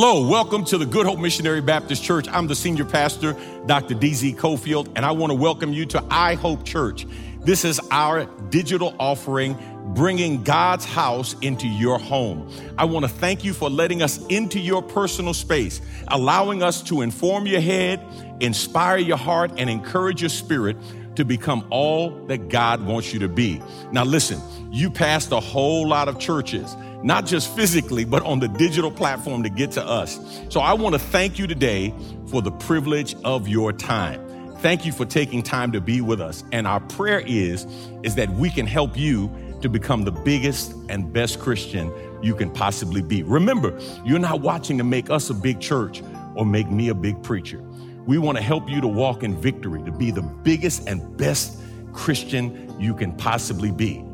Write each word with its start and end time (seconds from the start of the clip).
Hello, 0.00 0.28
welcome 0.28 0.64
to 0.66 0.78
the 0.78 0.86
Good 0.86 1.06
Hope 1.06 1.18
Missionary 1.18 1.60
Baptist 1.60 2.04
Church. 2.04 2.28
I'm 2.28 2.46
the 2.46 2.54
senior 2.54 2.84
pastor, 2.84 3.32
Dr. 3.66 3.96
DZ 3.96 4.36
Cofield, 4.36 4.92
and 4.94 5.04
I 5.04 5.10
want 5.10 5.32
to 5.32 5.34
welcome 5.34 5.72
you 5.72 5.86
to 5.86 6.04
I 6.08 6.36
Hope 6.36 6.64
Church. 6.64 7.04
This 7.40 7.64
is 7.64 7.80
our 7.90 8.26
digital 8.48 8.94
offering 9.00 9.58
bringing 9.96 10.44
God's 10.44 10.84
house 10.84 11.34
into 11.40 11.66
your 11.66 11.98
home. 11.98 12.48
I 12.78 12.84
want 12.84 13.06
to 13.06 13.08
thank 13.08 13.42
you 13.42 13.52
for 13.52 13.68
letting 13.68 14.00
us 14.00 14.24
into 14.28 14.60
your 14.60 14.82
personal 14.82 15.34
space, 15.34 15.80
allowing 16.06 16.62
us 16.62 16.80
to 16.84 17.00
inform 17.00 17.48
your 17.48 17.60
head, 17.60 18.00
inspire 18.38 18.98
your 18.98 19.16
heart, 19.16 19.50
and 19.56 19.68
encourage 19.68 20.22
your 20.22 20.30
spirit 20.30 20.76
to 21.16 21.24
become 21.24 21.66
all 21.70 22.10
that 22.26 22.48
God 22.48 22.86
wants 22.86 23.12
you 23.12 23.18
to 23.18 23.28
be. 23.28 23.60
Now, 23.90 24.04
listen, 24.04 24.40
you 24.70 24.90
passed 24.90 25.32
a 25.32 25.40
whole 25.40 25.88
lot 25.88 26.06
of 26.06 26.20
churches 26.20 26.76
not 27.02 27.26
just 27.26 27.54
physically, 27.54 28.04
but 28.04 28.22
on 28.24 28.40
the 28.40 28.48
digital 28.48 28.90
platform 28.90 29.42
to 29.42 29.48
get 29.48 29.72
to 29.72 29.84
us. 29.84 30.18
So 30.48 30.60
I 30.60 30.72
want 30.72 30.94
to 30.94 30.98
thank 30.98 31.38
you 31.38 31.46
today 31.46 31.94
for 32.28 32.42
the 32.42 32.50
privilege 32.50 33.14
of 33.24 33.48
your 33.48 33.72
time. 33.72 34.24
Thank 34.58 34.84
you 34.84 34.90
for 34.90 35.04
taking 35.04 35.42
time 35.42 35.70
to 35.72 35.80
be 35.80 36.00
with 36.00 36.20
us. 36.20 36.42
And 36.50 36.66
our 36.66 36.80
prayer 36.80 37.22
is, 37.24 37.66
is 38.02 38.16
that 38.16 38.28
we 38.30 38.50
can 38.50 38.66
help 38.66 38.96
you 38.96 39.30
to 39.62 39.68
become 39.68 40.04
the 40.04 40.10
biggest 40.10 40.72
and 40.88 41.12
best 41.12 41.38
Christian 41.38 41.92
you 42.22 42.34
can 42.34 42.50
possibly 42.50 43.02
be. 43.02 43.22
Remember, 43.22 43.78
you're 44.04 44.18
not 44.18 44.40
watching 44.40 44.78
to 44.78 44.84
make 44.84 45.10
us 45.10 45.30
a 45.30 45.34
big 45.34 45.60
church 45.60 46.02
or 46.34 46.44
make 46.44 46.70
me 46.70 46.88
a 46.88 46.94
big 46.94 47.22
preacher. 47.22 47.62
We 48.06 48.18
want 48.18 48.38
to 48.38 48.42
help 48.42 48.68
you 48.68 48.80
to 48.80 48.88
walk 48.88 49.22
in 49.22 49.36
victory, 49.36 49.82
to 49.84 49.92
be 49.92 50.10
the 50.10 50.22
biggest 50.22 50.88
and 50.88 51.16
best 51.16 51.60
Christian 51.92 52.74
you 52.80 52.94
can 52.94 53.12
possibly 53.12 53.70
be. 53.70 54.04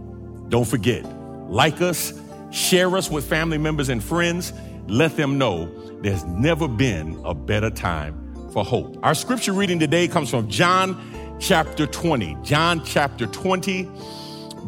Don't 0.49 0.67
forget, 0.67 1.05
like 1.49 1.81
us, 1.81 2.13
Share 2.55 2.97
us 2.97 3.11
with 3.11 3.29
family 3.29 3.59
members 3.59 3.89
and 3.89 4.03
friends. 4.03 4.53
Let 4.87 5.17
them 5.17 5.39
know 5.39 5.67
there's 6.03 6.23
never 6.23 6.69
been 6.69 7.21
a 7.25 7.35
better 7.35 7.69
time 7.69 8.49
for 8.53 8.65
hope. 8.65 8.97
Our 9.03 9.17
scripture 9.17 9.53
reading 9.53 9.81
today 9.81 10.07
comes 10.07 10.31
from 10.31 10.49
John 10.49 11.37
chapter 11.41 11.85
20. 11.85 12.37
John 12.45 12.85
chapter 12.85 13.27
20, 13.27 13.91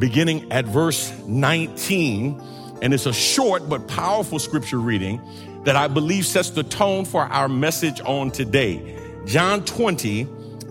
beginning 0.00 0.50
at 0.50 0.64
verse 0.64 1.16
19. 1.28 2.42
And 2.82 2.92
it's 2.92 3.06
a 3.06 3.12
short 3.12 3.69
but 3.69 3.86
powerful 3.86 4.41
scripture 4.41 4.80
reading 4.80 5.20
that 5.62 5.76
I 5.76 5.86
believe 5.86 6.26
sets 6.26 6.50
the 6.50 6.64
tone 6.64 7.04
for 7.04 7.22
our 7.22 7.48
message 7.48 8.00
on 8.00 8.32
today. 8.32 8.98
John 9.26 9.64
20, 9.64 10.26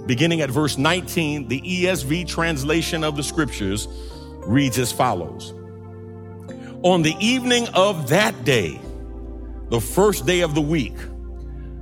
beginning 0.05 0.41
at 0.41 0.51
verse 0.51 0.77
19, 0.77 1.47
the 1.47 1.61
ESV 1.61 2.27
translation 2.27 3.05
of 3.05 3.15
the 3.15 3.23
scriptures 3.23 3.87
reads 4.45 4.77
as 4.77 4.91
follows. 4.91 5.53
On 6.83 7.01
the 7.01 7.15
evening 7.19 7.67
of 7.73 8.09
that 8.09 8.43
day, 8.43 8.79
the 9.69 9.81
first 9.81 10.25
day 10.25 10.41
of 10.41 10.55
the 10.55 10.61
week, 10.61 10.95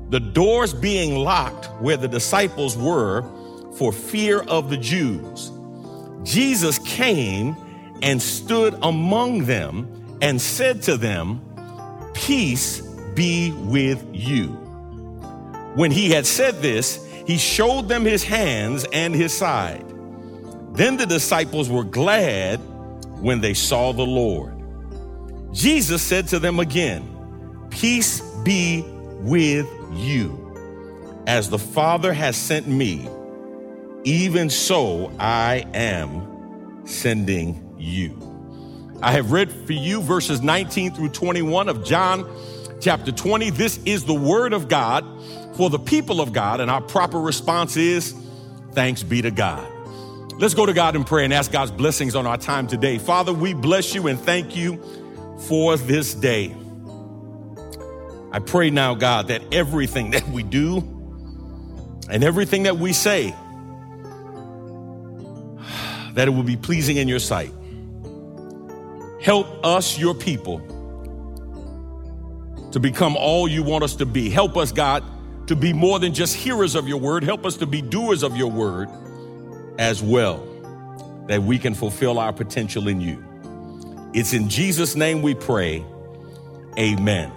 the 0.09 0.19
doors 0.19 0.73
being 0.73 1.15
locked 1.15 1.65
where 1.81 1.97
the 1.97 2.07
disciples 2.07 2.77
were 2.77 3.23
for 3.77 3.91
fear 3.91 4.41
of 4.41 4.69
the 4.69 4.77
Jews, 4.77 5.51
Jesus 6.23 6.79
came 6.79 7.55
and 8.01 8.21
stood 8.21 8.75
among 8.81 9.45
them 9.45 10.17
and 10.21 10.41
said 10.41 10.81
to 10.83 10.97
them, 10.97 11.41
Peace 12.13 12.81
be 13.15 13.51
with 13.51 14.05
you. 14.13 14.47
When 15.75 15.91
he 15.91 16.11
had 16.11 16.25
said 16.25 16.61
this, 16.61 17.05
he 17.25 17.37
showed 17.37 17.87
them 17.87 18.05
his 18.05 18.23
hands 18.23 18.85
and 18.93 19.15
his 19.15 19.33
side. 19.35 19.85
Then 20.73 20.97
the 20.97 21.05
disciples 21.05 21.69
were 21.69 21.83
glad 21.83 22.57
when 23.19 23.41
they 23.41 23.53
saw 23.53 23.93
the 23.93 24.05
Lord. 24.05 24.52
Jesus 25.53 26.01
said 26.01 26.27
to 26.29 26.39
them 26.39 26.59
again, 26.59 27.07
Peace 27.69 28.21
be 28.43 28.83
with 29.19 29.67
you. 29.93 30.39
As 31.27 31.49
the 31.49 31.59
Father 31.59 32.11
has 32.11 32.35
sent 32.35 32.67
me, 32.67 33.07
even 34.03 34.49
so 34.49 35.15
I 35.19 35.65
am 35.73 36.85
sending 36.85 37.75
you. 37.77 38.19
I 39.01 39.11
have 39.11 39.31
read 39.31 39.51
for 39.51 39.73
you 39.73 40.01
verses 40.01 40.41
19 40.41 40.93
through 40.93 41.09
21 41.09 41.69
of 41.69 41.85
John 41.85 42.29
chapter 42.81 43.11
20. 43.11 43.51
This 43.51 43.79
is 43.85 44.05
the 44.05 44.13
word 44.13 44.53
of 44.53 44.67
God 44.67 45.05
for 45.55 45.69
the 45.69 45.79
people 45.79 46.19
of 46.19 46.33
God, 46.33 46.61
and 46.61 46.71
our 46.71 46.81
proper 46.81 47.19
response 47.19 47.77
is 47.77 48.15
thanks 48.71 49.03
be 49.03 49.21
to 49.21 49.31
God. 49.31 49.69
Let's 50.39 50.55
go 50.55 50.65
to 50.65 50.73
God 50.73 50.95
in 50.95 51.03
prayer 51.03 51.23
and 51.23 51.33
ask 51.33 51.51
God's 51.51 51.71
blessings 51.71 52.15
on 52.15 52.25
our 52.25 52.37
time 52.37 52.65
today. 52.65 52.97
Father, 52.97 53.31
we 53.31 53.53
bless 53.53 53.93
you 53.93 54.07
and 54.07 54.19
thank 54.19 54.55
you 54.55 54.81
for 55.39 55.77
this 55.77 56.13
day. 56.13 56.55
I 58.31 58.39
pray 58.39 58.69
now, 58.69 58.95
God, 58.95 59.27
that 59.27 59.53
everything 59.53 60.11
that 60.11 60.27
we 60.29 60.41
do 60.41 60.77
and 62.09 62.23
everything 62.23 62.63
that 62.63 62.77
we 62.77 62.93
say, 62.93 63.35
that 66.13 66.27
it 66.27 66.31
will 66.31 66.43
be 66.43 66.57
pleasing 66.57 66.97
in 66.97 67.07
your 67.07 67.19
sight. 67.19 67.51
Help 69.21 69.65
us, 69.65 69.97
your 69.97 70.13
people, 70.13 70.59
to 72.71 72.79
become 72.79 73.15
all 73.15 73.47
you 73.47 73.63
want 73.63 73.83
us 73.83 73.95
to 73.97 74.05
be. 74.05 74.29
Help 74.29 74.57
us, 74.57 74.71
God, 74.71 75.03
to 75.47 75.55
be 75.55 75.71
more 75.71 75.99
than 75.99 76.13
just 76.13 76.35
hearers 76.35 76.75
of 76.75 76.87
your 76.87 76.99
word. 76.99 77.23
Help 77.23 77.45
us 77.45 77.57
to 77.57 77.65
be 77.65 77.81
doers 77.81 78.23
of 78.23 78.35
your 78.35 78.51
word 78.51 78.89
as 79.77 80.01
well, 80.01 80.45
that 81.27 81.41
we 81.41 81.57
can 81.57 81.73
fulfill 81.73 82.19
our 82.19 82.33
potential 82.33 82.87
in 82.87 82.99
you. 82.99 83.23
It's 84.13 84.33
in 84.33 84.47
Jesus' 84.47 84.95
name 84.95 85.23
we 85.23 85.33
pray. 85.33 85.83
Amen. 86.77 87.31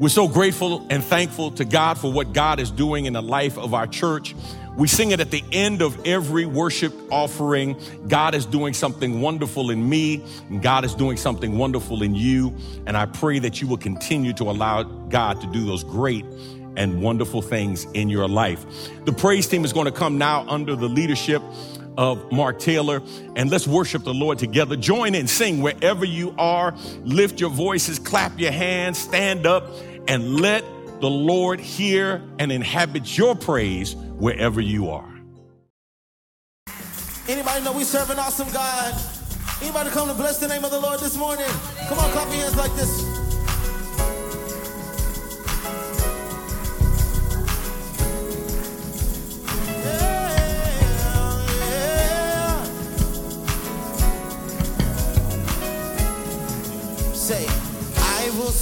We're 0.00 0.08
so 0.08 0.26
grateful 0.26 0.84
and 0.90 1.02
thankful 1.02 1.52
to 1.52 1.64
God 1.64 1.96
for 1.98 2.12
what 2.12 2.32
God 2.32 2.58
is 2.58 2.72
doing 2.72 3.06
in 3.06 3.12
the 3.12 3.22
life 3.22 3.56
of 3.56 3.72
our 3.72 3.86
church. 3.86 4.34
We 4.76 4.88
sing 4.88 5.12
it 5.12 5.20
at 5.20 5.30
the 5.30 5.44
end 5.52 5.80
of 5.80 6.06
every 6.06 6.44
worship 6.44 6.92
offering. 7.10 7.76
God 8.08 8.34
is 8.34 8.46
doing 8.46 8.74
something 8.74 9.20
wonderful 9.20 9.70
in 9.70 9.88
me, 9.88 10.24
and 10.48 10.60
God 10.60 10.84
is 10.84 10.94
doing 10.94 11.16
something 11.16 11.56
wonderful 11.56 12.02
in 12.02 12.16
you. 12.16 12.56
And 12.86 12.96
I 12.96 13.06
pray 13.06 13.38
that 13.40 13.60
you 13.60 13.68
will 13.68 13.76
continue 13.76 14.32
to 14.34 14.44
allow 14.44 14.82
God 14.82 15.40
to 15.40 15.46
do 15.48 15.64
those 15.64 15.84
great 15.84 16.24
and 16.76 17.02
wonderful 17.02 17.42
things 17.42 17.86
in 17.94 18.08
your 18.08 18.28
life. 18.28 18.64
The 19.04 19.12
praise 19.12 19.46
team 19.46 19.64
is 19.64 19.72
going 19.72 19.86
to 19.86 19.92
come 19.92 20.18
now 20.18 20.44
under 20.48 20.74
the 20.76 20.88
leadership 20.88 21.42
of 21.98 22.30
Mark 22.32 22.60
Taylor. 22.60 23.02
And 23.36 23.50
let's 23.50 23.66
worship 23.66 24.04
the 24.04 24.14
Lord 24.14 24.38
together. 24.38 24.76
Join 24.76 25.14
in, 25.14 25.26
sing 25.26 25.60
wherever 25.60 26.04
you 26.04 26.34
are. 26.38 26.74
Lift 27.02 27.40
your 27.40 27.50
voices, 27.50 27.98
clap 27.98 28.38
your 28.38 28.52
hands, 28.52 28.96
stand 28.96 29.46
up, 29.46 29.70
and 30.06 30.40
let 30.40 30.64
the 31.00 31.10
Lord 31.10 31.60
hear 31.60 32.22
and 32.38 32.50
inhabit 32.50 33.18
your 33.18 33.34
praise 33.34 33.94
wherever 33.94 34.60
you 34.60 34.90
are. 34.90 35.12
Anybody 37.28 37.62
know 37.62 37.72
we 37.72 37.84
serve 37.84 38.08
an 38.10 38.18
awesome 38.18 38.50
God? 38.52 38.94
Anybody 39.60 39.90
come 39.90 40.08
to 40.08 40.14
bless 40.14 40.38
the 40.38 40.48
name 40.48 40.64
of 40.64 40.70
the 40.70 40.80
Lord 40.80 41.00
this 41.00 41.16
morning? 41.16 41.46
Come 41.88 41.98
on, 41.98 42.10
clap 42.12 42.28
your 42.28 42.36
hands 42.36 42.56
like 42.56 42.74
this. 42.74 43.17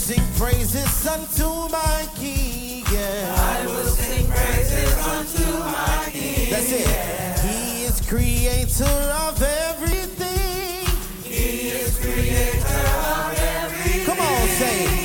Sing 0.06 0.22
praises 0.38 1.04
unto 1.08 1.48
my 1.72 2.08
King. 2.14 2.84
Yeah. 2.92 3.34
I 3.36 3.66
will 3.66 3.86
sing 3.86 4.28
praises 4.28 4.94
unto 5.04 5.58
my 5.58 6.08
King. 6.12 6.48
That's 6.48 6.70
it. 6.70 6.86
Yeah. 6.86 7.42
He 7.42 7.84
is 7.86 8.00
creator 8.06 8.84
of 9.26 9.42
everything. 9.42 10.86
He 11.24 11.70
is 11.70 11.98
creator 11.98 12.86
of 13.18 13.34
everything. 13.36 14.06
Come 14.06 14.20
on, 14.20 14.48
say, 14.60 14.86
I 14.86 14.95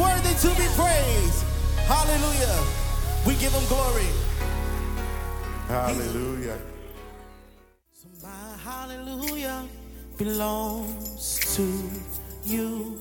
worthy 0.00 0.34
to 0.44 0.48
be 0.56 0.66
praised. 0.80 1.44
Hallelujah. 1.86 2.56
We 3.26 3.34
give 3.36 3.52
him 3.52 3.66
glory. 3.68 4.08
Hallelujah. 5.68 6.58
So 7.92 8.08
my 8.22 8.56
hallelujah 8.64 9.68
belongs 10.16 11.38
to 11.56 11.66
you. 12.44 12.98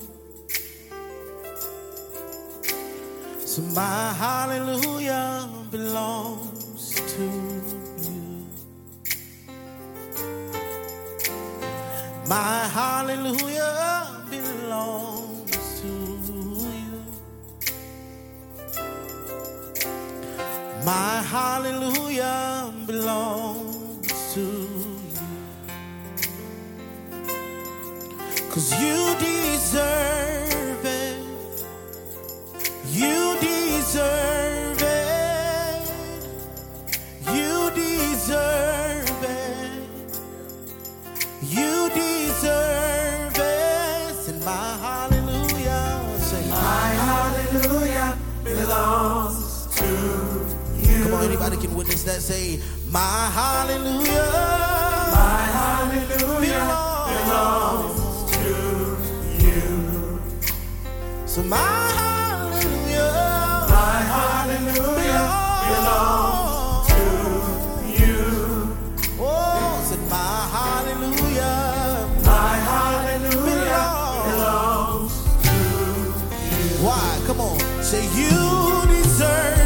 So 3.40 3.62
my 3.74 4.14
hallelujah 4.14 5.50
belongs 5.72 6.96
to 7.14 7.24
you. 8.04 8.46
My 12.28 12.68
hallelujah 12.78 14.24
belongs 14.30 15.29
My 20.86 21.22
hallelujah 21.22 22.74
belongs 22.88 24.34
to 24.34 24.42
you. 24.42 25.00
Cause 28.50 28.72
you 28.82 29.16
deserve 29.20 30.86
it. 30.86 31.18
You 32.88 33.38
deserve 33.40 34.82
it. 34.82 35.92
You 37.34 37.70
deserve 37.76 39.24
it. 39.24 39.72
You 41.44 41.90
deserve 41.90 43.38
it. 43.38 44.30
And 44.30 44.44
my 44.46 44.78
hallelujah. 44.86 46.20
Say, 46.20 46.50
My 46.50 46.90
hallelujah 47.06 48.18
belongs. 48.44 49.19
Come 51.10 51.22
on, 51.22 51.26
anybody 51.26 51.58
can 51.58 51.74
witness 51.76 52.04
that. 52.04 52.22
Say, 52.22 52.60
my 52.92 53.00
hallelujah. 53.00 54.30
My 55.12 55.42
hallelujah 55.58 56.70
belongs 57.10 58.32
to 58.38 58.46
you. 59.44 60.22
So 61.26 61.42
my 61.42 61.58
hallelujah. 61.98 63.10
My 63.74 63.98
hallelujah 64.14 65.26
belongs 65.66 66.88
to 66.94 67.04
you. 68.06 68.78
Oh, 69.20 69.82
said 69.90 70.04
my 70.12 70.30
hallelujah. 70.54 71.58
My 72.24 72.54
hallelujah 72.70 73.90
belongs 74.30 75.14
belongs 75.42 76.22
Why? 76.84 77.08
Come 77.26 77.42
on. 77.42 77.58
Say 77.82 78.04
you 78.16 78.86
deserve 78.88 79.59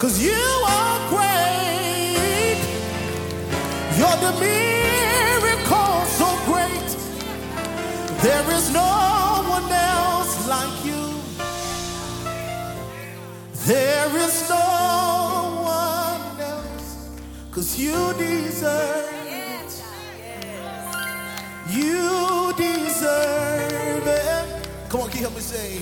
Cause 0.00 0.18
you 0.18 0.32
are 0.32 0.98
great. 1.10 2.56
You're 3.98 4.20
the 4.26 4.32
miracle 4.40 6.04
so 6.06 6.38
great. 6.46 6.88
There 8.22 8.50
is 8.56 8.72
no 8.72 9.44
one 9.46 9.70
else 9.70 10.48
like 10.48 10.84
you. 10.86 11.04
There 13.66 14.16
is 14.16 14.48
no 14.48 15.60
one 15.64 16.40
else. 16.40 17.10
Cause 17.50 17.78
you 17.78 18.14
deserve 18.14 19.12
it. 19.26 19.82
You 21.68 22.54
deserve 22.56 24.06
it. 24.06 24.68
Come 24.88 25.02
on, 25.02 25.10
can 25.10 25.18
you 25.18 25.26
help 25.26 25.34
me 25.34 25.42
say, 25.42 25.78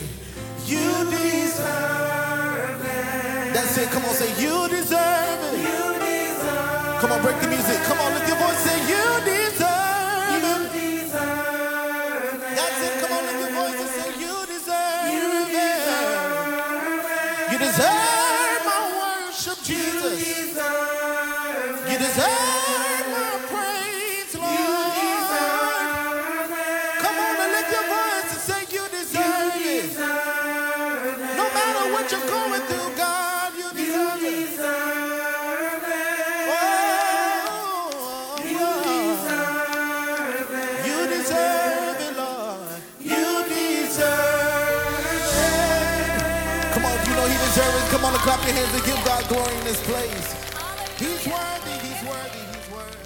You 0.67 1.05
deserve 1.09 2.85
it. 2.85 3.38
That's 3.59 3.77
it. 3.77 3.91
Come 3.91 4.05
on, 4.05 4.15
say, 4.15 4.31
You 4.41 4.69
deserve 4.69 5.43
it. 5.51 5.59
You 5.59 5.83
deserve 5.99 7.01
Come 7.01 7.11
on, 7.11 7.21
break 7.23 7.41
the 7.41 7.49
music. 7.49 7.83
Come 7.91 7.99
on, 7.99 8.15
lift 8.15 8.29
your 8.29 8.39
voice. 8.39 8.59
Say, 8.59 8.79
You 8.87 9.05
deserve 9.27 10.45
it. 10.79 11.11
That's 12.55 12.81
it. 12.87 13.01
Come 13.03 13.13
on, 13.19 13.23
lift 13.27 13.41
your 13.43 13.51
voice 13.59 13.81
and 13.83 13.91
say, 13.99 14.11
You 14.23 14.47
deserve 14.47 15.11
it. 15.11 15.83
You 17.51 17.59
deserve 17.59 18.63
my 18.71 18.81
worship, 18.95 19.59
Jesus. 19.65 20.55
You 21.91 21.99
deserve 21.99 22.63
my 22.71 22.78
your 48.49 48.57
hands 48.57 48.75
and 48.75 48.85
give 48.85 49.05
God 49.05 49.29
glory 49.29 49.55
in 49.57 49.65
this 49.65 49.83
place. 49.85 50.33
He's 50.99 51.27
worthy. 51.27 51.71
He's 51.87 52.03
worthy. 52.09 52.39
He's 52.53 52.71
worthy. 52.73 52.97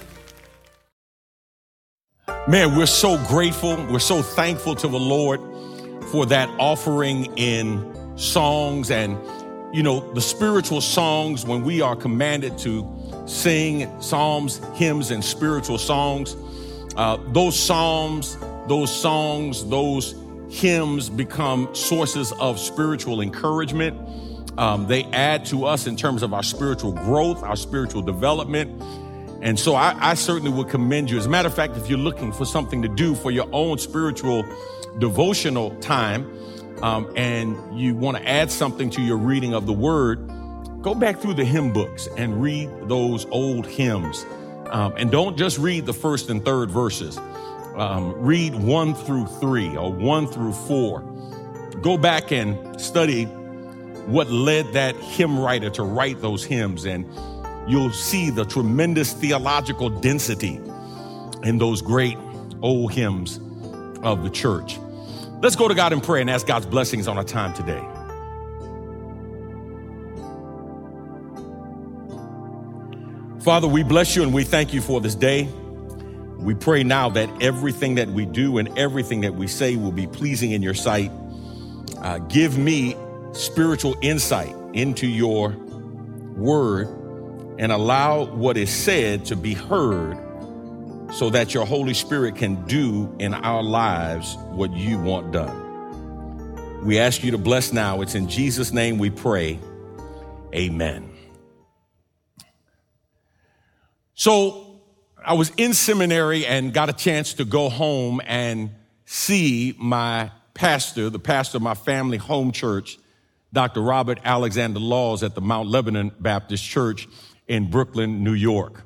Man, 2.49 2.77
we're 2.77 2.85
so 2.85 3.17
grateful. 3.27 3.75
We're 3.87 3.99
so 3.99 4.21
thankful 4.21 4.75
to 4.75 4.87
the 4.87 4.99
Lord 4.99 5.41
for 6.11 6.25
that 6.27 6.49
offering 6.59 7.25
in 7.37 8.17
songs 8.17 8.89
and, 8.89 9.17
you 9.75 9.83
know, 9.83 10.13
the 10.13 10.21
spiritual 10.21 10.79
songs 10.81 11.45
when 11.45 11.63
we 11.63 11.81
are 11.81 11.95
commanded 11.95 12.57
to 12.59 12.87
sing 13.25 13.91
psalms, 14.01 14.61
hymns, 14.75 15.11
and 15.11 15.23
spiritual 15.23 15.77
songs. 15.77 16.35
Uh, 16.95 17.17
those 17.33 17.59
psalms, 17.59 18.37
those 18.67 18.95
songs, 18.95 19.67
those 19.67 20.15
hymns 20.49 21.09
become 21.09 21.73
sources 21.73 22.31
of 22.33 22.59
spiritual 22.59 23.19
encouragement. 23.21 23.97
Um, 24.57 24.87
they 24.87 25.03
add 25.05 25.45
to 25.45 25.65
us 25.65 25.87
in 25.87 25.95
terms 25.95 26.21
of 26.21 26.33
our 26.33 26.43
spiritual 26.43 26.91
growth, 26.91 27.41
our 27.43 27.55
spiritual 27.55 28.01
development. 28.01 28.81
And 29.41 29.59
so 29.59 29.75
I, 29.75 29.95
I, 29.99 30.13
certainly 30.13 30.51
would 30.51 30.69
commend 30.69 31.09
you. 31.09 31.17
As 31.17 31.25
a 31.25 31.29
matter 31.29 31.47
of 31.47 31.55
fact, 31.55 31.75
if 31.75 31.89
you're 31.89 31.99
looking 31.99 32.31
for 32.31 32.45
something 32.45 32.81
to 32.81 32.87
do 32.87 33.13
for 33.15 33.31
your 33.31 33.47
own 33.51 33.77
spiritual 33.77 34.45
devotional 34.99 35.71
time, 35.77 36.31
um, 36.81 37.11
and 37.15 37.57
you 37.77 37.95
want 37.95 38.17
to 38.17 38.27
add 38.27 38.51
something 38.51 38.89
to 38.91 39.01
your 39.01 39.17
reading 39.17 39.53
of 39.53 39.65
the 39.65 39.73
word, 39.73 40.29
go 40.81 40.93
back 40.93 41.19
through 41.19 41.33
the 41.33 41.45
hymn 41.45 41.73
books 41.73 42.07
and 42.17 42.41
read 42.41 42.69
those 42.87 43.25
old 43.31 43.65
hymns. 43.65 44.25
Um, 44.67 44.93
and 44.97 45.11
don't 45.11 45.37
just 45.37 45.57
read 45.57 45.85
the 45.85 45.93
first 45.93 46.29
and 46.29 46.43
third 46.43 46.71
verses. 46.71 47.17
Um, 47.75 48.13
read 48.13 48.55
one 48.55 48.93
through 48.93 49.25
three 49.25 49.75
or 49.75 49.91
one 49.91 50.27
through 50.27 50.53
four. 50.53 51.01
Go 51.81 51.97
back 51.97 52.31
and 52.31 52.79
study 52.79 53.27
what 54.05 54.29
led 54.29 54.73
that 54.73 54.95
hymn 54.95 55.39
writer 55.39 55.69
to 55.71 55.83
write 55.83 56.21
those 56.21 56.43
hymns 56.43 56.85
and 56.85 57.05
you'll 57.67 57.91
see 57.91 58.29
the 58.29 58.45
tremendous 58.45 59.13
theological 59.13 59.89
density 59.89 60.59
in 61.43 61.57
those 61.57 61.81
great 61.81 62.17
old 62.61 62.91
hymns 62.91 63.39
of 64.03 64.23
the 64.23 64.29
church. 64.29 64.79
Let's 65.41 65.55
go 65.55 65.67
to 65.67 65.75
God 65.75 65.93
in 65.93 66.01
prayer 66.01 66.21
and 66.21 66.29
ask 66.29 66.47
God's 66.47 66.65
blessings 66.65 67.07
on 67.07 67.17
our 67.17 67.23
time 67.23 67.53
today. 67.53 67.81
Father, 73.41 73.67
we 73.67 73.83
bless 73.83 74.15
you 74.15 74.23
and 74.23 74.33
we 74.33 74.45
thank 74.45 74.73
you 74.73 74.79
for 74.79 75.01
this 75.01 75.15
day. 75.15 75.49
We 76.37 76.53
pray 76.53 76.83
now 76.83 77.09
that 77.09 77.29
everything 77.41 77.95
that 77.95 78.07
we 78.07 78.25
do 78.25 78.57
and 78.57 78.77
everything 78.77 79.21
that 79.21 79.35
we 79.35 79.47
say 79.47 79.75
will 79.75 79.91
be 79.91 80.07
pleasing 80.07 80.51
in 80.51 80.61
your 80.61 80.73
sight. 80.73 81.11
Uh, 82.01 82.19
give 82.19 82.57
me 82.57 82.95
spiritual 83.33 83.95
insight 84.01 84.55
into 84.73 85.07
your 85.07 85.49
word 86.35 86.87
and 87.59 87.71
allow 87.71 88.25
what 88.25 88.57
is 88.57 88.71
said 88.71 89.25
to 89.25 89.35
be 89.35 89.53
heard 89.53 90.17
so 91.13 91.29
that 91.29 91.53
your 91.53 91.65
Holy 91.65 91.93
Spirit 91.93 92.35
can 92.35 92.65
do 92.65 93.15
in 93.19 93.33
our 93.33 93.61
lives 93.61 94.35
what 94.51 94.71
you 94.71 94.97
want 94.99 95.31
done. 95.31 96.83
We 96.83 96.99
ask 96.99 97.23
you 97.23 97.31
to 97.31 97.37
bless 97.37 97.71
now. 97.71 98.01
It's 98.01 98.15
in 98.15 98.27
Jesus' 98.27 98.73
name 98.73 98.97
we 98.97 99.09
pray. 99.09 99.59
Amen. 100.53 101.09
So 104.15 104.81
I 105.23 105.33
was 105.33 105.51
in 105.57 105.73
seminary 105.73 106.45
and 106.45 106.73
got 106.73 106.89
a 106.89 106.93
chance 106.93 107.35
to 107.35 107.45
go 107.45 107.69
home 107.69 108.21
and 108.25 108.71
see 109.05 109.75
my 109.77 110.31
pastor, 110.53 111.09
the 111.09 111.19
pastor 111.19 111.57
of 111.57 111.61
my 111.61 111.73
family 111.75 112.17
home 112.17 112.51
church, 112.51 112.97
Dr. 113.53 113.81
Robert 113.81 114.19
Alexander 114.25 114.79
Laws 114.79 115.23
at 115.23 115.35
the 115.35 115.41
Mount 115.41 115.69
Lebanon 115.69 116.11
Baptist 116.19 116.63
Church 116.63 117.07
in 117.47 117.69
Brooklyn, 117.69 118.23
New 118.23 118.33
York. 118.33 118.83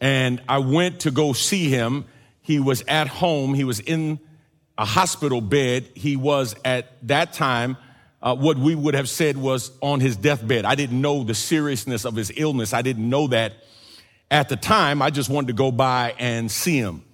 And 0.00 0.42
I 0.48 0.58
went 0.58 1.00
to 1.00 1.10
go 1.10 1.32
see 1.34 1.68
him. 1.68 2.06
He 2.40 2.58
was 2.58 2.82
at 2.88 3.06
home. 3.06 3.54
He 3.54 3.64
was 3.64 3.78
in 3.78 4.18
a 4.76 4.84
hospital 4.84 5.40
bed. 5.40 5.88
He 5.94 6.16
was 6.16 6.56
at 6.64 7.06
that 7.06 7.34
time 7.34 7.76
uh, 8.22 8.36
what 8.36 8.56
we 8.56 8.74
would 8.74 8.94
have 8.94 9.08
said 9.08 9.36
was 9.36 9.72
on 9.82 10.00
his 10.00 10.16
deathbed. 10.16 10.64
I 10.64 10.74
didn't 10.74 11.00
know 11.00 11.24
the 11.24 11.34
seriousness 11.34 12.04
of 12.04 12.14
his 12.14 12.32
illness. 12.36 12.72
I 12.72 12.82
didn't 12.82 13.08
know 13.08 13.26
that 13.28 13.54
at 14.30 14.48
the 14.48 14.56
time. 14.56 15.02
I 15.02 15.10
just 15.10 15.28
wanted 15.28 15.48
to 15.48 15.52
go 15.54 15.72
by 15.72 16.14
and 16.18 16.50
see 16.50 16.78
him. 16.78 17.04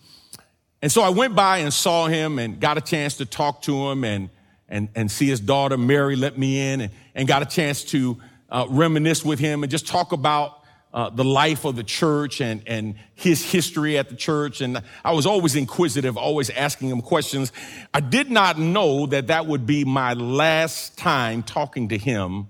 And 0.80 0.92
so 0.92 1.02
I 1.02 1.08
went 1.08 1.34
by 1.34 1.58
and 1.58 1.72
saw 1.72 2.06
him 2.06 2.38
and 2.38 2.60
got 2.60 2.78
a 2.78 2.80
chance 2.80 3.16
to 3.16 3.26
talk 3.26 3.62
to 3.62 3.88
him 3.88 4.04
and, 4.04 4.30
and, 4.68 4.88
and 4.94 5.10
see 5.10 5.26
his 5.28 5.40
daughter, 5.40 5.78
Mary, 5.78 6.16
let 6.16 6.36
me 6.36 6.72
in 6.72 6.80
and, 6.82 6.92
and 7.14 7.28
got 7.28 7.42
a 7.42 7.46
chance 7.46 7.84
to 7.84 8.18
uh, 8.50 8.66
reminisce 8.68 9.24
with 9.24 9.38
him 9.38 9.62
and 9.62 9.70
just 9.70 9.86
talk 9.86 10.12
about 10.12 10.54
uh, 10.92 11.10
the 11.10 11.24
life 11.24 11.64
of 11.64 11.76
the 11.76 11.84
church 11.84 12.40
and, 12.40 12.62
and 12.66 12.94
his 13.14 13.44
history 13.44 13.98
at 13.98 14.08
the 14.08 14.16
church. 14.16 14.60
And 14.60 14.82
I 15.04 15.12
was 15.12 15.26
always 15.26 15.54
inquisitive, 15.54 16.16
always 16.16 16.48
asking 16.50 16.88
him 16.88 17.02
questions. 17.02 17.52
I 17.92 18.00
did 18.00 18.30
not 18.30 18.58
know 18.58 19.06
that 19.06 19.26
that 19.26 19.46
would 19.46 19.66
be 19.66 19.84
my 19.84 20.14
last 20.14 20.96
time 20.96 21.42
talking 21.42 21.88
to 21.88 21.98
him 21.98 22.48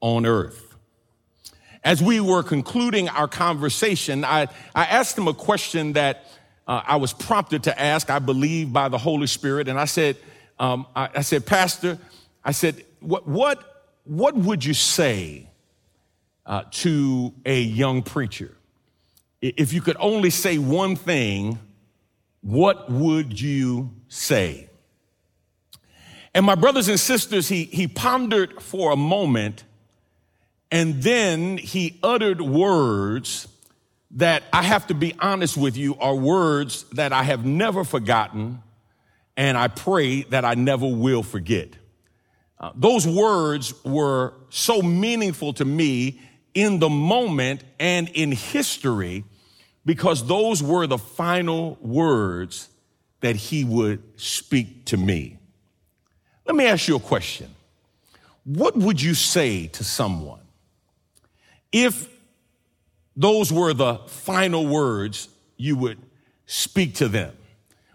on 0.00 0.26
earth. 0.26 0.62
as 1.84 2.02
we 2.02 2.20
were 2.20 2.42
concluding 2.42 3.08
our 3.08 3.28
conversation, 3.28 4.24
I, 4.24 4.48
I 4.74 4.84
asked 4.86 5.16
him 5.16 5.28
a 5.28 5.34
question 5.34 5.92
that 5.92 6.26
uh, 6.66 6.82
I 6.84 6.96
was 6.96 7.12
prompted 7.12 7.62
to 7.64 7.80
ask, 7.80 8.10
I 8.10 8.18
believe, 8.18 8.72
by 8.72 8.88
the 8.88 8.98
Holy 8.98 9.28
Spirit. 9.28 9.68
And 9.68 9.78
I 9.78 9.84
said, 9.84 10.16
um, 10.58 10.86
I, 10.94 11.10
I, 11.16 11.20
said, 11.22 11.46
Pastor, 11.46 11.98
I 12.44 12.52
said, 12.52 12.84
what, 13.00 13.26
what, 13.26 13.86
what 14.04 14.36
would 14.36 14.64
you 14.64 14.74
say 14.74 15.48
uh, 16.44 16.64
to 16.70 17.34
a 17.44 17.60
young 17.60 18.02
preacher? 18.02 18.56
If 19.40 19.72
you 19.72 19.80
could 19.80 19.96
only 20.00 20.30
say 20.30 20.58
one 20.58 20.96
thing, 20.96 21.58
what 22.40 22.90
would 22.90 23.40
you 23.40 23.90
say? 24.08 24.68
And 26.34 26.44
my 26.44 26.54
brothers 26.54 26.88
and 26.88 27.00
sisters, 27.00 27.48
he, 27.48 27.64
he 27.64 27.88
pondered 27.88 28.62
for 28.62 28.92
a 28.92 28.96
moment 28.96 29.64
and 30.70 31.02
then 31.02 31.58
he 31.58 31.98
uttered 32.02 32.40
words 32.40 33.48
that 34.12 34.42
I 34.52 34.62
have 34.62 34.86
to 34.88 34.94
be 34.94 35.14
honest 35.20 35.56
with 35.56 35.76
you 35.76 35.96
are 35.96 36.14
words 36.14 36.84
that 36.92 37.12
I 37.12 37.22
have 37.22 37.44
never 37.44 37.84
forgotten, 37.84 38.62
and 39.36 39.56
I 39.56 39.68
pray 39.68 40.22
that 40.24 40.44
I 40.44 40.54
never 40.54 40.86
will 40.86 41.22
forget. 41.22 41.70
Uh, 42.58 42.72
those 42.74 43.06
words 43.06 43.74
were 43.84 44.34
so 44.48 44.80
meaningful 44.82 45.52
to 45.54 45.64
me 45.64 46.20
in 46.54 46.78
the 46.78 46.88
moment 46.88 47.64
and 47.78 48.08
in 48.08 48.32
history 48.32 49.24
because 49.84 50.26
those 50.26 50.62
were 50.62 50.86
the 50.86 50.98
final 50.98 51.76
words 51.80 52.68
that 53.20 53.36
he 53.36 53.64
would 53.64 54.02
speak 54.18 54.86
to 54.86 54.96
me. 54.96 55.38
Let 56.46 56.56
me 56.56 56.66
ask 56.66 56.88
you 56.88 56.96
a 56.96 57.00
question. 57.00 57.54
What 58.44 58.76
would 58.76 59.02
you 59.02 59.14
say 59.14 59.66
to 59.68 59.84
someone 59.84 60.40
if 61.72 62.08
those 63.16 63.52
were 63.52 63.72
the 63.72 63.96
final 64.06 64.66
words 64.66 65.28
you 65.56 65.76
would 65.76 65.98
speak 66.44 66.94
to 66.96 67.08
them. 67.08 67.32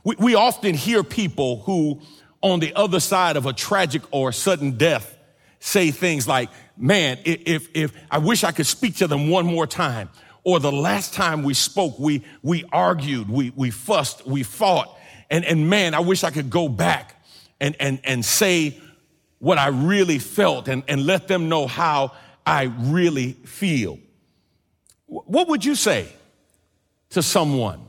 We, 0.04 0.16
we, 0.18 0.36
often 0.36 0.74
hear 0.74 1.04
people 1.04 1.62
who, 1.62 2.02
on 2.42 2.60
the 2.60 2.74
other 2.76 3.00
side 3.00 3.38
of 3.38 3.46
a 3.46 3.54
tragic 3.54 4.02
or 4.12 4.32
sudden 4.32 4.78
death, 4.78 5.18
say 5.60 5.92
things 5.92 6.28
like, 6.28 6.50
Man, 6.82 7.20
if, 7.26 7.70
if 7.76 7.94
I 8.10 8.18
wish 8.18 8.44
I 8.44 8.52
could 8.52 8.66
speak 8.66 8.96
to 8.98 9.08
them 9.08 9.30
one 9.30 9.46
more 9.46 9.68
time, 9.68 10.10
or 10.44 10.60
the 10.60 10.72
last 10.72 11.14
time 11.14 11.44
we 11.44 11.54
spoke, 11.54 12.00
we, 12.00 12.24
we 12.42 12.66
argued, 12.72 13.30
we, 13.30 13.54
we 13.56 13.70
fussed, 13.70 14.26
we 14.26 14.42
fought, 14.42 14.98
and, 15.30 15.46
and 15.46 15.70
man, 15.70 15.94
I 15.94 16.00
wish 16.00 16.24
I 16.24 16.32
could 16.32 16.50
go 16.50 16.68
back 16.68 17.24
and, 17.60 17.76
and, 17.80 18.00
and 18.04 18.26
say 18.26 18.80
what 19.38 19.60
I 19.60 19.68
really 19.68 20.18
felt 20.18 20.68
and, 20.68 20.84
and 20.88 21.06
let 21.06 21.28
them 21.28 21.50
know 21.50 21.68
how 21.68 22.14
I 22.48 22.64
really 22.64 23.34
feel. 23.34 24.00
What 25.06 25.48
would 25.48 25.64
you 25.64 25.76
say 25.76 26.08
to 27.12 27.22
someone 27.22 27.86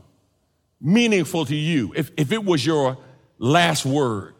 meaningful 0.82 1.46
to 1.46 1.54
you 1.54 1.92
if, 1.96 2.10
if 2.16 2.32
it 2.32 2.44
was 2.44 2.66
your 2.66 2.98
last 3.38 3.86
word, 3.86 4.34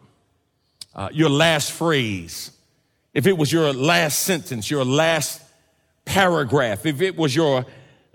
uh, 0.93 1.09
your 1.11 1.29
last 1.29 1.71
phrase, 1.71 2.51
if 3.13 3.25
it 3.25 3.37
was 3.37 3.51
your 3.51 3.73
last 3.73 4.19
sentence, 4.19 4.69
your 4.69 4.83
last 4.83 5.41
paragraph, 6.05 6.85
if 6.85 7.01
it 7.01 7.15
was 7.15 7.35
your 7.35 7.65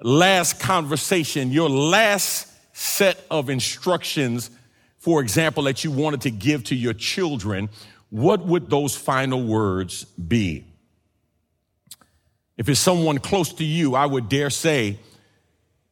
last 0.00 0.60
conversation, 0.60 1.50
your 1.50 1.70
last 1.70 2.46
set 2.76 3.24
of 3.30 3.48
instructions, 3.48 4.50
for 4.98 5.20
example, 5.20 5.64
that 5.64 5.82
you 5.82 5.90
wanted 5.90 6.20
to 6.22 6.30
give 6.30 6.64
to 6.64 6.74
your 6.74 6.92
children, 6.92 7.68
what 8.10 8.44
would 8.44 8.70
those 8.70 8.96
final 8.96 9.42
words 9.42 10.04
be? 10.04 10.64
If 12.56 12.68
it's 12.68 12.80
someone 12.80 13.18
close 13.18 13.52
to 13.54 13.64
you, 13.64 13.94
I 13.94 14.06
would 14.06 14.28
dare 14.28 14.50
say 14.50 14.98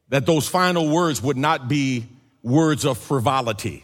that 0.09 0.25
those 0.25 0.47
final 0.47 0.89
words 0.89 1.21
would 1.21 1.37
not 1.37 1.67
be 1.67 2.07
words 2.47 2.85
of 2.85 2.97
frivolity. 2.97 3.83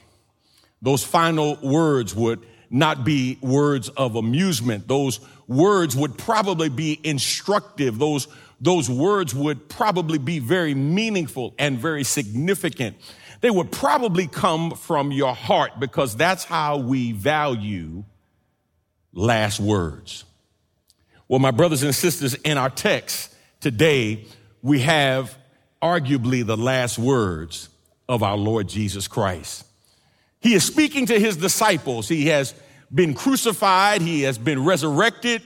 Those 0.81 1.03
final 1.03 1.57
words 1.61 2.15
would 2.15 2.45
not 2.69 3.05
be 3.05 3.37
words 3.41 3.89
of 3.89 4.15
amusement. 4.15 4.87
Those 4.87 5.19
words 5.47 5.95
would 5.95 6.17
probably 6.17 6.69
be 6.69 6.99
instructive. 7.03 7.99
Those, 7.99 8.27
those 8.59 8.89
words 8.89 9.35
would 9.35 9.69
probably 9.69 10.17
be 10.17 10.39
very 10.39 10.73
meaningful 10.73 11.53
and 11.59 11.77
very 11.77 12.03
significant. 12.03 12.97
They 13.41 13.51
would 13.51 13.71
probably 13.71 14.27
come 14.27 14.71
from 14.71 15.11
your 15.11 15.35
heart 15.35 15.79
because 15.79 16.15
that's 16.15 16.45
how 16.45 16.77
we 16.77 17.11
value 17.11 18.03
last 19.13 19.59
words. 19.59 20.23
Well, 21.27 21.39
my 21.39 21.51
brothers 21.51 21.83
and 21.83 21.93
sisters, 21.93 22.33
in 22.35 22.57
our 22.57 22.69
text 22.69 23.33
today, 23.59 24.25
we 24.61 24.79
have 24.79 25.37
arguably 25.81 26.45
the 26.45 26.57
last 26.57 26.97
words 26.97 27.69
of 28.07 28.23
our 28.23 28.37
Lord 28.37 28.67
Jesus 28.67 29.07
Christ. 29.07 29.65
He 30.39 30.53
is 30.53 30.63
speaking 30.63 31.05
to 31.07 31.19
his 31.19 31.37
disciples. 31.37 32.07
He 32.07 32.27
has 32.27 32.53
been 32.93 33.13
crucified, 33.13 34.01
he 34.01 34.23
has 34.23 34.37
been 34.37 34.63
resurrected, 34.63 35.41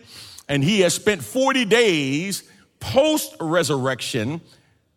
and 0.50 0.64
he 0.64 0.82
has 0.82 0.94
spent 0.94 1.24
40 1.24 1.66
days 1.66 2.44
post 2.80 3.36
resurrection 3.40 4.42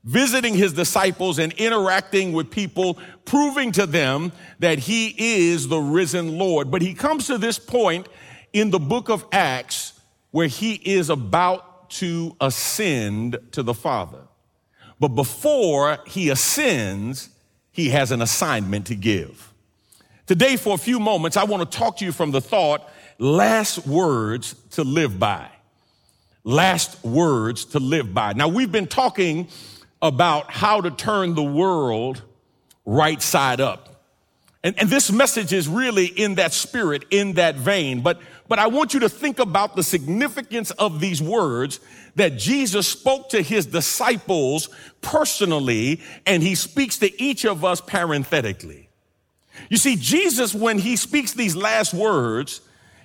visiting 0.04 0.54
his 0.54 0.72
disciples 0.72 1.38
and 1.38 1.52
interacting 1.54 2.32
with 2.32 2.50
people, 2.50 2.98
proving 3.24 3.70
to 3.72 3.86
them 3.86 4.32
that 4.58 4.78
he 4.78 5.14
is 5.44 5.68
the 5.68 5.78
risen 5.78 6.38
Lord. 6.38 6.70
But 6.70 6.82
he 6.82 6.94
comes 6.94 7.26
to 7.26 7.38
this 7.38 7.58
point 7.58 8.08
in 8.52 8.70
the 8.70 8.78
book 8.78 9.10
of 9.10 9.24
Acts 9.32 10.00
where 10.30 10.46
he 10.46 10.74
is 10.74 11.10
about 11.10 11.90
to 11.90 12.36
ascend 12.40 13.38
to 13.52 13.62
the 13.62 13.74
Father. 13.74 14.22
But 14.98 15.08
before 15.08 15.98
he 16.06 16.30
ascends, 16.30 17.30
he 17.72 17.90
has 17.90 18.10
an 18.10 18.22
assignment 18.22 18.86
to 18.86 18.94
give. 18.94 19.52
Today, 20.26 20.56
for 20.56 20.74
a 20.74 20.78
few 20.78 21.00
moments, 21.00 21.36
I 21.36 21.44
want 21.44 21.70
to 21.70 21.78
talk 21.78 21.96
to 21.98 22.04
you 22.04 22.12
from 22.12 22.30
the 22.30 22.40
thought 22.40 22.88
last 23.18 23.86
words 23.86 24.54
to 24.72 24.84
live 24.84 25.18
by. 25.18 25.48
Last 26.44 27.04
words 27.04 27.64
to 27.66 27.80
live 27.80 28.14
by. 28.14 28.32
Now, 28.32 28.48
we've 28.48 28.72
been 28.72 28.86
talking 28.86 29.48
about 30.00 30.50
how 30.50 30.80
to 30.80 30.90
turn 30.90 31.34
the 31.34 31.42
world 31.42 32.22
right 32.86 33.20
side 33.20 33.60
up. 33.60 33.90
And, 34.62 34.78
and 34.78 34.88
this 34.88 35.10
message 35.10 35.52
is 35.52 35.68
really 35.68 36.06
in 36.06 36.36
that 36.36 36.52
spirit, 36.52 37.04
in 37.10 37.34
that 37.34 37.56
vein. 37.56 38.02
But 38.02 38.20
but 38.50 38.58
I 38.58 38.66
want 38.66 38.94
you 38.94 39.00
to 39.00 39.08
think 39.08 39.38
about 39.38 39.76
the 39.76 39.84
significance 39.84 40.72
of 40.72 40.98
these 40.98 41.22
words 41.22 41.78
that 42.16 42.36
Jesus 42.36 42.88
spoke 42.88 43.28
to 43.28 43.42
his 43.42 43.64
disciples 43.64 44.68
personally, 45.02 46.00
and 46.26 46.42
he 46.42 46.56
speaks 46.56 46.98
to 46.98 47.22
each 47.22 47.44
of 47.44 47.64
us 47.64 47.80
parenthetically. 47.80 48.88
You 49.68 49.76
see, 49.76 49.94
Jesus, 49.94 50.52
when 50.52 50.80
he 50.80 50.96
speaks 50.96 51.32
these 51.32 51.54
last 51.54 51.94
words, 51.94 52.60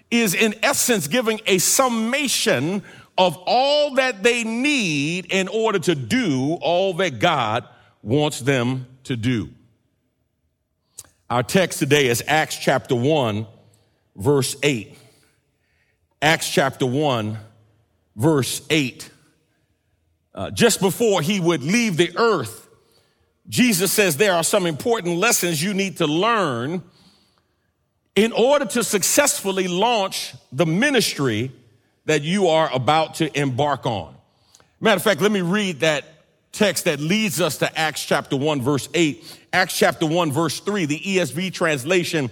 is 0.09 0.33
in 0.33 0.55
essence 0.63 1.05
giving 1.07 1.39
a 1.45 1.59
summation 1.59 2.81
of 3.15 3.37
all 3.45 3.93
that 3.93 4.23
they 4.23 4.43
need 4.43 5.27
in 5.27 5.47
order 5.47 5.77
to 5.77 5.93
do 5.93 6.57
all 6.59 6.95
that 6.95 7.19
God 7.19 7.67
wants 8.01 8.39
them 8.39 8.87
to 9.03 9.15
do. 9.15 9.51
Our 11.29 11.43
text 11.43 11.77
today 11.77 12.07
is 12.07 12.23
Acts 12.25 12.57
chapter 12.57 12.95
1, 12.95 13.45
verse 14.15 14.55
8. 14.63 14.97
Acts 16.25 16.49
chapter 16.49 16.87
1, 16.87 17.37
verse 18.15 18.63
8. 18.71 19.11
Uh, 20.33 20.49
just 20.49 20.81
before 20.81 21.21
he 21.21 21.39
would 21.39 21.61
leave 21.61 21.97
the 21.97 22.17
earth, 22.17 22.67
Jesus 23.47 23.93
says 23.93 24.17
there 24.17 24.33
are 24.33 24.43
some 24.43 24.65
important 24.65 25.17
lessons 25.17 25.61
you 25.61 25.75
need 25.75 25.97
to 25.97 26.07
learn 26.07 26.81
in 28.15 28.31
order 28.31 28.65
to 28.65 28.83
successfully 28.83 29.67
launch 29.67 30.33
the 30.51 30.65
ministry 30.65 31.51
that 32.05 32.23
you 32.23 32.47
are 32.47 32.73
about 32.73 33.13
to 33.15 33.39
embark 33.39 33.85
on. 33.85 34.15
Matter 34.79 34.95
of 34.95 35.03
fact, 35.03 35.21
let 35.21 35.31
me 35.31 35.41
read 35.41 35.81
that 35.81 36.05
text 36.51 36.85
that 36.85 36.99
leads 36.99 37.39
us 37.39 37.59
to 37.59 37.77
Acts 37.77 38.03
chapter 38.03 38.35
1, 38.35 38.63
verse 38.63 38.89
8. 38.95 39.41
Acts 39.53 39.77
chapter 39.77 40.07
1, 40.07 40.31
verse 40.31 40.59
3, 40.59 40.85
the 40.85 40.99
ESV 40.99 41.53
translation 41.53 42.31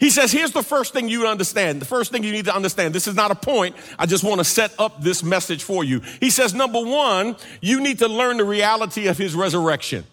He 0.00 0.10
says, 0.10 0.32
here's 0.32 0.52
the 0.52 0.62
first 0.62 0.92
thing 0.92 1.08
you 1.08 1.26
understand. 1.26 1.80
The 1.80 1.86
first 1.86 2.10
thing 2.10 2.24
you 2.24 2.32
need 2.32 2.46
to 2.46 2.54
understand. 2.54 2.94
This 2.94 3.06
is 3.06 3.14
not 3.14 3.30
a 3.30 3.34
point. 3.34 3.76
I 3.98 4.06
just 4.06 4.24
want 4.24 4.38
to 4.38 4.44
set 4.44 4.72
up 4.78 5.00
this 5.00 5.22
message 5.22 5.62
for 5.62 5.84
you. 5.84 6.00
He 6.20 6.30
says, 6.30 6.52
number 6.52 6.80
one, 6.80 7.36
you 7.60 7.80
need 7.80 8.00
to 8.00 8.08
learn 8.08 8.38
the 8.38 8.44
reality 8.44 9.06
of 9.06 9.16
his 9.16 9.34
resurrection. 9.34 10.04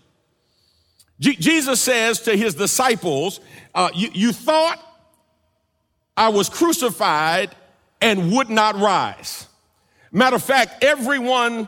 G- 1.20 1.36
Jesus 1.36 1.82
says 1.82 2.22
to 2.22 2.38
his 2.38 2.56
disciples, 2.56 3.40
uh, 3.74 3.90
you, 3.94 4.10
you 4.14 4.32
thought 4.32 4.80
I 6.16 6.30
was 6.30 6.48
crucified 6.48 7.50
and 8.02 8.32
would 8.34 8.50
not 8.50 8.76
rise. 8.76 9.48
Matter 10.12 10.36
of 10.36 10.44
fact, 10.44 10.84
everyone 10.84 11.68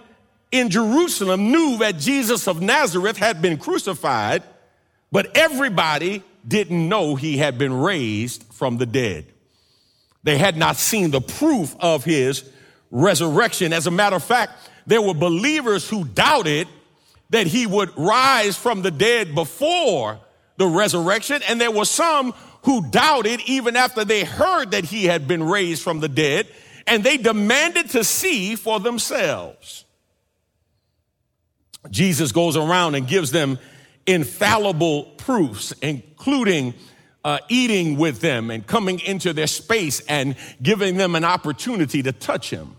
in 0.51 0.69
Jerusalem 0.69 1.51
knew 1.51 1.77
that 1.79 1.97
Jesus 1.97 2.47
of 2.47 2.61
Nazareth 2.61 3.17
had 3.17 3.41
been 3.41 3.57
crucified, 3.57 4.43
but 5.11 5.35
everybody 5.35 6.23
didn't 6.47 6.87
know 6.87 7.15
he 7.15 7.37
had 7.37 7.57
been 7.57 7.73
raised 7.73 8.43
from 8.53 8.77
the 8.77 8.85
dead. 8.85 9.25
They 10.23 10.37
had 10.37 10.57
not 10.57 10.77
seen 10.77 11.11
the 11.11 11.21
proof 11.21 11.75
of 11.79 12.03
his 12.03 12.49
resurrection. 12.91 13.73
As 13.73 13.87
a 13.87 13.91
matter 13.91 14.15
of 14.15 14.23
fact, 14.23 14.53
there 14.85 15.01
were 15.01 15.13
believers 15.13 15.89
who 15.89 16.05
doubted 16.05 16.67
that 17.29 17.47
he 17.47 17.67
would 17.67 17.91
rise 17.97 18.55
from 18.55 18.81
the 18.81 18.91
dead 18.91 19.35
before 19.35 20.19
the 20.55 20.67
resurrection, 20.67 21.41
and 21.47 21.59
there 21.59 21.71
were 21.71 21.85
some 21.85 22.33
who 22.63 22.89
doubted 22.89 23.41
even 23.45 23.75
after 23.75 24.03
they 24.03 24.23
heard 24.23 24.71
that 24.71 24.85
he 24.85 25.05
had 25.05 25.27
been 25.27 25.43
raised 25.43 25.81
from 25.81 25.99
the 25.99 26.09
dead, 26.09 26.47
and 26.85 27.03
they 27.03 27.17
demanded 27.17 27.89
to 27.91 28.03
see 28.03 28.55
for 28.55 28.79
themselves. 28.79 29.85
Jesus 31.89 32.31
goes 32.31 32.57
around 32.57 32.95
and 32.95 33.07
gives 33.07 33.31
them 33.31 33.59
infallible 34.07 35.03
proofs, 35.17 35.73
including 35.81 36.73
uh, 37.23 37.39
eating 37.49 37.97
with 37.97 38.21
them 38.21 38.49
and 38.49 38.65
coming 38.65 38.99
into 39.01 39.33
their 39.33 39.47
space 39.47 39.99
and 40.07 40.35
giving 40.63 40.95
them 40.95 41.13
an 41.13 41.25
opportunity 41.25 42.01
to 42.01 42.13
touch 42.13 42.49
him, 42.49 42.77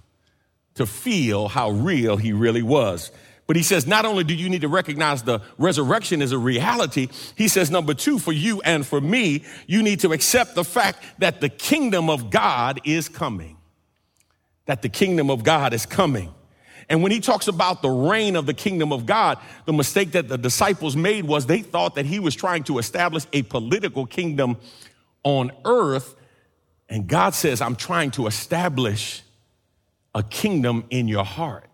to 0.74 0.86
feel 0.86 1.48
how 1.48 1.70
real 1.70 2.16
he 2.16 2.32
really 2.32 2.62
was. 2.62 3.10
But 3.46 3.56
he 3.56 3.62
says, 3.62 3.86
not 3.86 4.04
only 4.04 4.24
do 4.24 4.34
you 4.34 4.48
need 4.48 4.60
to 4.60 4.68
recognize 4.68 5.22
the 5.22 5.40
resurrection 5.56 6.20
as 6.20 6.32
a 6.32 6.38
reality, 6.38 7.08
he 7.34 7.48
says, 7.48 7.70
number 7.70 7.94
two, 7.94 8.18
for 8.18 8.32
you 8.32 8.60
and 8.62 8.86
for 8.86 9.00
me, 9.00 9.44
you 9.66 9.82
need 9.82 10.00
to 10.00 10.12
accept 10.12 10.54
the 10.54 10.64
fact 10.64 11.02
that 11.18 11.40
the 11.40 11.48
kingdom 11.48 12.10
of 12.10 12.30
God 12.30 12.80
is 12.84 13.08
coming. 13.08 13.56
That 14.66 14.82
the 14.82 14.90
kingdom 14.90 15.30
of 15.30 15.44
God 15.44 15.72
is 15.72 15.86
coming. 15.86 16.34
And 16.88 17.02
when 17.02 17.12
he 17.12 17.20
talks 17.20 17.48
about 17.48 17.82
the 17.82 17.90
reign 17.90 18.34
of 18.34 18.46
the 18.46 18.54
kingdom 18.54 18.92
of 18.92 19.04
God, 19.04 19.38
the 19.66 19.72
mistake 19.72 20.12
that 20.12 20.28
the 20.28 20.38
disciples 20.38 20.96
made 20.96 21.24
was 21.24 21.46
they 21.46 21.60
thought 21.60 21.96
that 21.96 22.06
he 22.06 22.18
was 22.18 22.34
trying 22.34 22.64
to 22.64 22.78
establish 22.78 23.26
a 23.32 23.42
political 23.42 24.06
kingdom 24.06 24.56
on 25.22 25.52
earth. 25.64 26.16
And 26.88 27.06
God 27.06 27.34
says, 27.34 27.60
I'm 27.60 27.76
trying 27.76 28.12
to 28.12 28.26
establish 28.26 29.22
a 30.14 30.22
kingdom 30.22 30.84
in 30.88 31.08
your 31.08 31.24
heart. 31.24 31.64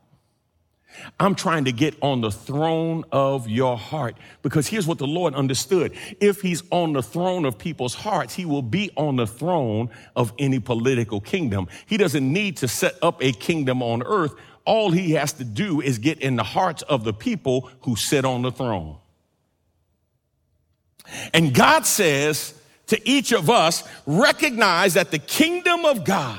I'm 1.19 1.35
trying 1.35 1.65
to 1.65 1.73
get 1.73 1.97
on 2.03 2.21
the 2.21 2.31
throne 2.31 3.05
of 3.11 3.49
your 3.49 3.77
heart 3.77 4.17
because 4.43 4.67
here's 4.67 4.87
what 4.87 4.99
the 4.99 5.07
Lord 5.07 5.35
understood. 5.35 5.93
If 6.21 6.41
he's 6.41 6.63
on 6.71 6.93
the 6.93 7.03
throne 7.03 7.45
of 7.45 7.59
people's 7.59 7.95
hearts, 7.95 8.35
he 8.35 8.45
will 8.45 8.63
be 8.63 8.91
on 8.97 9.17
the 9.17 9.27
throne 9.27 9.91
of 10.15 10.33
any 10.39 10.61
political 10.61 11.21
kingdom. 11.21 11.69
He 11.87 11.97
doesn't 11.97 12.33
need 12.33 12.59
to 12.59 12.69
set 12.69 12.95
up 13.03 13.23
a 13.23 13.33
kingdom 13.33 13.83
on 13.83 14.03
earth 14.05 14.35
all 14.65 14.91
he 14.91 15.13
has 15.13 15.35
to 15.35 15.45
do 15.45 15.81
is 15.81 15.99
get 15.99 16.21
in 16.21 16.37
the 16.37 16.43
hearts 16.43 16.83
of 16.83 17.05
the 17.05 17.13
people 17.13 17.71
who 17.83 17.97
sit 17.97 18.25
on 18.25 18.43
the 18.43 18.51
throne. 18.51 18.97
And 21.33 21.55
God 21.55 21.85
says 21.85 22.55
to 22.87 23.09
each 23.09 23.33
of 23.33 23.51
us, 23.51 23.87
recognize 24.07 24.95
that 24.95 25.11
the 25.11 25.19
kingdom 25.19 25.85
of 25.85 26.05
God 26.05 26.39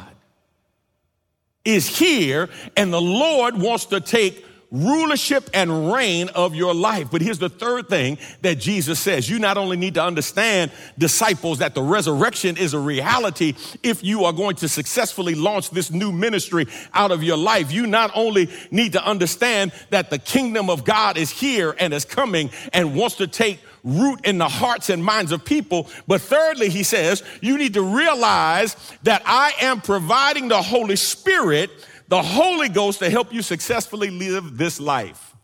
is 1.64 1.98
here 1.98 2.50
and 2.76 2.94
the 2.94 3.02
Lord 3.02 3.58
wants 3.58 3.86
to 3.86 4.00
take 4.00 4.46
rulership 4.76 5.50
and 5.54 5.92
reign 5.92 6.30
of 6.36 6.56
your 6.56 6.74
life. 6.74 7.10
But 7.12 7.22
here's 7.22 7.40
the 7.40 7.50
third 7.50 7.88
thing 7.88 8.18
that 8.42 8.56
Jesus 8.60 9.00
says. 9.00 9.30
You 9.30 9.40
not 9.40 9.58
only 9.58 9.78
need 9.78 9.94
to 9.96 10.04
understand, 10.04 10.72
disciples, 10.98 11.60
that 11.60 11.76
the 11.76 11.82
resurrection 11.82 12.58
is 12.58 12.74
a 12.74 12.80
reality 12.80 13.54
if 13.84 14.04
you 14.04 14.26
are 14.26 14.34
going 14.34 14.56
to 14.58 14.68
successfully 14.68 15.36
launch 15.36 15.70
this 15.70 15.92
new 15.92 16.12
ministry 16.12 16.68
out 16.94 17.12
of 17.12 17.24
your 17.24 17.38
life. 17.38 17.72
You 17.72 17.88
not 17.88 18.12
only 18.16 18.50
need 18.72 18.94
to 18.94 19.06
understand 19.06 19.72
that 19.90 20.10
the 20.10 20.20
kingdom 20.20 20.70
of 20.70 20.84
God 20.84 21.18
is 21.18 21.30
here 21.30 21.76
and 21.80 21.94
is 21.94 22.06
coming 22.06 22.50
and 22.74 22.96
wants 22.96 23.16
to 23.16 23.28
take 23.28 23.60
root 23.86 24.26
in 24.26 24.40
the 24.40 24.50
hearts 24.50 24.90
and 24.90 25.04
minds 25.04 25.32
of 25.32 25.46
people. 25.46 25.88
But 26.08 26.22
thirdly, 26.22 26.70
he 26.70 26.84
says, 26.84 27.24
you 27.40 27.58
need 27.58 27.76
to 27.76 27.84
realize 27.84 28.76
that 29.04 29.22
I 29.26 29.54
am 29.62 29.80
providing 29.80 30.48
the 30.48 30.62
Holy 30.62 30.96
Spirit 30.96 31.70
the 32.16 32.22
Holy 32.22 32.70
Ghost 32.70 33.00
to 33.00 33.10
help 33.10 33.34
you 33.34 33.42
successfully 33.42 34.10
live 34.10 34.58
this 34.58 34.80
life. 34.80 35.36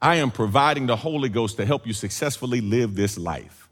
I 0.00 0.14
am 0.16 0.30
providing 0.30 0.86
the 0.86 0.94
Holy 0.94 1.28
Ghost 1.28 1.56
to 1.56 1.66
help 1.66 1.88
you 1.88 1.92
successfully 1.92 2.60
live 2.60 2.94
this 2.94 3.18
life. 3.18 3.65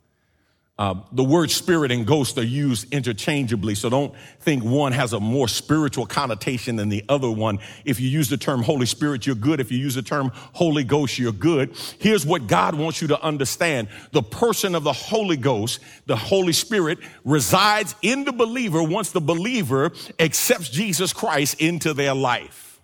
Uh, 0.77 0.93
the 1.13 1.23
word 1.23 1.53
spirit 1.53 1.93
and 1.93 2.05
ghost 2.05 2.37
are 2.37 2.43
used 2.43 2.93
interchangeably, 2.93 3.77
so 3.77 3.89
don't 3.89 4.13
think 4.41 4.65
one 4.65 4.91
has 4.91 5.13
a 5.13 5.21
more 5.21 5.47
spiritual 5.47 6.05
connotation 6.05 6.75
than 6.75 6.89
the 6.89 7.05
other 7.09 7.31
one. 7.31 7.61
If 7.85 8.01
you 8.01 8.09
use 8.09 8.29
the 8.29 8.37
term 8.37 8.61
Holy 8.61 8.87
Spirit, 8.87 9.25
you're 9.25 9.37
good. 9.37 9.61
If 9.61 9.71
you 9.71 9.79
use 9.79 9.95
the 9.95 10.03
term 10.03 10.33
Holy 10.35 10.83
Ghost, 10.83 11.17
you're 11.17 11.31
good. 11.31 11.77
Here's 12.01 12.27
what 12.27 12.49
God 12.49 12.75
wants 12.75 13.01
you 13.01 13.07
to 13.09 13.23
understand. 13.23 13.87
The 14.11 14.23
person 14.23 14.75
of 14.75 14.83
the 14.83 14.93
Holy 14.93 15.37
Ghost, 15.37 15.79
the 16.07 16.17
Holy 16.17 16.53
Spirit, 16.53 16.99
resides 17.25 17.95
in 18.03 18.25
the 18.25 18.33
believer 18.33 18.83
once 18.83 19.13
the 19.13 19.21
believer 19.21 19.93
accepts 20.19 20.71
Jesus 20.71 21.13
Christ 21.13 21.61
into 21.61 21.95
their 21.95 22.15
life. 22.15 22.81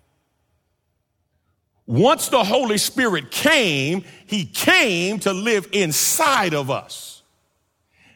Once 1.85 2.29
the 2.29 2.45
Holy 2.45 2.77
Spirit 2.77 3.31
came, 3.31 4.05
he 4.27 4.45
came 4.45 5.19
to 5.19 5.33
live 5.33 5.67
inside 5.73 6.53
of 6.53 6.71
us 6.71 7.20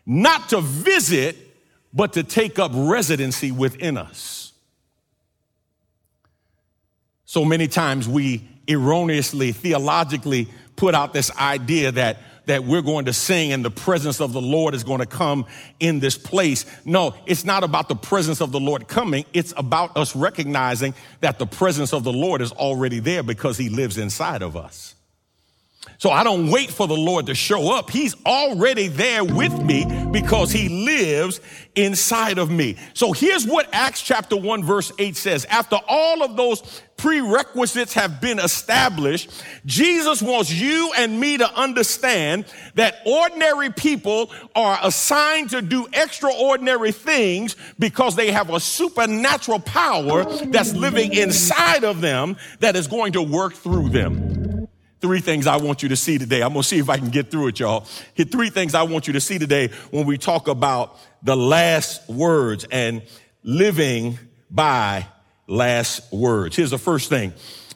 not 0.06 0.50
to 0.50 0.62
visit, 0.62 1.36
but 1.94 2.14
to 2.14 2.24
take 2.24 2.60
up 2.60 2.72
residency 2.74 3.52
within 3.52 3.98
us. 3.98 4.54
So 7.26 7.44
many 7.44 7.68
times 7.68 8.08
we 8.08 8.48
erroneously, 8.68 9.52
theologically 9.52 10.48
put 10.76 10.96
out 10.96 11.14
this 11.14 11.36
idea 11.38 11.92
that, 11.94 12.18
that 12.46 12.64
we're 12.64 12.82
going 12.82 13.06
to 13.06 13.14
sing 13.14 13.52
and 13.52 13.64
the 13.64 13.72
presence 13.72 14.22
of 14.22 14.34
the 14.34 14.42
Lord 14.42 14.74
is 14.74 14.84
going 14.84 15.00
to 15.00 15.06
come 15.06 15.46
in 15.80 16.00
this 16.00 16.18
place. 16.18 16.66
No, 16.86 17.16
it's 17.26 17.46
not 17.46 17.64
about 17.64 17.90
the 17.90 17.96
presence 17.96 18.42
of 18.42 18.52
the 18.52 18.60
Lord 18.60 18.88
coming. 18.88 19.26
It's 19.34 19.54
about 19.58 19.96
us 19.98 20.16
recognizing 20.16 20.94
that 21.22 21.40
the 21.40 21.46
presence 21.46 21.94
of 21.94 22.04
the 22.04 22.14
Lord 22.14 22.42
is 22.42 22.52
already 22.52 23.00
there 23.00 23.24
because 23.24 23.58
he 23.58 23.70
lives 23.70 23.98
inside 23.98 24.42
of 24.42 24.56
us. 24.56 24.95
So 25.98 26.10
I 26.10 26.24
don't 26.24 26.52
wait 26.52 26.70
for 26.70 26.88
the 26.88 26.96
Lord 26.96 27.28
to 27.28 27.36
show 27.36 27.74
up. 27.76 27.90
He's 27.90 28.16
already 28.26 28.88
there 28.88 29.24
with 29.24 29.58
me 29.62 29.86
because 30.12 30.52
he 30.52 30.86
lives 30.86 31.40
inside 31.76 32.38
of 32.38 32.50
me. 32.52 32.76
So 32.94 33.12
here's 33.12 33.46
what 33.46 33.68
Acts 33.74 34.02
chapter 34.02 34.36
1 34.36 34.64
verse 34.64 34.92
8 35.00 35.16
says. 35.16 35.46
After 35.46 35.78
all 35.88 36.24
of 36.24 36.36
those 36.36 36.82
prerequisites 36.98 37.94
have 37.94 38.22
been 38.22 38.40
established, 38.40 39.44
Jesus 39.66 40.22
wants 40.22 40.52
you 40.52 40.92
and 40.98 41.20
me 41.20 41.38
to 41.38 41.54
understand 41.54 42.46
that 42.76 43.02
ordinary 43.06 43.70
people 43.72 44.32
are 44.56 44.80
assigned 44.82 45.50
to 45.52 45.62
do 45.62 45.88
extraordinary 45.94 46.92
things 46.92 47.56
because 47.80 48.16
they 48.16 48.32
have 48.32 48.50
a 48.50 48.60
supernatural 48.60 49.60
power 49.60 50.26
that's 50.46 50.74
living 50.74 51.14
inside 51.14 51.84
of 51.84 52.02
them 52.02 52.38
that 52.60 52.76
is 52.76 52.88
going 52.88 53.14
to 53.14 53.22
work 53.22 53.54
through 53.54 53.90
them 53.90 54.45
three 55.06 55.20
things 55.20 55.46
I 55.46 55.58
want 55.58 55.84
you 55.84 55.90
to 55.90 55.96
see 55.96 56.18
today. 56.18 56.42
I'm 56.42 56.54
going 56.54 56.64
to 56.64 56.68
see 56.68 56.80
if 56.80 56.90
I 56.90 56.98
can 56.98 57.10
get 57.10 57.30
through 57.30 57.50
it, 57.50 57.60
y'all. 57.60 57.86
Here, 58.16 58.26
three 58.26 58.50
things 58.50 58.74
I 58.74 58.82
want 58.82 59.06
you 59.06 59.14
to 59.14 59.22
see 59.22 59.38
today 59.38 59.68
when 59.92 60.08
we 60.08 60.18
talk 60.18 60.48
about 60.48 60.98
the 61.22 61.38
last 61.38 62.10
words 62.10 62.66
and 62.72 63.04
living 63.44 64.18
by 64.50 65.06
last 65.46 66.12
words. 66.12 66.56
Here's 66.56 66.72
the 66.72 66.80
first 66.80 67.08
thing. 67.08 67.34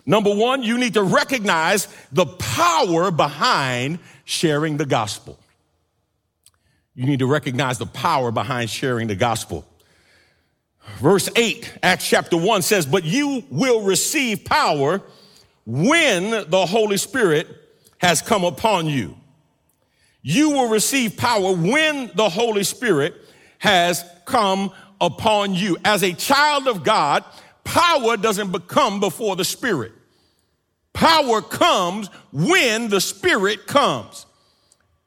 Number 0.07 0.33
one, 0.33 0.63
you 0.63 0.79
need 0.79 0.95
to 0.95 1.03
recognize 1.03 1.87
the 2.11 2.25
power 2.25 3.11
behind 3.11 3.99
sharing 4.25 4.77
the 4.77 4.87
gospel. 4.87 5.37
You 6.95 7.05
need 7.05 7.19
to 7.19 7.27
recognize 7.27 7.77
the 7.77 7.85
power 7.85 8.31
behind 8.31 8.71
sharing 8.71 9.05
the 9.05 9.15
gospel. 9.15 9.67
Verse 10.97 11.29
8, 11.35 11.77
Acts 11.83 12.09
chapter 12.09 12.37
1 12.37 12.63
says, 12.63 12.87
But 12.87 13.03
you 13.03 13.43
will 13.51 13.83
receive 13.83 14.45
power 14.45 15.03
when 15.65 16.49
the 16.49 16.65
Holy 16.65 16.97
Spirit 16.97 17.47
has 17.99 18.21
come 18.21 18.43
upon 18.43 18.87
you. 18.87 19.15
You 20.21 20.51
will 20.51 20.69
receive 20.69 21.17
power 21.17 21.53
when 21.53 22.11
the 22.15 22.29
Holy 22.29 22.63
Spirit 22.63 23.15
has 23.59 24.03
come 24.25 24.71
upon 24.99 25.53
you. 25.53 25.77
As 25.85 26.03
a 26.03 26.13
child 26.13 26.67
of 26.67 26.83
God, 26.83 27.23
power 27.63 28.17
doesn't 28.17 28.51
become 28.51 28.99
before 28.99 29.35
the 29.35 29.45
Spirit. 29.45 29.93
Power 30.93 31.41
comes 31.41 32.07
when 32.31 32.89
the 32.89 32.99
Spirit 32.99 33.67
comes. 33.67 34.25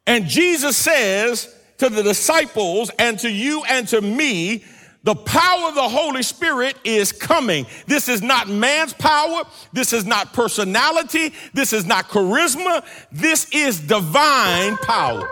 And 0.06 0.26
Jesus 0.26 0.76
says 0.76 1.54
to 1.78 1.88
the 1.88 2.02
disciples 2.02 2.90
and 2.98 3.18
to 3.20 3.30
you 3.30 3.62
and 3.68 3.86
to 3.88 4.00
me, 4.00 4.64
the 5.04 5.14
power 5.14 5.68
of 5.68 5.74
the 5.74 5.88
Holy 5.88 6.22
Spirit 6.22 6.76
is 6.84 7.10
coming. 7.10 7.66
This 7.86 8.08
is 8.08 8.22
not 8.22 8.48
man's 8.48 8.92
power. 8.92 9.42
This 9.72 9.92
is 9.92 10.04
not 10.04 10.32
personality. 10.32 11.32
This 11.52 11.72
is 11.72 11.84
not 11.84 12.08
charisma. 12.08 12.84
This 13.10 13.48
is 13.52 13.80
divine 13.80 14.76
power. 14.76 15.30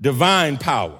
Divine 0.00 0.58
power. 0.58 0.98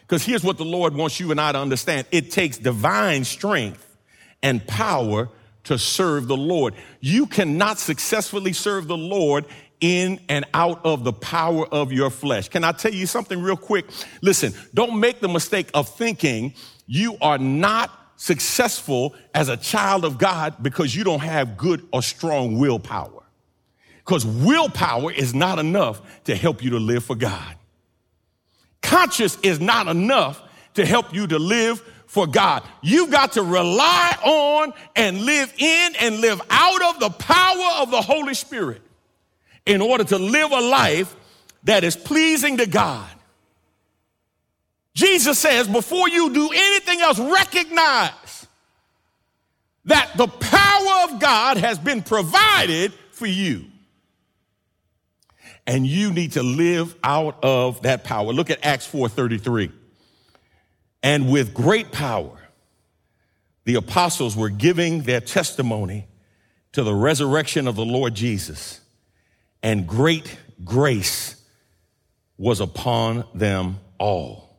Because 0.00 0.24
here's 0.24 0.44
what 0.44 0.56
the 0.56 0.64
Lord 0.64 0.94
wants 0.94 1.20
you 1.20 1.30
and 1.30 1.40
I 1.40 1.52
to 1.52 1.58
understand 1.58 2.06
it 2.10 2.30
takes 2.30 2.56
divine 2.56 3.24
strength 3.24 3.84
and 4.42 4.66
power 4.66 5.28
to 5.64 5.78
serve 5.78 6.28
the 6.28 6.36
Lord. 6.36 6.74
You 7.00 7.26
cannot 7.26 7.78
successfully 7.78 8.52
serve 8.52 8.86
the 8.86 8.96
Lord 8.96 9.44
in 9.80 10.20
and 10.28 10.44
out 10.54 10.84
of 10.84 11.04
the 11.04 11.12
power 11.12 11.66
of 11.66 11.92
your 11.92 12.10
flesh. 12.10 12.48
Can 12.48 12.64
I 12.64 12.72
tell 12.72 12.92
you 12.92 13.06
something 13.06 13.40
real 13.40 13.56
quick? 13.56 13.86
Listen, 14.22 14.52
don't 14.74 14.98
make 14.98 15.20
the 15.20 15.28
mistake 15.28 15.70
of 15.74 15.88
thinking 15.88 16.54
you 16.86 17.16
are 17.20 17.38
not 17.38 17.90
successful 18.16 19.14
as 19.34 19.48
a 19.48 19.56
child 19.56 20.04
of 20.04 20.18
God 20.18 20.62
because 20.62 20.94
you 20.94 21.04
don't 21.04 21.20
have 21.20 21.56
good 21.56 21.86
or 21.92 22.02
strong 22.02 22.58
willpower. 22.58 23.22
Because 23.98 24.24
willpower 24.24 25.12
is 25.12 25.34
not 25.34 25.58
enough 25.58 26.00
to 26.24 26.36
help 26.36 26.62
you 26.62 26.70
to 26.70 26.78
live 26.78 27.04
for 27.04 27.16
God. 27.16 27.56
Conscious 28.82 29.36
is 29.42 29.60
not 29.60 29.88
enough 29.88 30.40
to 30.74 30.86
help 30.86 31.12
you 31.12 31.26
to 31.26 31.38
live 31.38 31.80
for 32.06 32.26
God. 32.26 32.62
You've 32.82 33.10
got 33.10 33.32
to 33.32 33.42
rely 33.42 34.16
on 34.24 34.72
and 34.94 35.22
live 35.22 35.52
in 35.58 35.96
and 36.00 36.20
live 36.20 36.40
out 36.48 36.94
of 36.94 37.00
the 37.00 37.10
power 37.10 37.82
of 37.82 37.90
the 37.90 38.00
Holy 38.00 38.34
Spirit 38.34 38.80
in 39.66 39.82
order 39.82 40.04
to 40.04 40.18
live 40.18 40.52
a 40.52 40.60
life 40.60 41.14
that 41.64 41.84
is 41.84 41.96
pleasing 41.96 42.56
to 42.58 42.66
God. 42.66 43.10
Jesus 44.94 45.38
says, 45.38 45.68
before 45.68 46.08
you 46.08 46.32
do 46.32 46.48
anything 46.54 47.00
else, 47.00 47.18
recognize 47.18 48.46
that 49.84 50.10
the 50.16 50.26
power 50.26 51.12
of 51.12 51.20
God 51.20 51.58
has 51.58 51.78
been 51.78 52.02
provided 52.02 52.94
for 53.10 53.26
you. 53.26 53.66
And 55.66 55.86
you 55.86 56.12
need 56.12 56.32
to 56.32 56.42
live 56.42 56.94
out 57.02 57.42
of 57.42 57.82
that 57.82 58.04
power. 58.04 58.32
Look 58.32 58.50
at 58.50 58.64
Acts 58.64 58.86
4:33. 58.86 59.72
And 61.02 61.30
with 61.30 61.52
great 61.52 61.90
power, 61.92 62.38
the 63.64 63.74
apostles 63.74 64.36
were 64.36 64.48
giving 64.48 65.02
their 65.02 65.20
testimony 65.20 66.06
to 66.72 66.84
the 66.84 66.94
resurrection 66.94 67.66
of 67.66 67.74
the 67.74 67.84
Lord 67.84 68.14
Jesus 68.14 68.80
and 69.66 69.84
great 69.84 70.38
grace 70.62 71.34
was 72.38 72.60
upon 72.60 73.24
them 73.34 73.80
all. 73.98 74.56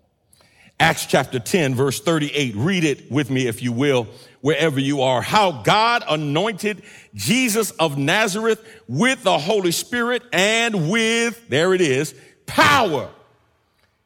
Acts 0.81 1.05
chapter 1.05 1.39
10, 1.39 1.75
verse 1.75 2.01
38. 2.01 2.55
Read 2.57 2.83
it 2.83 3.09
with 3.09 3.29
me, 3.29 3.47
if 3.47 3.63
you 3.63 3.71
will, 3.71 4.05
wherever 4.41 4.77
you 4.81 5.03
are. 5.03 5.21
How 5.21 5.63
God 5.63 6.03
anointed 6.09 6.83
Jesus 7.15 7.71
of 7.71 7.97
Nazareth 7.97 8.61
with 8.89 9.23
the 9.23 9.37
Holy 9.37 9.71
Spirit 9.71 10.23
and 10.33 10.91
with, 10.91 11.47
there 11.47 11.73
it 11.73 11.79
is, 11.79 12.13
power. 12.45 13.09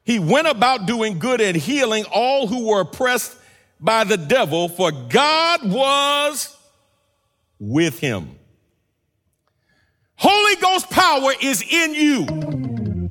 He 0.03 0.19
went 0.19 0.49
about 0.49 0.85
doing 0.85 1.17
good 1.17 1.41
and 1.41 1.57
healing 1.57 2.05
all 2.13 2.45
who 2.45 2.67
were 2.67 2.81
oppressed 2.81 3.35
by 3.79 4.03
the 4.03 4.17
devil, 4.17 4.69
for 4.69 4.91
God 4.91 5.67
was 5.67 6.55
with 7.57 7.97
him. 7.97 8.37
Holy 10.23 10.55
Ghost 10.57 10.87
power 10.91 11.31
is 11.41 11.63
in 11.63 11.95
you. 11.95 13.09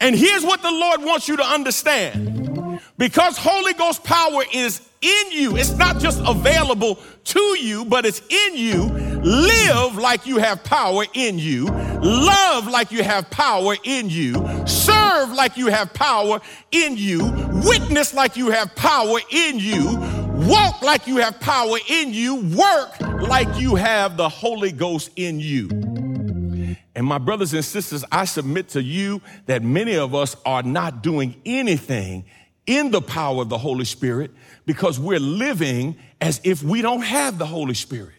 And 0.00 0.14
here's 0.14 0.44
what 0.44 0.62
the 0.62 0.70
Lord 0.70 1.02
wants 1.02 1.26
you 1.26 1.36
to 1.38 1.42
understand. 1.42 2.80
Because 2.96 3.36
Holy 3.36 3.72
Ghost 3.72 4.04
power 4.04 4.44
is 4.54 4.80
in 5.02 5.32
you, 5.32 5.56
it's 5.56 5.76
not 5.76 5.98
just 5.98 6.22
available 6.24 7.00
to 7.24 7.40
you, 7.60 7.84
but 7.86 8.06
it's 8.06 8.20
in 8.28 8.56
you. 8.56 8.84
Live 9.24 9.96
like 9.96 10.24
you 10.24 10.38
have 10.38 10.62
power 10.62 11.04
in 11.14 11.40
you. 11.40 11.66
Love 11.66 12.68
like 12.68 12.92
you 12.92 13.02
have 13.02 13.28
power 13.28 13.74
in 13.82 14.08
you. 14.08 14.34
Serve 14.68 15.32
like 15.32 15.56
you 15.56 15.66
have 15.66 15.92
power 15.94 16.40
in 16.70 16.96
you. 16.96 17.24
Witness 17.64 18.14
like 18.14 18.36
you 18.36 18.52
have 18.52 18.72
power 18.76 19.18
in 19.32 19.58
you. 19.58 19.98
Walk 20.48 20.80
like 20.80 21.08
you 21.08 21.16
have 21.16 21.40
power 21.40 21.78
in 21.88 22.14
you. 22.14 22.36
Work 22.56 23.00
like 23.28 23.60
you 23.60 23.74
have 23.74 24.16
the 24.16 24.28
Holy 24.28 24.70
Ghost 24.70 25.10
in 25.16 25.40
you. 25.40 25.85
And 26.94 27.06
my 27.06 27.18
brothers 27.18 27.52
and 27.52 27.64
sisters, 27.64 28.04
I 28.10 28.24
submit 28.24 28.70
to 28.70 28.82
you 28.82 29.20
that 29.46 29.62
many 29.62 29.96
of 29.96 30.14
us 30.14 30.36
are 30.46 30.62
not 30.62 31.02
doing 31.02 31.40
anything 31.44 32.24
in 32.66 32.90
the 32.90 33.02
power 33.02 33.42
of 33.42 33.48
the 33.48 33.58
Holy 33.58 33.84
Spirit 33.84 34.30
because 34.64 34.98
we're 34.98 35.20
living 35.20 35.96
as 36.20 36.40
if 36.42 36.62
we 36.62 36.82
don't 36.82 37.02
have 37.02 37.38
the 37.38 37.46
Holy 37.46 37.74
Spirit. 37.74 38.14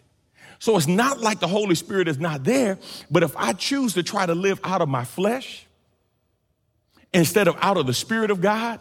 So 0.58 0.76
it's 0.76 0.86
not 0.86 1.20
like 1.20 1.40
the 1.40 1.48
Holy 1.48 1.74
Spirit 1.74 2.08
is 2.08 2.18
not 2.18 2.44
there, 2.44 2.78
but 3.10 3.22
if 3.22 3.36
I 3.36 3.52
choose 3.52 3.94
to 3.94 4.02
try 4.02 4.26
to 4.26 4.34
live 4.34 4.60
out 4.64 4.80
of 4.80 4.88
my 4.88 5.04
flesh 5.04 5.66
instead 7.12 7.48
of 7.48 7.56
out 7.60 7.76
of 7.76 7.86
the 7.86 7.94
Spirit 7.94 8.30
of 8.30 8.40
God, 8.40 8.80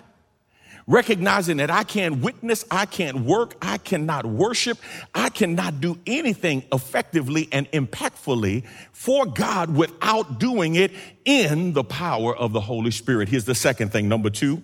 recognizing 0.88 1.58
that 1.58 1.70
I 1.70 1.84
can't 1.84 2.22
witness, 2.22 2.64
I 2.72 2.86
can't 2.86 3.20
work, 3.20 3.56
I 3.62 3.78
cannot 3.78 4.26
worship, 4.26 4.78
I 5.14 5.30
cannot 5.30 5.82
do 5.82 6.00
anything 6.08 6.64
effectively 6.72 7.50
and 7.52 7.70
impactfully 7.72 8.66
for 8.94 9.26
God 9.26 9.76
without 9.76 10.40
doing 10.40 10.76
it 10.76 10.94
in 11.26 11.74
the 11.74 11.84
power 11.84 12.36
of 12.36 12.54
the 12.54 12.62
Holy 12.62 12.92
Spirit. 12.92 13.28
Here's 13.28 13.46
the 13.46 13.56
second 13.56 13.92
thing. 13.92 14.08
Number 14.08 14.30
two, 14.30 14.64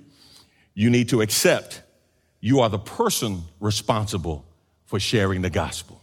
you 0.73 0.89
need 0.89 1.09
to 1.09 1.21
accept 1.21 1.81
you 2.39 2.61
are 2.61 2.69
the 2.69 2.79
person 2.79 3.43
responsible 3.59 4.45
for 4.85 4.99
sharing 4.99 5.41
the 5.41 5.49
gospel. 5.49 6.01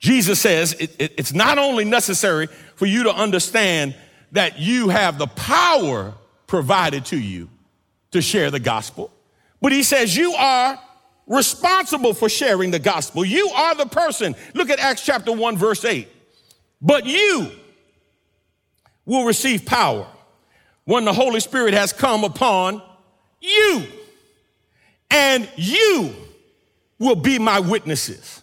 Jesus 0.00 0.40
says 0.40 0.72
it, 0.74 0.96
it, 0.98 1.12
it's 1.18 1.32
not 1.32 1.58
only 1.58 1.84
necessary 1.84 2.46
for 2.74 2.86
you 2.86 3.04
to 3.04 3.14
understand 3.14 3.94
that 4.32 4.58
you 4.58 4.88
have 4.88 5.18
the 5.18 5.26
power 5.26 6.14
provided 6.46 7.04
to 7.06 7.18
you, 7.18 7.48
to 8.10 8.20
share 8.20 8.50
the 8.50 8.60
gospel. 8.60 9.12
But 9.60 9.72
he 9.72 9.82
says 9.82 10.16
you 10.16 10.32
are 10.32 10.78
responsible 11.26 12.12
for 12.12 12.28
sharing 12.28 12.70
the 12.70 12.78
gospel. 12.78 13.24
You 13.24 13.48
are 13.50 13.74
the 13.74 13.86
person. 13.86 14.34
Look 14.54 14.70
at 14.70 14.78
Acts 14.80 15.04
chapter 15.04 15.32
1, 15.32 15.56
verse 15.56 15.84
8. 15.84 16.08
But 16.82 17.06
you 17.06 17.50
will 19.04 19.24
receive 19.24 19.64
power 19.64 20.06
when 20.84 21.04
the 21.04 21.12
Holy 21.12 21.40
Spirit 21.40 21.74
has 21.74 21.92
come 21.92 22.24
upon 22.24 22.82
you, 23.40 23.86
and 25.10 25.48
you 25.56 26.14
will 26.98 27.16
be 27.16 27.38
my 27.38 27.60
witnesses. 27.60 28.42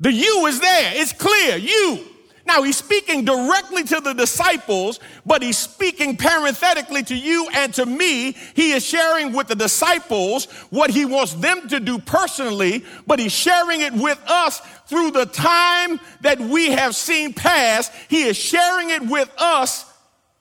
The 0.00 0.12
you 0.12 0.46
is 0.46 0.60
there, 0.60 0.92
it's 0.94 1.12
clear. 1.12 1.56
You 1.56 2.04
now 2.46 2.62
he's 2.62 2.76
speaking 2.76 3.24
directly 3.24 3.82
to 3.84 4.00
the 4.00 4.12
disciples, 4.12 5.00
but 5.24 5.42
he's 5.42 5.58
speaking 5.58 6.16
parenthetically 6.16 7.02
to 7.04 7.14
you 7.14 7.48
and 7.52 7.74
to 7.74 7.84
me. 7.84 8.32
He 8.54 8.72
is 8.72 8.84
sharing 8.84 9.32
with 9.32 9.48
the 9.48 9.56
disciples 9.56 10.46
what 10.70 10.90
he 10.90 11.04
wants 11.04 11.34
them 11.34 11.68
to 11.68 11.80
do 11.80 11.98
personally, 11.98 12.84
but 13.06 13.18
he's 13.18 13.32
sharing 13.32 13.80
it 13.80 13.92
with 13.92 14.20
us 14.26 14.60
through 14.86 15.10
the 15.10 15.26
time 15.26 16.00
that 16.20 16.38
we 16.38 16.70
have 16.70 16.94
seen 16.94 17.32
pass. 17.32 17.90
He 18.08 18.22
is 18.22 18.36
sharing 18.36 18.90
it 18.90 19.02
with 19.02 19.30
us 19.38 19.92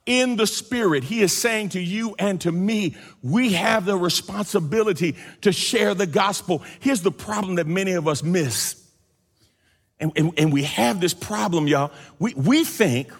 in 0.05 0.35
the 0.35 0.45
spirit. 0.45 1.03
He 1.03 1.21
is 1.21 1.35
saying 1.35 1.69
to 1.69 1.81
you 1.81 2.15
and 2.19 2.39
to 2.41 2.51
me, 2.51 2.95
we 3.23 3.53
have 3.53 3.85
the 3.85 3.97
responsibility 3.97 5.15
to 5.41 5.51
share 5.51 5.95
the 5.95 6.05
gospel. 6.05 6.63
Here's 6.79 7.01
the 7.01 7.11
problem 7.11 7.55
that 7.55 7.65
many 7.65 7.93
of 7.93 8.07
us 8.07 8.21
miss. 8.21 8.84
And, 9.99 10.11
and, 10.15 10.33
and 10.37 10.53
we 10.53 10.63
have 10.63 10.99
this 10.99 11.13
problem, 11.13 11.67
y'all. 11.67 11.91
We, 12.19 12.33
we 12.33 12.63
think 12.63 13.11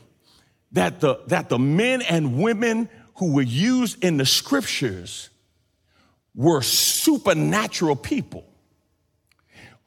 that 0.74 1.00
the, 1.00 1.22
that 1.28 1.50
the 1.50 1.60
men 1.60 2.02
and 2.02 2.42
women 2.42 2.90
who 3.16 3.34
were 3.34 3.42
used 3.42 4.04
in 4.04 4.18
the 4.18 4.26
scriptures 4.26 5.30
were 6.36 6.62
supernatural 6.62 7.96
people, 7.96 8.46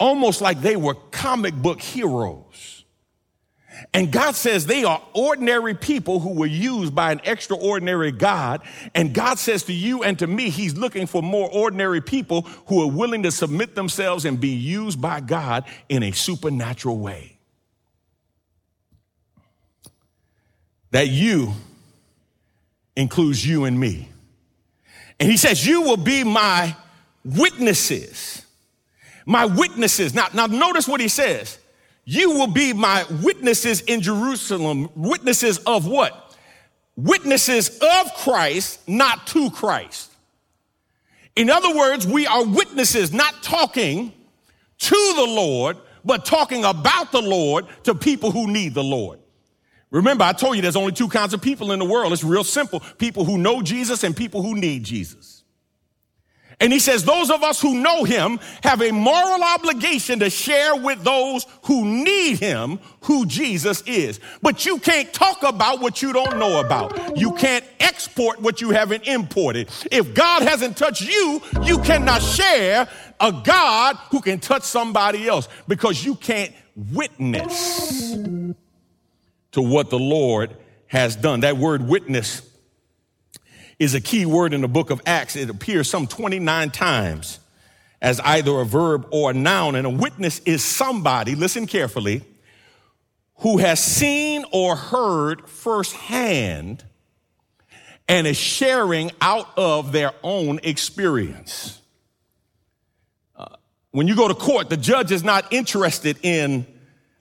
almost 0.01 0.41
like 0.41 0.62
they 0.62 0.76
were 0.76 0.95
comic 0.95 1.55
book 1.55 1.80
heroes. 1.80 2.78
And 3.95 4.12
God 4.12 4.35
says 4.35 4.66
they 4.66 4.85
are 4.85 5.01
ordinary 5.14 5.74
people 5.74 6.20
who 6.20 6.35
were 6.35 6.47
used 6.47 6.95
by 6.95 7.12
an 7.12 7.20
extraordinary 7.24 8.12
God. 8.12 8.62
And 8.95 9.14
God 9.14 9.39
says 9.39 9.62
to 9.64 9.72
you 9.72 10.03
and 10.03 10.18
to 10.18 10.26
me, 10.26 10.51
He's 10.51 10.76
looking 10.76 11.07
for 11.07 11.22
more 11.22 11.49
ordinary 11.53 12.01
people 12.01 12.43
who 12.66 12.83
are 12.83 12.91
willing 12.91 13.22
to 13.22 13.31
submit 13.31 13.74
themselves 13.74 14.24
and 14.24 14.41
be 14.41 14.49
used 14.49 15.01
by 15.01 15.20
God 15.20 15.64
in 15.89 16.03
a 16.03 16.12
supernatural 16.12 16.99
way. 16.99 17.37
That 20.91 21.09
you 21.09 21.53
includes 22.97 23.47
you 23.47 23.64
and 23.64 23.79
me. 23.79 24.09
And 25.20 25.31
He 25.31 25.37
says, 25.37 25.66
You 25.66 25.83
will 25.83 25.97
be 25.97 26.24
my 26.24 26.74
witnesses. 27.24 28.45
My 29.24 29.45
witnesses. 29.45 30.14
Now, 30.14 30.29
now 30.33 30.47
notice 30.47 30.89
what 30.89 31.01
He 31.01 31.09
says. 31.09 31.59
You 32.11 32.31
will 32.31 32.47
be 32.47 32.73
my 32.73 33.05
witnesses 33.23 33.83
in 33.83 34.01
Jerusalem. 34.01 34.89
Witnesses 34.95 35.59
of 35.59 35.87
what? 35.87 36.29
witnesses 36.99 37.79
of 37.81 38.15
Christ, 38.15 38.87
not 38.89 39.29
to 39.29 39.51
Christ. 39.51 40.13
In 41.37 41.49
other 41.49 41.75
words, 41.75 42.05
we 42.07 42.27
are 42.27 42.45
witnesses, 42.45 43.13
not 43.13 43.41
talking 43.43 44.13
to 44.79 45.13
the 45.17 45.25
Lord, 45.25 45.77
but 46.05 46.25
talking 46.25 46.65
about 46.65 47.13
the 47.13 47.23
Lord 47.23 47.67
to 47.85 47.95
people 47.95 48.33
who 48.33 48.49
need 48.49 48.75
the 48.75 48.83
Lord. 48.83 49.21
Remember, 49.91 50.25
I 50.25 50.33
told 50.33 50.57
you 50.57 50.63
there's 50.63 50.77
only 50.77 50.93
two 50.93 51.09
kinds 51.09 51.33
of 51.33 51.41
people 51.41 51.71
in 51.71 51.79
the 51.79 51.85
world. 51.85 52.13
It's 52.13 52.25
real 52.25 52.45
simple 52.45 52.81
people 52.99 53.25
who 53.25 53.39
know 53.39 53.63
Jesus 53.63 54.03
and 54.03 54.15
people 54.15 54.43
who 54.43 54.57
need 54.57 54.83
Jesus. 54.83 55.38
And 56.61 56.73
he 56.73 56.81
says, 56.81 57.05
those 57.05 57.31
of 57.31 57.45
us 57.45 57.61
who 57.61 57.75
know 57.75 58.03
him 58.03 58.41
have 58.65 58.83
a 58.83 58.91
moral 58.91 59.45
obligation 59.45 60.19
to 60.19 60.29
share 60.29 60.75
with 60.75 61.05
those 61.05 61.47
who 61.63 61.85
need 61.85 62.41
him 62.41 62.81
who 63.03 63.27
Jesus 63.27 63.83
is. 63.83 64.19
But 64.43 64.67
you 64.67 64.81
can't 64.81 65.13
talk 65.13 65.45
about 65.45 65.81
what 65.81 66.03
you 66.03 66.13
don't 66.13 66.39
know 66.39 66.59
about. 66.59 67.17
You 67.17 67.33
can't 67.35 67.65
export 67.79 68.41
what 68.41 68.61
you 68.61 68.71
haven't 68.71 69.07
imported. 69.07 69.71
If 69.93 70.15
God 70.15 70.43
hasn't 70.43 70.77
touched 70.77 71.03
you, 71.03 71.41
you 71.63 71.79
cannot 71.79 72.23
share 72.23 72.89
a 73.21 73.33
God 73.45 73.97
who 74.11 74.21
can 74.21 74.41
touch 74.41 74.65
somebody 74.65 75.29
else 75.29 75.49
because 75.69 76.05
you 76.05 76.17
can't 76.17 76.53
witness 76.93 78.17
to 79.53 79.63
what 79.63 79.91
the 79.91 79.99
Lord 79.99 80.57
has 80.89 81.15
done. 81.15 81.41
That 81.41 81.57
word 81.57 81.87
witness 81.87 82.47
is 83.79 83.95
a 83.95 84.01
key 84.01 84.26
word 84.26 84.53
in 84.53 84.61
the 84.61 84.68
book 84.68 84.91
of 84.91 85.01
Acts. 85.07 85.37
It 85.37 85.51
appears 85.51 85.89
some 85.89 86.07
29 86.07 86.70
times 86.70 87.39
as 88.01 88.20
either 88.20 88.61
a 88.61 88.64
verb 88.64 89.07
or 89.11 89.31
a 89.31 89.35
noun. 89.35 89.74
And 89.74 89.87
a 89.87 89.91
witness 89.91 90.41
is 90.41 90.64
somebody, 90.64 91.35
listen 91.35 91.66
carefully, 91.66 92.22
who 93.37 93.59
has 93.59 93.83
seen 93.83 94.45
or 94.53 94.74
heard 94.74 95.49
firsthand 95.49 96.85
and 98.09 98.26
is 98.26 98.37
sharing 98.37 99.12
out 99.20 99.47
of 99.57 99.93
their 99.93 100.12
own 100.22 100.59
experience. 100.62 101.81
Uh, 103.37 103.47
when 103.91 104.09
you 104.09 104.16
go 104.16 104.26
to 104.26 104.35
court, 104.35 104.70
the 104.70 104.76
judge 104.76 105.12
is 105.12 105.22
not 105.22 105.53
interested 105.53 106.18
in 106.22 106.66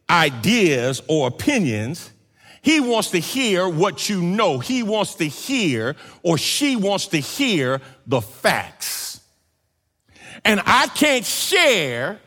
ideas 0.09 1.01
or 1.07 1.27
opinions. 1.27 2.09
He 2.67 2.81
wants 2.81 3.11
to 3.11 3.19
hear 3.19 3.69
what 3.69 4.09
you 4.09 4.21
know. 4.21 4.59
He 4.59 4.83
wants 4.83 5.15
to 5.15 5.23
hear, 5.23 5.95
or 6.21 6.37
she 6.37 6.75
wants 6.75 7.07
to 7.07 7.17
hear 7.17 7.79
the 8.05 8.19
facts. 8.19 9.21
And 10.43 10.61
I 10.65 10.87
can't 10.87 11.25
share, 11.25 12.19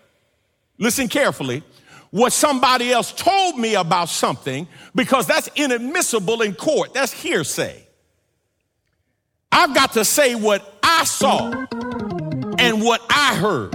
listen 0.78 1.08
carefully, 1.08 1.62
what 2.10 2.32
somebody 2.32 2.90
else 2.90 3.12
told 3.12 3.58
me 3.58 3.74
about 3.74 4.08
something 4.08 4.66
because 4.94 5.26
that's 5.26 5.50
inadmissible 5.56 6.40
in 6.40 6.54
court. 6.54 6.94
That's 6.94 7.12
hearsay. 7.12 7.86
I've 9.52 9.74
got 9.74 9.92
to 9.92 10.06
say 10.06 10.36
what 10.36 10.78
I 10.82 11.04
saw 11.04 11.50
and 12.58 12.82
what 12.82 13.02
I 13.10 13.34
heard. 13.34 13.74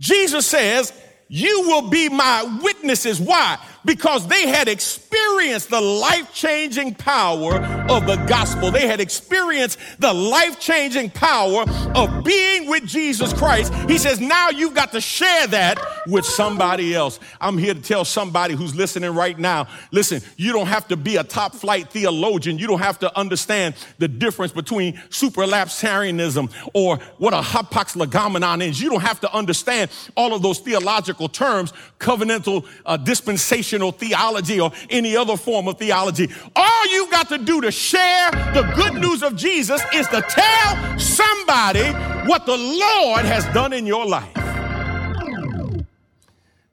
Jesus 0.00 0.46
says, 0.46 0.90
You 1.28 1.64
will 1.66 1.90
be 1.90 2.08
my 2.08 2.60
witnesses. 2.62 3.20
Why? 3.20 3.58
Because 3.84 4.26
they 4.26 4.48
had 4.48 4.68
experienced 4.68 5.70
the 5.70 5.80
life 5.80 6.32
changing 6.34 6.94
power 6.94 7.54
of 7.88 8.06
the 8.06 8.16
gospel. 8.28 8.70
They 8.70 8.86
had 8.86 9.00
experienced 9.00 9.78
the 9.98 10.12
life 10.12 10.60
changing 10.60 11.10
power 11.10 11.64
of 11.94 12.24
being 12.24 12.68
with 12.68 12.84
Jesus 12.86 13.32
Christ. 13.32 13.72
He 13.88 13.98
says, 13.98 14.20
now 14.20 14.50
you've 14.50 14.74
got 14.74 14.92
to 14.92 15.00
share 15.00 15.46
that 15.48 15.78
with 16.06 16.24
somebody 16.24 16.94
else. 16.94 17.20
I'm 17.40 17.58
here 17.58 17.74
to 17.74 17.80
tell 17.80 18.04
somebody 18.04 18.54
who's 18.54 18.74
listening 18.74 19.14
right 19.14 19.38
now 19.38 19.68
listen, 19.90 20.20
you 20.36 20.52
don't 20.52 20.66
have 20.66 20.88
to 20.88 20.96
be 20.96 21.16
a 21.16 21.24
top 21.24 21.54
flight 21.54 21.90
theologian. 21.90 22.58
You 22.58 22.66
don't 22.66 22.80
have 22.80 22.98
to 23.00 23.18
understand 23.18 23.74
the 23.98 24.08
difference 24.08 24.52
between 24.52 24.94
supralapsarianism 25.08 26.52
or 26.74 26.98
what 27.18 27.34
a 27.34 27.40
hapax 27.40 27.96
legomenon 27.96 28.62
is. 28.66 28.80
You 28.80 28.90
don't 28.90 29.02
have 29.02 29.20
to 29.20 29.32
understand 29.34 29.90
all 30.16 30.34
of 30.34 30.42
those 30.42 30.58
theological 30.58 31.28
terms, 31.28 31.72
covenantal 31.98 32.66
uh, 32.86 32.96
dispensation 32.96 33.67
theology 33.92 34.60
or 34.60 34.72
any 34.90 35.16
other 35.16 35.36
form 35.36 35.68
of 35.68 35.78
theology. 35.78 36.28
All 36.56 36.86
you've 36.92 37.10
got 37.10 37.28
to 37.30 37.38
do 37.38 37.60
to 37.60 37.70
share 37.70 38.30
the 38.30 38.62
good 38.76 38.94
news 38.94 39.22
of 39.22 39.36
Jesus 39.36 39.82
is 39.94 40.06
to 40.08 40.22
tell 40.22 40.98
somebody 40.98 41.84
what 42.28 42.46
the 42.46 42.56
Lord 42.56 43.24
has 43.24 43.44
done 43.54 43.72
in 43.72 43.86
your 43.86 44.06
life. 44.06 44.34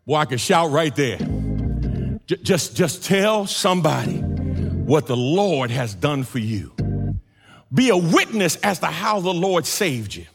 Boy, 0.05 0.15
I 0.15 0.25
can 0.25 0.37
shout 0.37 0.71
right 0.71 0.95
there. 0.95 1.17
J- 2.27 2.37
just, 2.43 2.75
just 2.75 3.03
tell 3.03 3.47
somebody 3.47 4.17
what 4.17 5.07
the 5.07 5.17
Lord 5.17 5.71
has 5.71 5.95
done 5.95 6.23
for 6.23 6.39
you. 6.39 6.71
Be 7.73 7.89
a 7.89 7.97
witness 7.97 8.55
as 8.57 8.79
to 8.79 8.85
how 8.85 9.19
the 9.19 9.33
Lord 9.33 9.65
saved 9.65 10.15
you 10.15 10.25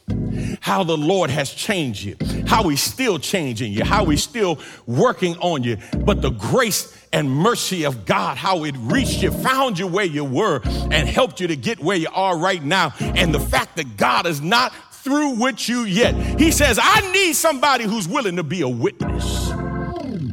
how 0.61 0.83
the 0.83 0.95
Lord 0.95 1.29
has 1.29 1.51
changed 1.51 2.03
you, 2.03 2.15
how 2.47 2.69
He's 2.69 2.81
still 2.81 3.19
changing 3.19 3.73
you, 3.73 3.83
how 3.83 4.05
He's 4.05 4.23
still 4.23 4.59
working 4.85 5.35
on 5.39 5.63
you. 5.63 5.77
But 6.05 6.21
the 6.21 6.29
grace 6.29 6.95
and 7.11 7.29
mercy 7.29 7.83
of 7.83 8.05
God, 8.05 8.37
how 8.37 8.63
it 8.63 8.75
reached 8.77 9.21
you, 9.21 9.31
found 9.31 9.77
you 9.77 9.87
where 9.87 10.05
you 10.05 10.23
were, 10.23 10.61
and 10.63 11.09
helped 11.09 11.41
you 11.41 11.47
to 11.47 11.55
get 11.55 11.79
where 11.79 11.97
you 11.97 12.07
are 12.13 12.37
right 12.37 12.63
now. 12.63 12.93
And 12.99 13.33
the 13.33 13.39
fact 13.39 13.75
that 13.75 13.97
God 13.97 14.25
is 14.25 14.39
not 14.39 14.73
through 14.91 15.31
with 15.31 15.67
you 15.67 15.81
yet. 15.81 16.13
He 16.39 16.51
says, 16.51 16.79
I 16.81 17.11
need 17.11 17.33
somebody 17.33 17.85
who's 17.85 18.07
willing 18.07 18.35
to 18.35 18.43
be 18.43 18.61
a 18.61 18.69
witness. 18.69 19.51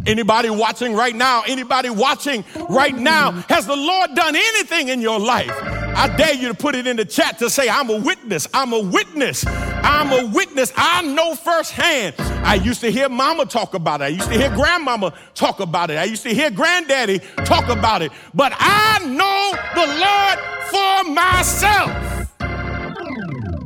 Anybody 0.06 0.50
watching 0.50 0.94
right 0.94 1.14
now? 1.14 1.42
Anybody 1.46 1.90
watching 1.90 2.44
right 2.68 2.94
now? 2.94 3.32
Has 3.48 3.66
the 3.66 3.76
Lord 3.76 4.14
done 4.14 4.36
anything 4.36 4.88
in 4.88 5.00
your 5.00 5.18
life? 5.18 5.50
I 5.50 6.14
dare 6.16 6.34
you 6.34 6.48
to 6.48 6.54
put 6.54 6.74
it 6.74 6.86
in 6.86 6.96
the 6.96 7.04
chat 7.04 7.38
to 7.38 7.50
say, 7.50 7.68
I'm 7.68 7.90
a 7.90 7.98
witness. 7.98 8.46
I'm 8.54 8.72
a 8.72 8.80
witness. 8.80 9.44
I'm 9.84 10.12
a 10.12 10.30
witness. 10.32 10.72
I 10.76 11.02
know 11.02 11.34
firsthand. 11.34 12.14
I 12.18 12.54
used 12.54 12.80
to 12.80 12.90
hear 12.90 13.08
mama 13.08 13.46
talk 13.46 13.74
about 13.74 14.00
it. 14.00 14.04
I 14.04 14.08
used 14.08 14.30
to 14.30 14.38
hear 14.38 14.50
grandmama 14.50 15.12
talk 15.34 15.60
about 15.60 15.90
it. 15.90 15.98
I 15.98 16.04
used 16.04 16.22
to 16.22 16.34
hear 16.34 16.50
granddaddy 16.50 17.20
talk 17.44 17.68
about 17.68 18.02
it. 18.02 18.12
But 18.34 18.52
I 18.56 18.98
know 19.06 19.52
the 19.74 19.86
Lord 20.04 20.38
for 20.70 21.10
myself. 21.12 22.08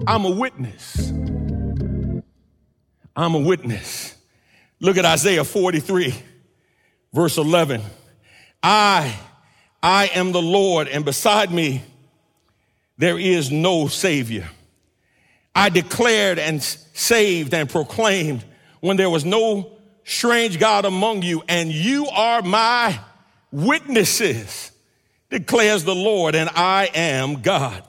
I'm 0.06 0.24
a 0.24 0.30
witness. 0.30 1.12
I'm 3.14 3.34
a 3.34 3.40
witness. 3.40 4.16
Look 4.80 4.96
at 4.96 5.04
Isaiah 5.04 5.44
43, 5.44 6.14
verse 7.12 7.38
11. 7.38 7.82
I, 8.62 9.16
I 9.82 10.06
am 10.14 10.32
the 10.32 10.42
Lord, 10.42 10.88
and 10.88 11.04
beside 11.04 11.52
me 11.52 11.82
there 12.98 13.18
is 13.18 13.50
no 13.50 13.86
Savior. 13.86 14.48
I 15.54 15.68
declared 15.68 16.38
and 16.38 16.62
saved 16.62 17.52
and 17.54 17.68
proclaimed 17.68 18.44
when 18.80 18.96
there 18.96 19.10
was 19.10 19.24
no 19.24 19.72
strange 20.04 20.58
God 20.58 20.84
among 20.84 21.22
you, 21.22 21.42
and 21.48 21.70
you 21.70 22.06
are 22.08 22.42
my 22.42 22.98
witnesses, 23.50 24.72
declares 25.30 25.84
the 25.84 25.94
Lord, 25.94 26.34
and 26.34 26.50
I 26.50 26.90
am 26.94 27.42
God. 27.42 27.84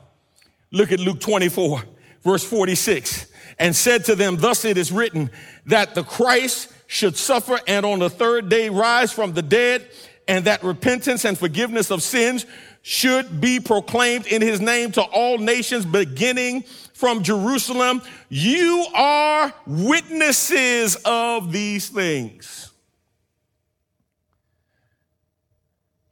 Look 0.72 0.92
at 0.92 1.00
Luke 1.00 1.20
24, 1.20 1.84
verse 2.24 2.44
46, 2.44 3.28
and 3.60 3.76
said 3.76 4.06
to 4.06 4.16
them, 4.16 4.38
Thus 4.38 4.66
it 4.66 4.78
is 4.78 4.92
written 4.92 5.32
that 5.66 5.96
the 5.96 6.04
Christ 6.04 6.72
should 6.88 7.18
suffer 7.18 7.60
and 7.68 7.86
on 7.86 8.00
the 8.00 8.10
third 8.10 8.50
day 8.50 8.70
rise 8.70 9.12
from 9.12 9.34
the 9.34 9.42
dead, 9.42 9.88
and 10.28 10.46
that 10.46 10.64
repentance 10.64 11.26
and 11.26 11.38
forgiveness 11.38 11.92
of 11.92 12.04
sins 12.04 12.46
should 12.82 13.40
be 13.40 13.60
proclaimed 13.60 14.28
in 14.28 14.42
his 14.42 14.60
name 14.60 14.92
to 14.92 15.02
all 15.02 15.38
nations, 15.38 15.86
beginning 15.86 16.64
from 17.04 17.22
Jerusalem. 17.22 18.02
You 18.30 18.86
are 18.96 19.54
witnesses 19.68 20.96
of 21.04 21.52
these 21.52 21.90
things. 21.90 22.72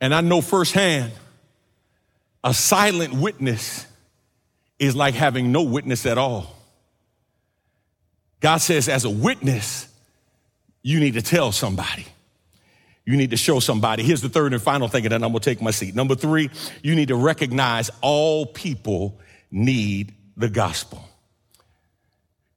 And 0.02 0.14
I 0.14 0.20
know 0.20 0.42
firsthand 0.42 1.14
a 2.44 2.54
silent 2.54 3.14
witness 3.14 3.86
is 4.80 4.94
like 4.94 5.14
having 5.14 5.54
no 5.54 5.64
witness 5.64 6.06
at 6.06 6.18
all. 6.18 6.54
God 8.42 8.58
says, 8.58 8.89
as 8.89 9.06
a 9.06 9.10
witness, 9.10 9.88
you 10.84 11.00
need 11.00 11.14
to 11.14 11.22
tell 11.22 11.54
somebody. 11.54 12.06
You 13.06 13.16
need 13.16 13.30
to 13.30 13.38
show 13.38 13.62
somebody. 13.62 14.04
Here's 14.04 14.22
the 14.22 14.28
third 14.28 14.52
and 14.52 14.62
final 14.62 14.89
thing, 14.89 15.06
and 15.06 15.14
then 15.14 15.24
I'm 15.24 15.32
gonna 15.32 15.39
take 15.39 15.62
my 15.62 15.72
seat. 15.72 15.96
Number 15.96 16.16
three, 16.16 16.50
you 16.84 16.96
need 16.96 17.08
to 17.08 17.16
recognize 17.16 17.89
all 18.02 18.46
people 18.46 19.22
need 19.52 20.16
the 20.42 20.50
gospel. 20.50 21.08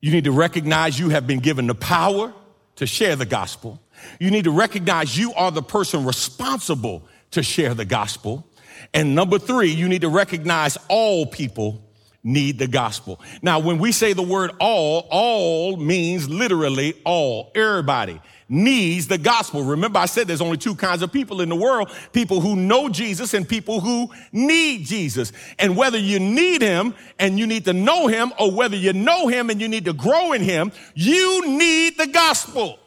You 0.00 0.10
need 0.10 0.24
to 0.24 0.32
recognize 0.32 0.98
you 0.98 1.10
have 1.10 1.26
been 1.26 1.40
given 1.40 1.66
the 1.66 1.74
power 1.74 2.32
to 2.76 2.86
share 2.86 3.16
the 3.16 3.26
gospel. 3.26 3.80
You 4.18 4.30
need 4.30 4.44
to 4.44 4.50
recognize 4.50 5.16
you 5.16 5.32
are 5.34 5.50
the 5.50 5.62
person 5.62 6.04
responsible 6.04 7.06
to 7.30 7.42
share 7.42 7.74
the 7.74 7.84
gospel. 7.84 8.46
And 8.92 9.14
number 9.14 9.38
three, 9.38 9.70
you 9.70 9.88
need 9.88 10.00
to 10.00 10.08
recognize 10.08 10.76
all 10.88 11.26
people 11.26 11.83
need 12.24 12.58
the 12.58 12.66
gospel. 12.66 13.20
Now, 13.42 13.58
when 13.58 13.78
we 13.78 13.92
say 13.92 14.14
the 14.14 14.22
word 14.22 14.50
all, 14.58 15.06
all 15.10 15.76
means 15.76 16.28
literally 16.28 16.94
all, 17.04 17.52
everybody 17.54 18.20
needs 18.48 19.06
the 19.06 19.18
gospel. 19.18 19.62
Remember, 19.62 19.98
I 19.98 20.06
said 20.06 20.26
there's 20.26 20.40
only 20.40 20.56
two 20.56 20.74
kinds 20.74 21.02
of 21.02 21.12
people 21.12 21.40
in 21.40 21.48
the 21.48 21.56
world 21.56 21.90
people 22.12 22.40
who 22.40 22.56
know 22.56 22.88
Jesus 22.88 23.34
and 23.34 23.48
people 23.48 23.80
who 23.80 24.10
need 24.32 24.86
Jesus. 24.86 25.32
And 25.58 25.76
whether 25.76 25.98
you 25.98 26.18
need 26.18 26.62
him 26.62 26.94
and 27.18 27.38
you 27.38 27.46
need 27.46 27.64
to 27.66 27.72
know 27.72 28.06
him, 28.06 28.32
or 28.38 28.50
whether 28.50 28.76
you 28.76 28.92
know 28.92 29.28
him 29.28 29.50
and 29.50 29.60
you 29.60 29.68
need 29.68 29.84
to 29.84 29.92
grow 29.92 30.32
in 30.32 30.42
him, 30.42 30.72
you 30.94 31.46
need 31.46 31.98
the 31.98 32.06
gospel. 32.06 32.78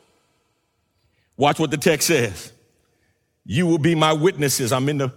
Watch 1.38 1.60
what 1.60 1.72
the 1.72 1.78
text 1.78 2.08
says. 2.08 2.52
You 3.46 3.68
will 3.68 3.78
be 3.78 3.96
my 3.96 4.14
witnesses. 4.14 4.72
I'm 4.72 4.90
in 4.90 4.98
the 4.98 5.14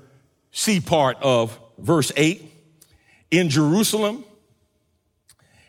C 0.53 0.81
part 0.81 1.17
of 1.23 1.59
verse 1.79 2.13
8. 2.17 2.50
In 3.31 3.49
Jerusalem 3.49 4.25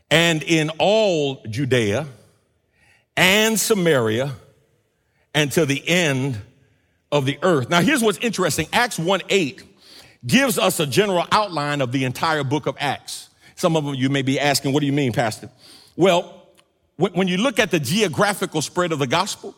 and 0.09 0.43
in 0.43 0.69
all 0.77 1.43
Judea 1.49 2.07
and 3.15 3.59
Samaria 3.59 4.33
and 5.33 5.51
to 5.53 5.65
the 5.65 5.87
end 5.87 6.39
of 7.11 7.25
the 7.25 7.37
earth. 7.41 7.69
Now, 7.69 7.81
here's 7.81 8.01
what's 8.01 8.17
interesting 8.19 8.67
Acts 8.73 8.97
1 8.97 9.21
8 9.29 9.63
gives 10.25 10.59
us 10.59 10.79
a 10.79 10.85
general 10.85 11.25
outline 11.31 11.81
of 11.81 11.91
the 11.91 12.05
entire 12.05 12.43
book 12.43 12.67
of 12.67 12.75
Acts. 12.79 13.29
Some 13.55 13.75
of 13.75 13.95
you 13.95 14.09
may 14.09 14.21
be 14.21 14.39
asking, 14.39 14.73
what 14.73 14.81
do 14.81 14.85
you 14.85 14.93
mean, 14.93 15.13
Pastor? 15.13 15.49
Well, 15.95 16.37
when 16.97 17.27
you 17.27 17.37
look 17.37 17.57
at 17.57 17.71
the 17.71 17.79
geographical 17.79 18.61
spread 18.61 18.91
of 18.91 18.99
the 18.99 19.07
gospel, 19.07 19.55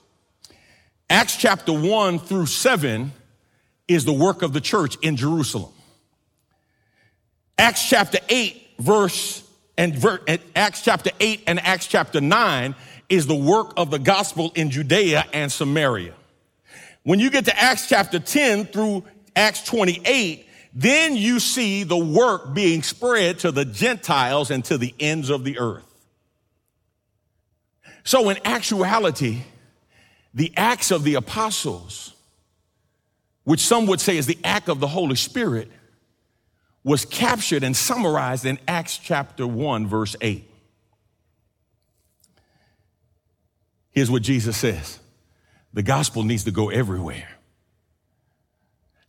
Acts 1.09 1.35
chapter 1.35 1.73
1 1.73 2.19
through 2.19 2.45
7 2.45 3.11
is 3.87 4.05
the 4.05 4.13
work 4.13 4.41
of 4.41 4.53
the 4.53 4.61
church 4.61 4.95
in 5.01 5.17
Jerusalem. 5.17 5.71
Acts 7.57 7.87
chapter 7.87 8.19
8, 8.29 8.61
verse 8.79 9.47
and, 9.77 9.95
ver, 9.95 10.19
Acts 10.55 10.81
chapter 10.81 11.11
8 11.19 11.43
and 11.47 11.59
Acts 11.59 11.87
chapter 11.87 12.21
9 12.21 12.75
is 13.09 13.27
the 13.27 13.35
work 13.35 13.73
of 13.77 13.91
the 13.91 13.99
gospel 13.99 14.51
in 14.55 14.69
Judea 14.69 15.25
and 15.33 15.51
Samaria. 15.51 16.13
When 17.03 17.19
you 17.19 17.29
get 17.29 17.45
to 17.45 17.59
Acts 17.59 17.87
chapter 17.87 18.19
10 18.19 18.65
through 18.65 19.03
Acts 19.35 19.63
28, 19.63 20.47
then 20.73 21.15
you 21.15 21.39
see 21.39 21.83
the 21.83 21.97
work 21.97 22.53
being 22.53 22.81
spread 22.81 23.39
to 23.39 23.51
the 23.51 23.65
Gentiles 23.65 24.49
and 24.49 24.63
to 24.65 24.77
the 24.77 24.93
ends 24.99 25.29
of 25.29 25.43
the 25.43 25.59
earth. 25.59 25.83
So, 28.03 28.29
in 28.29 28.37
actuality, 28.45 29.43
the 30.33 30.51
acts 30.57 30.91
of 30.91 31.03
the 31.03 31.15
apostles, 31.15 32.13
which 33.43 33.59
some 33.59 33.85
would 33.87 34.01
say 34.01 34.17
is 34.17 34.25
the 34.25 34.39
act 34.43 34.67
of 34.67 34.79
the 34.79 34.87
Holy 34.87 35.15
Spirit, 35.15 35.69
was 36.83 37.05
captured 37.05 37.63
and 37.63 37.75
summarized 37.75 38.45
in 38.45 38.59
Acts 38.67 38.97
chapter 38.97 39.47
1, 39.47 39.87
verse 39.87 40.15
8. 40.21 40.49
Here's 43.91 44.11
what 44.11 44.21
Jesus 44.23 44.57
says 44.57 44.99
the 45.73 45.83
gospel 45.83 46.23
needs 46.23 46.43
to 46.43 46.51
go 46.51 46.69
everywhere. 46.69 47.27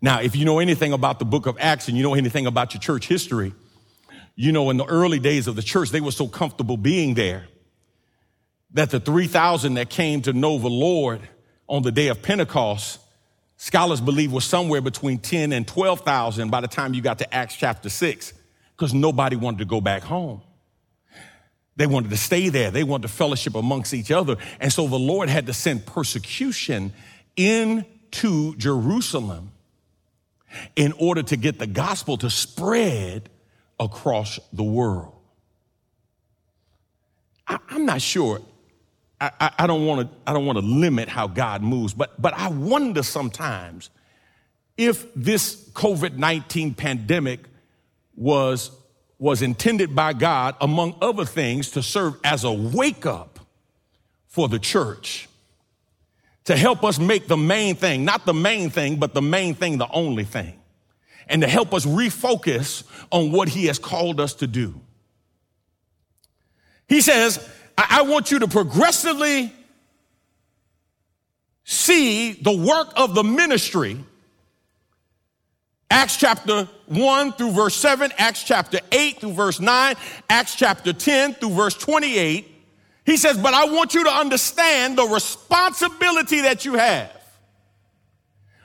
Now, 0.00 0.20
if 0.20 0.36
you 0.36 0.44
know 0.44 0.58
anything 0.58 0.92
about 0.92 1.18
the 1.18 1.24
book 1.24 1.46
of 1.46 1.56
Acts 1.58 1.88
and 1.88 1.96
you 1.96 2.02
know 2.02 2.14
anything 2.14 2.46
about 2.46 2.74
your 2.74 2.80
church 2.80 3.08
history, 3.08 3.54
you 4.36 4.52
know 4.52 4.70
in 4.70 4.76
the 4.76 4.84
early 4.84 5.18
days 5.18 5.46
of 5.46 5.56
the 5.56 5.62
church, 5.62 5.90
they 5.90 6.00
were 6.00 6.12
so 6.12 6.28
comfortable 6.28 6.76
being 6.76 7.14
there 7.14 7.46
that 8.74 8.90
the 8.90 9.00
3,000 9.00 9.74
that 9.74 9.88
came 9.88 10.20
to 10.22 10.32
know 10.32 10.58
the 10.58 10.68
Lord 10.68 11.20
on 11.68 11.82
the 11.82 11.92
day 11.92 12.08
of 12.08 12.22
Pentecost, 12.22 13.00
scholars 13.56 14.00
believe 14.00 14.32
was 14.32 14.44
somewhere 14.44 14.80
between 14.80 15.18
10 15.18 15.52
and 15.52 15.66
12,000 15.66 16.50
by 16.50 16.60
the 16.60 16.68
time 16.68 16.94
you 16.94 17.02
got 17.02 17.18
to 17.18 17.34
Acts 17.34 17.56
chapter 17.56 17.88
6, 17.88 18.32
because 18.76 18.94
nobody 18.94 19.36
wanted 19.36 19.58
to 19.58 19.64
go 19.64 19.80
back 19.80 20.02
home. 20.02 20.42
They 21.76 21.86
wanted 21.86 22.10
to 22.10 22.16
stay 22.16 22.50
there. 22.50 22.70
They 22.70 22.84
wanted 22.84 23.08
to 23.08 23.14
fellowship 23.14 23.54
amongst 23.54 23.94
each 23.94 24.10
other. 24.10 24.36
And 24.60 24.72
so 24.72 24.86
the 24.86 24.98
Lord 24.98 25.28
had 25.28 25.46
to 25.46 25.52
send 25.52 25.86
persecution 25.86 26.92
into 27.36 28.54
Jerusalem 28.56 29.50
in 30.76 30.92
order 30.92 31.22
to 31.24 31.36
get 31.36 31.58
the 31.58 31.66
gospel 31.66 32.16
to 32.18 32.30
spread 32.30 33.28
across 33.80 34.38
the 34.52 34.62
world. 34.62 35.12
I, 37.46 37.58
am 37.70 37.86
not 37.86 38.00
sure. 38.00 38.40
I, 39.40 39.50
I, 39.60 39.66
don't 39.66 39.86
want 39.86 40.08
to. 40.08 40.16
I 40.26 40.32
don't 40.32 40.46
want 40.46 40.58
to 40.58 40.64
limit 40.64 41.08
how 41.08 41.26
God 41.26 41.62
moves, 41.62 41.94
but 41.94 42.20
but 42.20 42.34
I 42.34 42.48
wonder 42.48 43.02
sometimes 43.02 43.90
if 44.76 45.12
this 45.14 45.68
COVID 45.70 46.16
nineteen 46.16 46.74
pandemic 46.74 47.40
was 48.16 48.70
was 49.18 49.42
intended 49.42 49.94
by 49.94 50.12
God, 50.12 50.56
among 50.60 50.96
other 51.00 51.24
things, 51.24 51.70
to 51.72 51.82
serve 51.82 52.14
as 52.24 52.44
a 52.44 52.52
wake 52.52 53.06
up 53.06 53.38
for 54.26 54.48
the 54.48 54.58
church, 54.58 55.28
to 56.44 56.56
help 56.56 56.84
us 56.84 56.98
make 56.98 57.26
the 57.26 57.36
main 57.36 57.74
thing, 57.76 58.04
not 58.04 58.26
the 58.26 58.34
main 58.34 58.70
thing, 58.70 58.96
but 58.96 59.14
the 59.14 59.22
main 59.22 59.54
thing, 59.54 59.78
the 59.78 59.90
only 59.90 60.24
thing, 60.24 60.58
and 61.28 61.42
to 61.42 61.48
help 61.48 61.72
us 61.72 61.86
refocus 61.86 62.82
on 63.10 63.32
what 63.32 63.48
He 63.48 63.66
has 63.66 63.78
called 63.78 64.20
us 64.20 64.34
to 64.34 64.46
do. 64.46 64.80
He 66.88 67.00
says, 67.00 67.48
I, 67.76 67.98
I 67.98 68.02
want 68.02 68.30
you 68.30 68.40
to 68.40 68.48
progressively 68.48 69.52
see 71.64 72.32
the 72.32 72.52
work 72.52 72.92
of 72.96 73.14
the 73.14 73.24
ministry 73.24 73.98
Acts 75.94 76.16
chapter 76.16 76.68
1 76.86 77.32
through 77.34 77.52
verse 77.52 77.76
7, 77.76 78.10
Acts 78.18 78.42
chapter 78.42 78.80
8 78.90 79.20
through 79.20 79.32
verse 79.32 79.60
9, 79.60 79.94
Acts 80.28 80.56
chapter 80.56 80.92
10 80.92 81.34
through 81.34 81.50
verse 81.50 81.74
28. 81.74 82.50
He 83.06 83.16
says, 83.16 83.38
But 83.38 83.54
I 83.54 83.66
want 83.66 83.94
you 83.94 84.02
to 84.02 84.10
understand 84.10 84.98
the 84.98 85.04
responsibility 85.04 86.40
that 86.40 86.64
you 86.64 86.74
have 86.74 87.12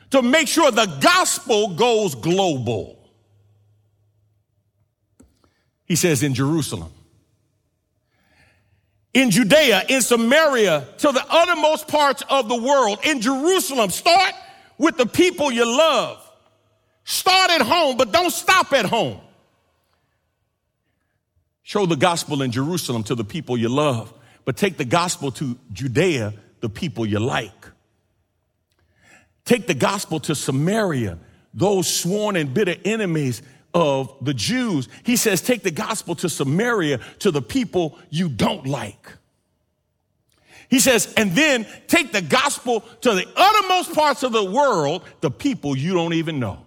to 0.09 0.23
make 0.23 0.47
sure 0.47 0.71
the 0.71 0.87
gospel 1.01 1.75
goes 1.75 2.15
global. 2.15 2.97
He 5.85 5.95
says, 5.95 6.23
In 6.23 6.33
Jerusalem, 6.33 6.91
in 9.13 9.31
Judea, 9.31 9.83
in 9.89 10.01
Samaria, 10.01 10.87
to 10.99 11.11
the 11.11 11.25
uttermost 11.29 11.87
parts 11.87 12.23
of 12.29 12.47
the 12.47 12.55
world, 12.55 12.99
in 13.03 13.21
Jerusalem, 13.21 13.89
start 13.89 14.33
with 14.77 14.97
the 14.97 15.05
people 15.05 15.51
you 15.51 15.65
love. 15.65 16.25
Start 17.03 17.49
at 17.49 17.61
home, 17.61 17.97
but 17.97 18.11
don't 18.11 18.31
stop 18.31 18.71
at 18.73 18.85
home. 18.85 19.19
Show 21.63 21.85
the 21.85 21.95
gospel 21.95 22.41
in 22.41 22.51
Jerusalem 22.51 23.03
to 23.03 23.15
the 23.15 23.23
people 23.23 23.57
you 23.57 23.69
love, 23.69 24.13
but 24.45 24.57
take 24.57 24.77
the 24.77 24.85
gospel 24.85 25.31
to 25.33 25.57
Judea, 25.73 26.33
the 26.61 26.69
people 26.69 27.05
you 27.05 27.19
like. 27.19 27.51
Take 29.45 29.65
the 29.65 29.73
gospel 29.73 30.19
to 30.21 30.35
Samaria, 30.35 31.17
those 31.53 31.91
sworn 31.91 32.35
and 32.35 32.53
bitter 32.53 32.75
enemies 32.85 33.41
of 33.73 34.13
the 34.21 34.33
Jews. 34.33 34.87
He 35.03 35.15
says, 35.15 35.41
take 35.41 35.63
the 35.63 35.71
gospel 35.71 36.15
to 36.15 36.29
Samaria, 36.29 36.99
to 37.19 37.31
the 37.31 37.41
people 37.41 37.97
you 38.09 38.29
don't 38.29 38.65
like. 38.65 39.13
He 40.69 40.79
says, 40.79 41.13
and 41.17 41.31
then 41.31 41.65
take 41.87 42.11
the 42.11 42.21
gospel 42.21 42.81
to 43.01 43.13
the 43.15 43.25
uttermost 43.35 43.93
parts 43.93 44.23
of 44.23 44.31
the 44.31 44.43
world, 44.43 45.03
the 45.21 45.31
people 45.31 45.75
you 45.75 45.93
don't 45.93 46.13
even 46.13 46.39
know. 46.39 46.59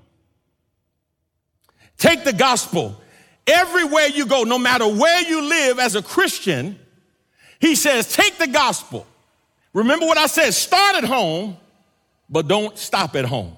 Take 1.98 2.24
the 2.24 2.32
gospel 2.32 3.00
everywhere 3.46 4.08
you 4.08 4.26
go, 4.26 4.42
no 4.42 4.58
matter 4.58 4.88
where 4.88 5.22
you 5.22 5.42
live 5.42 5.78
as 5.78 5.94
a 5.94 6.02
Christian. 6.02 6.78
He 7.60 7.76
says, 7.76 8.12
take 8.12 8.38
the 8.38 8.48
gospel. 8.48 9.06
Remember 9.72 10.06
what 10.06 10.18
I 10.18 10.26
said 10.26 10.52
start 10.52 10.96
at 10.96 11.04
home, 11.04 11.56
but 12.28 12.48
don't 12.48 12.76
stop 12.76 13.14
at 13.14 13.24
home. 13.24 13.56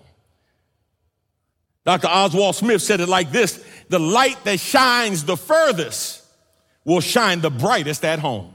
Dr. 1.85 2.09
Oswald 2.09 2.57
Smith 2.57 2.83
said 2.83 3.01
it 3.01 3.09
like 3.09 3.31
this 3.31 3.65
the 3.89 3.99
light 3.99 4.43
that 4.45 4.61
shines 4.61 5.25
the 5.25 5.37
furthest 5.37 6.25
will 6.85 7.01
shine 7.01 7.41
the 7.41 7.51
brightest 7.51 8.05
at 8.05 8.19
home. 8.19 8.55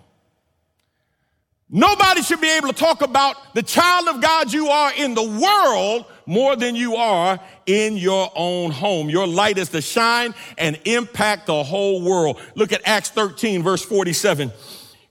Nobody 1.72 2.24
should 2.24 2.42
be 2.42 2.50
able 2.50 2.70
to 2.70 2.74
talk 2.74 3.04
about 3.04 3.54
the 3.54 3.62
child 3.62 4.08
of 4.08 4.22
God 4.22 4.52
you 4.52 4.70
are 4.70 4.92
in 4.96 5.14
the 5.14 5.24
world 5.24 6.06
more 6.26 6.56
than 6.56 6.76
you 6.76 6.96
are 6.96 7.40
in 7.68 7.96
your 7.96 8.32
own 8.36 8.72
home. 8.72 9.08
Your 9.08 9.28
light 9.28 9.60
is 9.60 9.70
to 9.70 9.82
shine 9.82 10.34
and 10.58 10.80
impact 10.86 11.46
the 11.46 11.64
whole 11.64 12.02
world. 12.02 12.42
Look 12.56 12.74
at 12.74 12.82
Acts 12.86 13.12
13, 13.12 13.62
verse 13.62 13.84
47. 13.86 14.52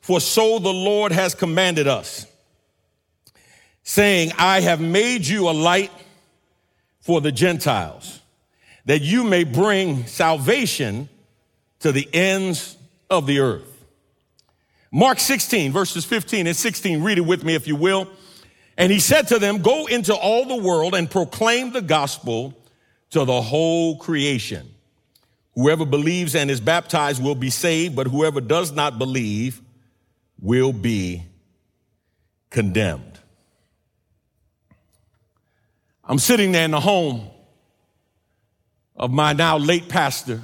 For 0.00 0.20
so 0.20 0.58
the 0.58 0.72
Lord 0.72 1.12
has 1.12 1.36
commanded 1.36 1.86
us, 1.86 2.26
saying, 3.84 4.32
I 4.36 4.60
have 4.60 4.80
made 4.80 5.26
you 5.26 5.48
a 5.48 5.52
light 5.52 5.92
for 7.08 7.22
the 7.22 7.32
Gentiles, 7.32 8.20
that 8.84 9.00
you 9.00 9.24
may 9.24 9.42
bring 9.42 10.06
salvation 10.06 11.08
to 11.78 11.90
the 11.90 12.06
ends 12.12 12.76
of 13.08 13.26
the 13.26 13.38
earth. 13.38 13.82
Mark 14.92 15.18
16, 15.18 15.72
verses 15.72 16.04
15 16.04 16.46
and 16.46 16.54
16. 16.54 17.02
Read 17.02 17.16
it 17.16 17.22
with 17.22 17.44
me 17.44 17.54
if 17.54 17.66
you 17.66 17.76
will. 17.76 18.08
And 18.76 18.92
he 18.92 19.00
said 19.00 19.28
to 19.28 19.38
them, 19.38 19.62
Go 19.62 19.86
into 19.86 20.14
all 20.14 20.44
the 20.44 20.62
world 20.62 20.94
and 20.94 21.10
proclaim 21.10 21.72
the 21.72 21.80
gospel 21.80 22.52
to 23.12 23.24
the 23.24 23.40
whole 23.40 23.96
creation. 23.96 24.68
Whoever 25.54 25.86
believes 25.86 26.34
and 26.34 26.50
is 26.50 26.60
baptized 26.60 27.24
will 27.24 27.34
be 27.34 27.48
saved, 27.48 27.96
but 27.96 28.06
whoever 28.06 28.42
does 28.42 28.70
not 28.70 28.98
believe 28.98 29.62
will 30.42 30.74
be 30.74 31.22
condemned. 32.50 33.07
I'm 36.08 36.18
sitting 36.18 36.52
there 36.52 36.64
in 36.64 36.70
the 36.70 36.80
home 36.80 37.28
of 38.96 39.10
my 39.10 39.34
now 39.34 39.58
late 39.58 39.90
pastor, 39.90 40.42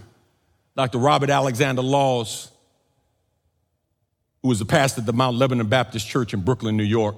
Dr. 0.76 0.98
Robert 0.98 1.30
Alexander 1.30 1.80
Laws, 1.80 2.50
who 4.42 4.48
was 4.48 4.58
the 4.58 4.66
pastor 4.66 5.00
at 5.00 5.06
the 5.06 5.14
Mount 5.14 5.38
Lebanon 5.38 5.66
Baptist 5.66 6.06
Church 6.06 6.34
in 6.34 6.42
Brooklyn, 6.42 6.76
New 6.76 6.84
York. 6.84 7.16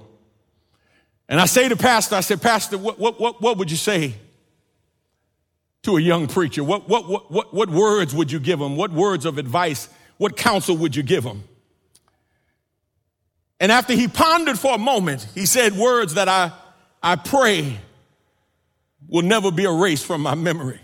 And 1.28 1.40
I 1.40 1.46
say 1.46 1.68
to 1.68 1.76
Pastor, 1.76 2.14
I 2.14 2.20
said, 2.20 2.40
Pastor, 2.40 2.78
what, 2.78 3.00
what, 3.00 3.20
what, 3.20 3.42
what 3.42 3.58
would 3.58 3.68
you 3.68 3.76
say 3.76 4.14
to 5.82 5.96
a 5.96 6.00
young 6.00 6.28
preacher? 6.28 6.62
What, 6.62 6.88
what, 6.88 7.08
what, 7.08 7.32
what, 7.32 7.52
what 7.52 7.68
words 7.68 8.14
would 8.14 8.30
you 8.30 8.38
give 8.38 8.60
him? 8.60 8.76
What 8.76 8.92
words 8.92 9.24
of 9.26 9.38
advice, 9.38 9.88
what 10.18 10.36
counsel 10.36 10.76
would 10.76 10.94
you 10.94 11.02
give 11.02 11.24
him? 11.24 11.42
And 13.58 13.72
after 13.72 13.94
he 13.94 14.06
pondered 14.06 14.56
for 14.56 14.76
a 14.76 14.78
moment, 14.78 15.26
he 15.34 15.46
said 15.46 15.72
words 15.72 16.14
that 16.14 16.28
I, 16.28 16.52
I 17.02 17.16
pray 17.16 17.78
will 19.08 19.22
never 19.22 19.50
be 19.50 19.64
erased 19.64 20.06
from 20.06 20.22
my 20.22 20.34
memory. 20.34 20.80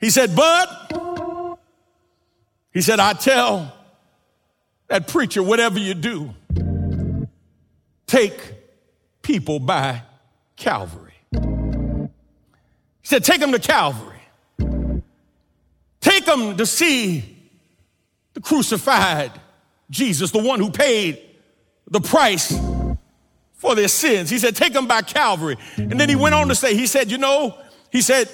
He 0.00 0.10
said, 0.10 0.34
Bud, 0.34 1.58
he 2.72 2.80
said, 2.80 2.98
I 2.98 3.12
tell 3.12 3.72
that 4.88 5.06
preacher, 5.06 5.42
whatever 5.42 5.78
you 5.78 5.94
do, 5.94 6.34
take 8.06 8.34
people 9.22 9.60
by 9.60 10.02
Calvary. 10.56 11.14
He 11.32 13.08
said, 13.08 13.24
take 13.24 13.40
them 13.40 13.52
to 13.52 13.58
Calvary. 13.58 14.08
Take 16.00 16.24
them 16.24 16.56
to 16.56 16.66
see 16.66 17.38
the 18.34 18.40
crucified 18.40 19.30
Jesus, 19.88 20.30
the 20.32 20.42
one 20.42 20.58
who 20.58 20.70
paid 20.70 21.20
the 21.88 22.00
price 22.00 22.52
for 23.62 23.76
their 23.76 23.86
sins. 23.86 24.28
He 24.28 24.40
said, 24.40 24.56
take 24.56 24.72
them 24.72 24.88
by 24.88 25.02
Calvary. 25.02 25.56
And 25.76 25.98
then 25.98 26.08
he 26.08 26.16
went 26.16 26.34
on 26.34 26.48
to 26.48 26.54
say, 26.54 26.74
he 26.74 26.88
said, 26.88 27.12
you 27.12 27.16
know, 27.16 27.56
he 27.92 28.02
said, 28.02 28.28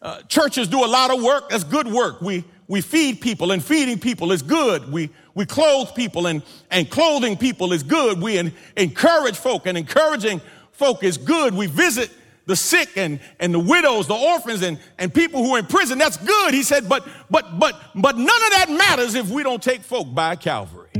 uh, 0.00 0.22
churches 0.22 0.68
do 0.68 0.84
a 0.84 0.86
lot 0.86 1.12
of 1.12 1.20
work. 1.20 1.50
That's 1.50 1.64
good 1.64 1.88
work. 1.88 2.22
We, 2.22 2.44
we 2.68 2.80
feed 2.80 3.20
people 3.20 3.50
and 3.50 3.62
feeding 3.62 3.98
people 3.98 4.30
is 4.30 4.40
good. 4.40 4.92
We, 4.92 5.10
we 5.34 5.46
clothe 5.46 5.96
people 5.96 6.28
and, 6.28 6.44
and 6.70 6.88
clothing 6.88 7.36
people 7.36 7.72
is 7.72 7.82
good. 7.82 8.22
We 8.22 8.38
en- 8.38 8.52
encourage 8.76 9.36
folk 9.36 9.66
and 9.66 9.76
encouraging 9.76 10.40
folk 10.70 11.02
is 11.02 11.18
good. 11.18 11.54
We 11.54 11.66
visit 11.66 12.12
the 12.46 12.54
sick 12.54 12.96
and, 12.96 13.18
and 13.40 13.52
the 13.52 13.58
widows, 13.58 14.06
the 14.06 14.14
orphans 14.14 14.62
and, 14.62 14.78
and 14.96 15.12
people 15.12 15.42
who 15.42 15.56
are 15.56 15.58
in 15.58 15.66
prison. 15.66 15.98
That's 15.98 16.18
good. 16.18 16.54
He 16.54 16.62
said, 16.62 16.88
but, 16.88 17.04
but, 17.28 17.58
but, 17.58 17.74
but 17.96 18.16
none 18.16 18.26
of 18.26 18.50
that 18.52 18.66
matters 18.70 19.16
if 19.16 19.28
we 19.28 19.42
don't 19.42 19.62
take 19.62 19.80
folk 19.80 20.14
by 20.14 20.36
Calvary. 20.36 20.90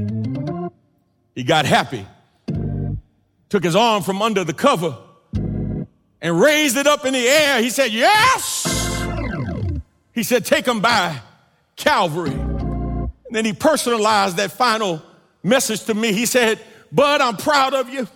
He 1.37 1.45
got 1.45 1.65
happy, 1.65 2.05
took 3.49 3.65
his 3.65 3.77
arm 3.77 4.03
from 4.03 4.23
under 4.23 4.45
the 4.45 4.53
cover 4.53 4.97
and 5.35 6.41
raised 6.41 6.77
it 6.77 6.87
up 6.87 7.05
in 7.05 7.13
the 7.13 7.27
air. 7.27 7.63
He 7.63 7.71
said, 7.71 7.93
yes. 7.93 8.65
He 10.13 10.23
said, 10.23 10.45
take 10.45 10.67
him 10.67 10.81
by 10.81 11.21
Calvary. 11.77 12.33
And 12.33 13.11
then 13.31 13.45
he 13.45 13.53
personalized 13.53 14.37
that 14.39 14.53
final 14.53 15.03
message 15.43 15.85
to 15.85 15.95
me. 15.95 16.13
He 16.13 16.27
said, 16.27 16.59
Bud, 16.91 17.21
I'm 17.21 17.37
proud 17.37 17.75
of 17.75 17.89
you. 17.91 18.09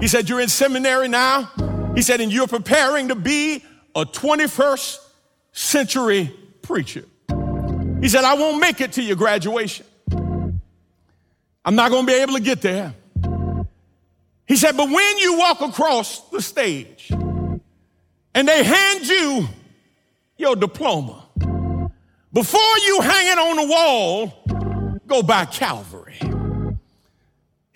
He 0.00 0.08
said, 0.08 0.28
You're 0.28 0.40
in 0.40 0.48
seminary 0.48 1.08
now. 1.08 1.50
He 1.94 2.02
said, 2.02 2.20
And 2.20 2.32
you're 2.32 2.46
preparing 2.46 3.08
to 3.08 3.14
be 3.14 3.64
a 3.94 4.04
21st 4.04 4.98
century 5.52 6.34
preacher. 6.62 7.04
He 8.00 8.08
said, 8.08 8.24
I 8.24 8.34
won't 8.34 8.60
make 8.60 8.80
it 8.80 8.92
to 8.92 9.02
your 9.02 9.16
graduation. 9.16 9.86
I'm 11.64 11.74
not 11.74 11.90
going 11.90 12.06
to 12.06 12.12
be 12.12 12.18
able 12.20 12.34
to 12.34 12.40
get 12.40 12.60
there. 12.60 12.94
He 14.46 14.56
said, 14.56 14.76
But 14.76 14.88
when 14.88 15.18
you 15.18 15.38
walk 15.38 15.60
across 15.60 16.20
the 16.30 16.40
stage 16.40 17.10
and 17.10 17.60
they 18.48 18.62
hand 18.62 19.06
you 19.06 19.48
your 20.36 20.56
diploma, 20.56 21.24
before 22.32 22.78
you 22.84 23.00
hang 23.00 23.26
it 23.32 23.38
on 23.38 23.56
the 23.56 23.66
wall, 23.66 25.00
go 25.06 25.22
by 25.22 25.46
Calvary. 25.46 26.18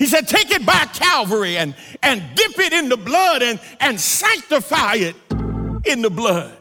He 0.01 0.07
said, 0.07 0.29
take 0.29 0.51
it 0.51 0.65
by 0.65 0.87
Calvary 0.95 1.59
and, 1.59 1.75
and 2.03 2.23
dip 2.35 2.59
it 2.59 2.73
in 2.73 2.89
the 2.89 2.97
blood 2.97 3.43
and, 3.43 3.61
and 3.81 4.01
sanctify 4.01 4.95
it 4.95 5.17
in 5.85 6.01
the 6.01 6.09
blood. 6.09 6.57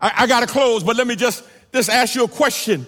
I, 0.00 0.12
I 0.18 0.26
got 0.26 0.40
to 0.40 0.46
close, 0.46 0.84
but 0.84 0.96
let 0.96 1.06
me 1.06 1.16
just, 1.16 1.44
just 1.72 1.88
ask 1.88 2.14
you 2.14 2.24
a 2.24 2.28
question. 2.28 2.86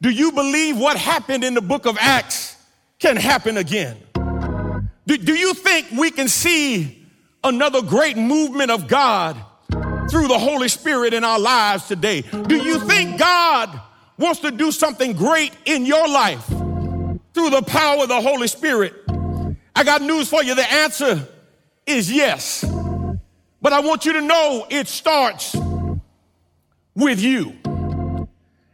Do 0.00 0.10
you 0.10 0.32
believe 0.32 0.78
what 0.78 0.96
happened 0.96 1.44
in 1.44 1.54
the 1.54 1.60
book 1.60 1.86
of 1.86 1.96
Acts 2.00 2.56
can 2.98 3.16
happen 3.16 3.56
again? 3.56 3.96
Do, 5.06 5.16
do 5.16 5.34
you 5.34 5.54
think 5.54 5.86
we 5.92 6.10
can 6.10 6.28
see 6.28 7.06
another 7.44 7.80
great 7.82 8.16
movement 8.16 8.70
of 8.70 8.88
God 8.88 9.36
through 10.10 10.28
the 10.28 10.38
Holy 10.38 10.68
Spirit 10.68 11.14
in 11.14 11.24
our 11.24 11.38
lives 11.38 11.86
today. 11.86 12.22
Do 12.22 12.56
you 12.56 12.78
think 12.80 13.18
God 13.18 13.80
wants 14.18 14.40
to 14.40 14.50
do 14.50 14.70
something 14.70 15.12
great 15.12 15.52
in 15.64 15.86
your 15.86 16.08
life 16.08 16.46
through 16.46 17.50
the 17.50 17.62
power 17.66 18.02
of 18.02 18.08
the 18.08 18.20
Holy 18.20 18.48
Spirit? 18.48 18.94
I 19.74 19.84
got 19.84 20.02
news 20.02 20.28
for 20.28 20.42
you. 20.42 20.54
The 20.54 20.70
answer 20.70 21.26
is 21.86 22.10
yes. 22.10 22.64
But 23.60 23.72
I 23.72 23.80
want 23.80 24.06
you 24.06 24.14
to 24.14 24.20
know 24.20 24.66
it 24.70 24.88
starts 24.88 25.56
with 26.94 27.20
you. 27.20 27.54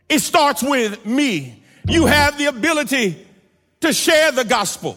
It 0.08 0.20
starts 0.20 0.62
with 0.62 1.04
me. 1.06 1.62
You 1.88 2.06
have 2.06 2.38
the 2.38 2.46
ability 2.46 3.26
to 3.80 3.92
share 3.92 4.32
the 4.32 4.44
gospel. 4.44 4.96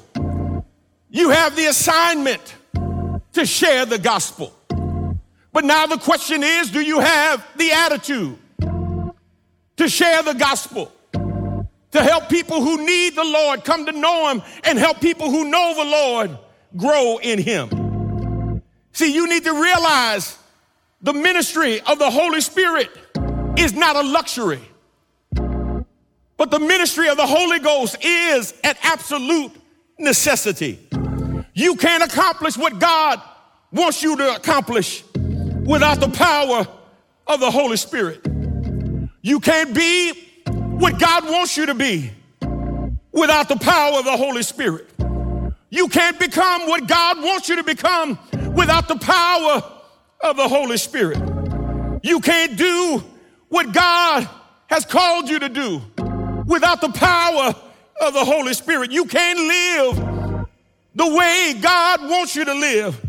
You 1.16 1.30
have 1.30 1.56
the 1.56 1.68
assignment 1.68 2.56
to 3.32 3.46
share 3.46 3.86
the 3.86 3.98
gospel. 3.98 4.54
But 5.54 5.64
now 5.64 5.86
the 5.86 5.98
question 5.98 6.44
is 6.44 6.72
do 6.72 6.82
you 6.82 7.00
have 7.00 7.42
the 7.56 7.72
attitude 7.72 8.38
to 9.78 9.88
share 9.88 10.24
the 10.24 10.34
gospel? 10.34 10.92
To 11.14 12.04
help 12.04 12.28
people 12.28 12.62
who 12.62 12.86
need 12.86 13.16
the 13.16 13.24
Lord 13.24 13.64
come 13.64 13.86
to 13.86 13.94
know 13.94 14.30
Him 14.30 14.42
and 14.66 14.78
help 14.78 15.00
people 15.00 15.32
who 15.32 15.50
know 15.50 15.74
the 15.78 15.90
Lord 15.90 16.38
grow 16.76 17.18
in 17.24 17.40
Him. 17.40 18.62
See, 18.92 19.14
you 19.14 19.30
need 19.30 19.46
to 19.46 19.54
realize 19.54 20.38
the 21.02 21.14
ministry 21.14 21.80
of 21.80 21.98
the 21.98 22.12
Holy 22.12 22.42
Spirit 22.42 22.90
is 23.58 23.72
not 23.72 23.96
a 23.96 24.02
luxury, 24.02 24.60
but 26.36 26.52
the 26.52 26.60
ministry 26.60 27.08
of 27.08 27.16
the 27.16 27.26
Holy 27.26 27.60
Ghost 27.60 28.04
is 28.04 28.54
an 28.66 28.76
absolute 28.84 29.54
necessity. 29.98 30.86
You 31.58 31.78
can't 31.78 32.04
accomplish 32.04 32.58
what 32.58 32.80
God 32.80 33.22
wants 33.72 34.04
you 34.04 34.18
to 34.18 34.36
accomplish 34.36 35.06
without 35.16 36.02
the 36.02 36.10
power 36.10 36.68
of 37.26 37.40
the 37.40 37.50
Holy 37.50 37.78
Spirit. 37.78 38.28
You 39.22 39.40
can't 39.40 39.74
be 39.74 40.12
what 40.46 41.00
God 41.00 41.24
wants 41.24 41.56
you 41.56 41.68
to 41.68 41.74
be 41.74 42.12
without 43.14 43.48
the 43.48 43.56
power 43.56 44.00
of 44.00 44.04
the 44.04 44.18
Holy 44.18 44.44
Spirit. 44.44 44.90
You 45.70 45.88
can't 45.88 46.20
become 46.20 46.68
what 46.68 46.88
God 46.88 47.24
wants 47.24 47.48
you 47.48 47.56
to 47.56 47.64
become 47.64 48.20
without 48.54 48.90
the 48.90 48.98
power 48.98 49.64
of 50.20 50.36
the 50.36 50.50
Holy 50.50 50.78
Spirit. 50.78 51.20
You 52.04 52.20
can't 52.20 52.58
do 52.58 53.02
what 53.48 53.72
God 53.72 54.28
has 54.68 54.86
called 54.86 55.30
you 55.30 55.40
to 55.40 55.48
do 55.48 55.82
without 56.46 56.82
the 56.82 56.90
power 56.90 57.56
of 58.02 58.14
the 58.14 58.26
Holy 58.26 58.54
Spirit. 58.54 58.92
You 58.92 59.06
can't 59.06 59.40
live 59.40 60.15
the 60.96 61.08
way 61.08 61.54
God 61.62 62.02
wants 62.10 62.36
you 62.36 62.46
to 62.46 62.54
live 62.54 63.00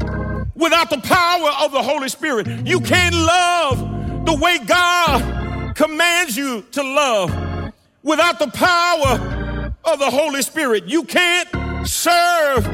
without 0.56 0.90
the 0.90 0.98
power 0.98 1.50
of 1.64 1.72
the 1.72 1.82
Holy 1.82 2.08
Spirit. 2.08 2.48
You 2.66 2.80
can't 2.80 3.14
love 3.14 4.26
the 4.26 4.34
way 4.34 4.58
God 4.66 5.76
commands 5.76 6.36
you 6.36 6.62
to 6.72 6.82
love 6.82 7.72
without 8.02 8.38
the 8.38 8.48
power 8.48 9.72
of 9.84 9.98
the 10.00 10.10
Holy 10.10 10.42
Spirit. 10.42 10.84
You 10.86 11.04
can't 11.04 11.48
serve 11.86 12.64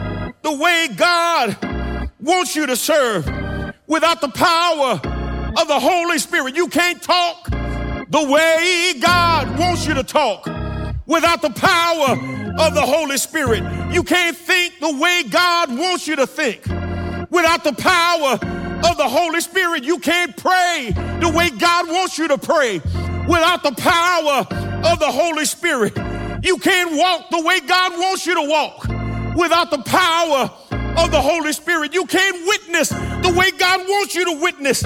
the 0.43 0.53
way 0.53 0.89
God 0.97 1.57
wants 2.21 2.57
you 2.57 2.67
to 2.67 2.77
serve 2.77 3.27
without 3.87 4.23
the 4.23 4.29
power 4.29 5.01
of 5.61 5.69
the 5.69 5.79
Holy 5.79 6.19
Spirit. 6.19 6.57
You 6.57 6.69
can't 6.69 7.03
talk 7.03 7.51
the 7.51 8.27
way 8.31 8.95
God 9.01 9.59
wants 9.59 9.87
you 9.87 9.93
to 9.95 10.03
talk 10.03 10.47
without 11.07 11.43
the 11.43 11.51
power 11.51 12.13
of 12.59 12.75
the 12.75 12.83
Holy 12.83 13.19
Spirit. 13.19 13.82
You 13.93 14.03
can't 14.03 14.37
think 14.37 14.81
the 14.81 14.97
way 14.97 15.23
God 15.23 15.69
wants 15.77 16.09
you 16.09 16.17
to 16.17 16.27
think 16.27 16.65
without 17.31 17.63
the 17.63 17.75
power 17.75 18.39
of 18.91 18.97
the 18.97 19.09
Holy 19.09 19.41
Spirit. 19.41 19.85
You 19.85 19.99
can't 19.99 20.35
pray 20.37 20.93
the 21.21 21.31
way 21.35 21.51
God 21.51 21.89
wants 21.89 22.17
you 22.17 22.29
to 22.29 22.39
pray 22.39 22.81
without 23.29 23.63
the 23.63 23.73
power 23.73 24.47
of 24.91 24.99
the 24.99 25.11
Holy 25.11 25.45
Spirit. 25.45 25.97
You 26.43 26.57
can't 26.57 26.97
walk 26.97 27.31
the 27.31 27.43
way 27.43 27.61
God 27.61 27.93
wants 27.93 28.27
you 28.27 28.35
to 28.35 28.49
walk 28.49 28.89
without 29.37 29.71
the 29.71 29.83
power 29.85 30.51
of 30.99 31.11
the 31.11 31.21
Holy 31.21 31.53
Spirit. 31.53 31.95
You 31.95 32.07
can't 32.07 32.47
witness 32.47 32.89
the 32.89 33.35
way 33.37 33.51
God 33.53 33.81
wants 33.81 34.15
you 34.15 34.25
to 34.25 34.43
witness 34.43 34.83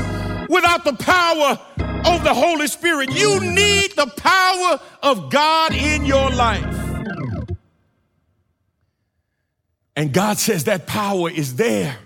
without 0.48 0.84
the 0.84 0.94
power 0.94 1.58
of 2.06 2.24
the 2.24 2.34
Holy 2.34 2.66
Spirit. 2.66 3.10
You 3.12 3.40
need 3.40 3.92
the 3.96 4.06
power 4.16 4.80
of 5.02 5.30
God 5.30 5.72
in 5.72 6.04
your 6.04 6.30
life. 6.30 6.75
And 9.96 10.12
God 10.12 10.36
says 10.36 10.64
that 10.64 10.86
power 10.86 11.30
is 11.30 11.56
there. 11.56 11.96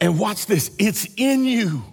And 0.00 0.18
watch 0.18 0.46
this, 0.46 0.74
it's 0.78 1.06
in 1.16 1.44
you. 1.44 1.84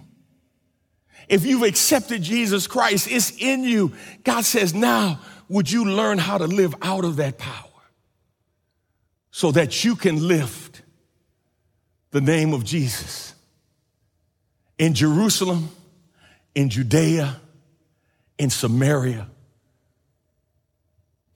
If 1.28 1.46
you've 1.46 1.62
accepted 1.62 2.22
Jesus 2.22 2.66
Christ, 2.66 3.06
it's 3.08 3.30
in 3.38 3.62
you. 3.62 3.92
God 4.24 4.44
says, 4.44 4.74
now 4.74 5.20
would 5.48 5.70
you 5.70 5.84
learn 5.84 6.18
how 6.18 6.38
to 6.38 6.46
live 6.46 6.74
out 6.82 7.04
of 7.04 7.16
that 7.16 7.38
power 7.38 7.64
so 9.30 9.52
that 9.52 9.84
you 9.84 9.94
can 9.94 10.26
lift 10.26 10.82
the 12.10 12.20
name 12.20 12.52
of 12.52 12.64
Jesus 12.64 13.34
in 14.78 14.94
Jerusalem, 14.94 15.68
in 16.54 16.70
Judea, 16.70 17.36
in 18.38 18.50
Samaria, 18.50 19.28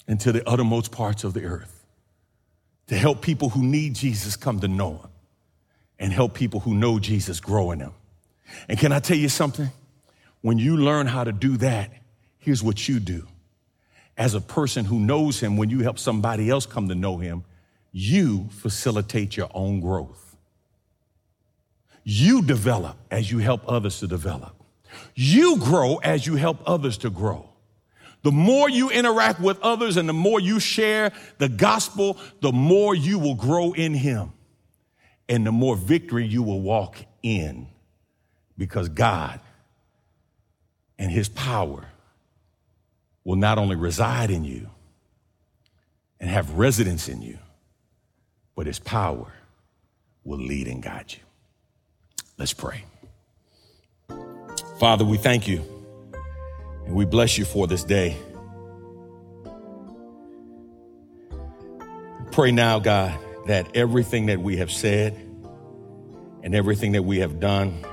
and 0.09 0.19
to 0.21 0.33
the 0.33 0.49
uttermost 0.49 0.91
parts 0.91 1.23
of 1.23 1.35
the 1.35 1.45
earth 1.45 1.72
to 2.89 2.97
help 2.97 3.23
people 3.23 3.49
who 3.49 3.63
need 3.63 3.95
Jesus 3.95 4.37
come 4.37 4.61
to 4.61 4.69
know 4.69 4.95
him 4.95 5.11
and 5.99 6.13
help 6.13 6.35
people 6.35 6.61
who 6.61 6.75
know 6.75 6.99
Jesus 6.99 7.41
grow 7.41 7.71
in 7.71 7.81
him. 7.81 7.93
And 8.69 8.79
can 8.79 8.93
I 8.93 8.99
tell 8.99 9.17
you 9.17 9.29
something? 9.29 9.71
When 10.41 10.59
you 10.59 10.77
learn 10.77 11.07
how 11.07 11.25
to 11.25 11.33
do 11.33 11.57
that, 11.59 11.91
here's 12.39 12.63
what 12.63 12.89
you 12.89 12.99
do. 12.99 13.27
As 14.19 14.35
a 14.35 14.41
person 14.41 14.85
who 14.85 14.99
knows 14.99 15.41
him, 15.41 15.57
when 15.57 15.71
you 15.71 15.81
help 15.81 15.99
somebody 15.99 16.51
else 16.51 16.67
come 16.67 16.89
to 16.89 16.95
know 16.95 17.19
him, 17.19 17.45
you 17.93 18.49
facilitate 18.51 19.37
your 19.37 19.49
own 19.55 19.81
growth. 19.81 20.37
You 22.05 22.43
develop 22.43 22.97
as 23.11 23.31
you 23.31 23.39
help 23.39 23.63
others 23.69 24.01
to 24.01 24.09
develop. 24.09 24.57
You 25.15 25.59
grow 25.59 25.97
as 25.99 26.27
you 26.27 26.35
help 26.35 26.59
others 26.67 26.99
to 26.99 27.11
grow. 27.11 27.49
The 28.23 28.33
more 28.33 28.69
you 28.69 28.91
interact 28.91 29.41
with 29.41 29.61
others 29.61 29.97
and 29.97 30.09
the 30.09 30.13
more 30.13 30.39
you 30.39 30.61
share 30.61 31.13
the 31.39 31.49
gospel, 31.49 32.19
the 32.41 32.53
more 32.53 32.95
you 32.95 33.19
will 33.19 33.35
grow 33.35 33.73
in 33.73 33.95
him 33.95 34.33
and 35.29 35.47
the 35.47 35.53
more 35.53 35.77
victory 35.77 36.27
you 36.27 36.43
will 36.43 36.61
walk 36.61 36.99
in 37.23 37.67
because 38.57 38.89
God 38.89 39.41
and 40.99 41.11
his 41.11 41.29
power 41.29 41.89
will 43.25 43.37
not 43.37 43.59
only 43.59 43.77
reside 43.77 44.31
in 44.31 44.45
you 44.45 44.69
and 46.21 46.31
have 46.31 46.53
residence 46.53 47.09
in 47.09 47.23
you, 47.23 47.39
but 48.55 48.67
his 48.67 48.79
power 48.79 49.33
will 50.23 50.39
lead 50.39 50.69
and 50.69 50.83
guide 50.83 51.13
you. 51.13 51.21
Let's 52.39 52.53
pray. 52.53 52.85
Father, 54.79 55.05
we 55.05 55.17
thank 55.17 55.49
you 55.49 55.72
and 56.87 56.95
we 56.95 57.05
bless 57.05 57.39
you 57.39 57.45
for 57.45 57.67
this 57.67 57.85
day. 57.85 58.17
Pray 62.33 62.51
now, 62.51 62.79
God, 62.79 63.19
that 63.47 63.77
everything 63.77 64.27
that 64.27 64.41
we 64.41 64.57
have 64.57 64.71
said 64.71 65.15
and 66.43 66.55
everything 66.55 66.93
that 66.93 67.03
we 67.03 67.19
have 67.19 67.41
done 67.41 67.85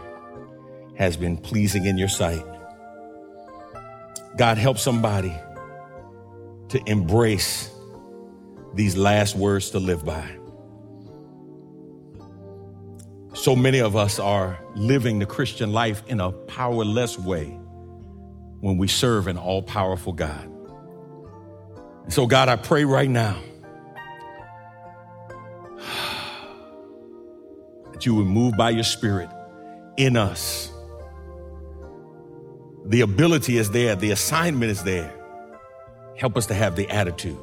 has 0.96 1.18
been 1.18 1.38
pleasing 1.38 1.86
in 1.86 1.98
your 1.98 2.08
sight. 2.08 2.44
God, 4.38 4.58
help 4.58 4.78
somebody 4.78 5.36
to 6.70 6.82
embrace 6.86 7.70
these 8.74 8.96
last 8.96 9.36
words 9.36 9.72
to 9.72 9.80
live 9.80 10.06
by. 10.06 10.30
So 13.34 13.56
many 13.56 13.80
of 13.80 13.98
us 13.98 14.20
are 14.20 14.58
living 14.76 15.20
the 15.20 15.26
Christian 15.26 15.74
life 15.74 16.04
in 16.08 16.22
a 16.22 16.32
powerless 16.32 17.18
way 17.20 17.59
when 18.62 18.78
we 18.78 18.88
serve 18.88 19.28
an 19.28 19.38
all 19.38 19.62
powerful 19.62 20.14
God. 20.14 20.46
And 22.04 22.14
so, 22.14 22.28
God, 22.28 22.50
I 22.50 22.56
pray 22.56 22.86
right 22.86 23.10
now 23.10 23.38
that 27.92 28.06
you 28.06 28.16
would 28.16 28.28
move 28.28 28.58
by 28.58 28.72
your 28.72 28.84
Spirit 28.84 29.30
in 29.98 30.18
us. 30.18 30.72
The 32.86 33.02
ability 33.02 33.58
is 33.58 33.72
there, 33.72 33.96
the 33.96 34.12
assignment 34.12 34.72
is 34.72 34.84
there. 34.84 35.14
Help 36.18 36.36
us 36.36 36.48
to 36.48 36.54
have 36.54 36.76
the 36.76 36.90
attitude 36.90 37.38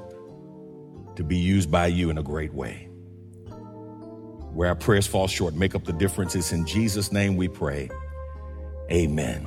to 1.17 1.25
be 1.25 1.37
used 1.37 1.71
by 1.71 1.87
you 1.87 2.11
in 2.11 2.19
a 2.19 2.23
great 2.23 2.53
way. 2.53 2.89
Where 4.53 4.69
our 4.69 4.75
prayers 4.75 5.07
fall 5.07 5.29
short, 5.29 5.55
make 5.55 5.75
up 5.75 5.85
the 5.85 5.93
differences. 5.93 6.53
In 6.53 6.67
Jesus' 6.67 7.13
name 7.13 7.37
we 7.37 7.49
pray. 7.49 7.89
Amen. 8.91 9.47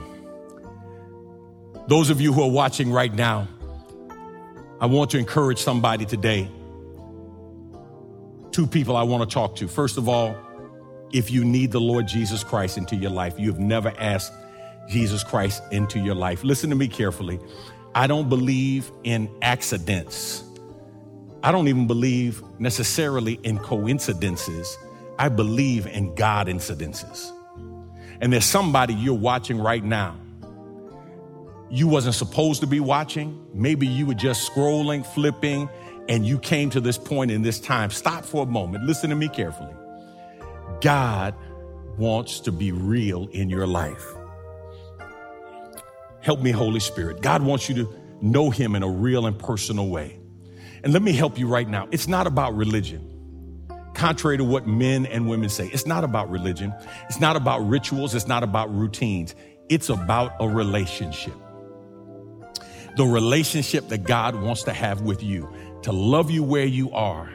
Those 1.89 2.11
of 2.11 2.21
you 2.21 2.33
who 2.33 2.43
are 2.43 2.51
watching 2.51 2.91
right 2.91 3.11
now, 3.11 3.47
I 4.79 4.85
want 4.85 5.09
to 5.09 5.17
encourage 5.17 5.57
somebody 5.57 6.05
today. 6.05 6.47
Two 8.51 8.67
people 8.67 8.95
I 8.95 9.01
want 9.01 9.27
to 9.27 9.33
talk 9.33 9.55
to. 9.55 9.67
First 9.67 9.97
of 9.97 10.07
all, 10.07 10.37
if 11.11 11.31
you 11.31 11.43
need 11.43 11.71
the 11.71 11.81
Lord 11.81 12.07
Jesus 12.07 12.43
Christ 12.43 12.77
into 12.77 12.95
your 12.95 13.09
life, 13.09 13.39
you've 13.39 13.57
never 13.57 13.91
asked 13.97 14.31
Jesus 14.87 15.23
Christ 15.23 15.63
into 15.71 15.97
your 15.99 16.13
life. 16.13 16.43
Listen 16.43 16.69
to 16.69 16.75
me 16.75 16.87
carefully. 16.87 17.39
I 17.95 18.05
don't 18.05 18.29
believe 18.29 18.91
in 19.03 19.27
accidents. 19.41 20.43
I 21.41 21.51
don't 21.51 21.69
even 21.69 21.87
believe 21.87 22.43
necessarily 22.59 23.39
in 23.41 23.57
coincidences. 23.57 24.77
I 25.17 25.29
believe 25.29 25.87
in 25.87 26.13
God 26.13 26.45
incidences. 26.45 27.31
And 28.21 28.31
there's 28.31 28.45
somebody 28.45 28.93
you're 28.93 29.15
watching 29.15 29.59
right 29.59 29.83
now. 29.83 30.15
You 31.71 31.87
wasn't 31.87 32.15
supposed 32.15 32.61
to 32.61 32.67
be 32.67 32.79
watching. 32.79 33.45
Maybe 33.53 33.85
you 33.85 34.05
were 34.05 34.15
just 34.15 34.49
scrolling, 34.49 35.05
flipping, 35.05 35.69
and 36.07 36.25
you 36.25 36.39
came 36.39 36.71
to 36.71 36.81
this 36.81 36.97
point 36.97 37.29
in 37.29 37.43
this 37.43 37.59
time. 37.59 37.91
Stop 37.91 38.25
for 38.25 38.43
a 38.43 38.45
moment. 38.47 38.85
Listen 38.85 39.11
to 39.11 39.15
me 39.15 39.29
carefully. 39.29 39.73
God 40.81 41.35
wants 41.97 42.39
to 42.41 42.51
be 42.51 42.71
real 42.71 43.27
in 43.27 43.49
your 43.49 43.67
life. 43.67 44.03
Help 46.21 46.41
me, 46.41 46.51
Holy 46.51 46.79
Spirit. 46.79 47.21
God 47.21 47.43
wants 47.43 47.69
you 47.69 47.75
to 47.75 47.93
know 48.21 48.49
Him 48.49 48.75
in 48.75 48.81
a 48.81 48.89
real 48.89 49.27
and 49.27 49.37
personal 49.37 49.87
way. 49.89 50.19
And 50.83 50.91
let 50.93 51.01
me 51.01 51.11
help 51.11 51.37
you 51.37 51.47
right 51.47 51.67
now. 51.67 51.87
It's 51.91 52.07
not 52.07 52.25
about 52.25 52.55
religion. 52.55 53.05
Contrary 53.93 54.37
to 54.37 54.43
what 54.43 54.65
men 54.65 55.05
and 55.05 55.29
women 55.29 55.49
say, 55.49 55.67
it's 55.67 55.85
not 55.85 56.03
about 56.03 56.29
religion. 56.29 56.73
It's 57.09 57.19
not 57.19 57.35
about 57.35 57.59
rituals. 57.67 58.15
It's 58.15 58.27
not 58.27 58.43
about 58.43 58.73
routines. 58.73 59.35
It's 59.67 59.89
about 59.89 60.33
a 60.39 60.47
relationship. 60.47 61.33
The 62.99 63.05
relationship 63.05 63.87
that 63.87 64.03
God 64.03 64.35
wants 64.35 64.63
to 64.63 64.73
have 64.73 65.01
with 65.01 65.23
you, 65.23 65.49
to 65.83 65.93
love 65.93 66.29
you 66.29 66.43
where 66.43 66.65
you 66.65 66.91
are, 66.91 67.31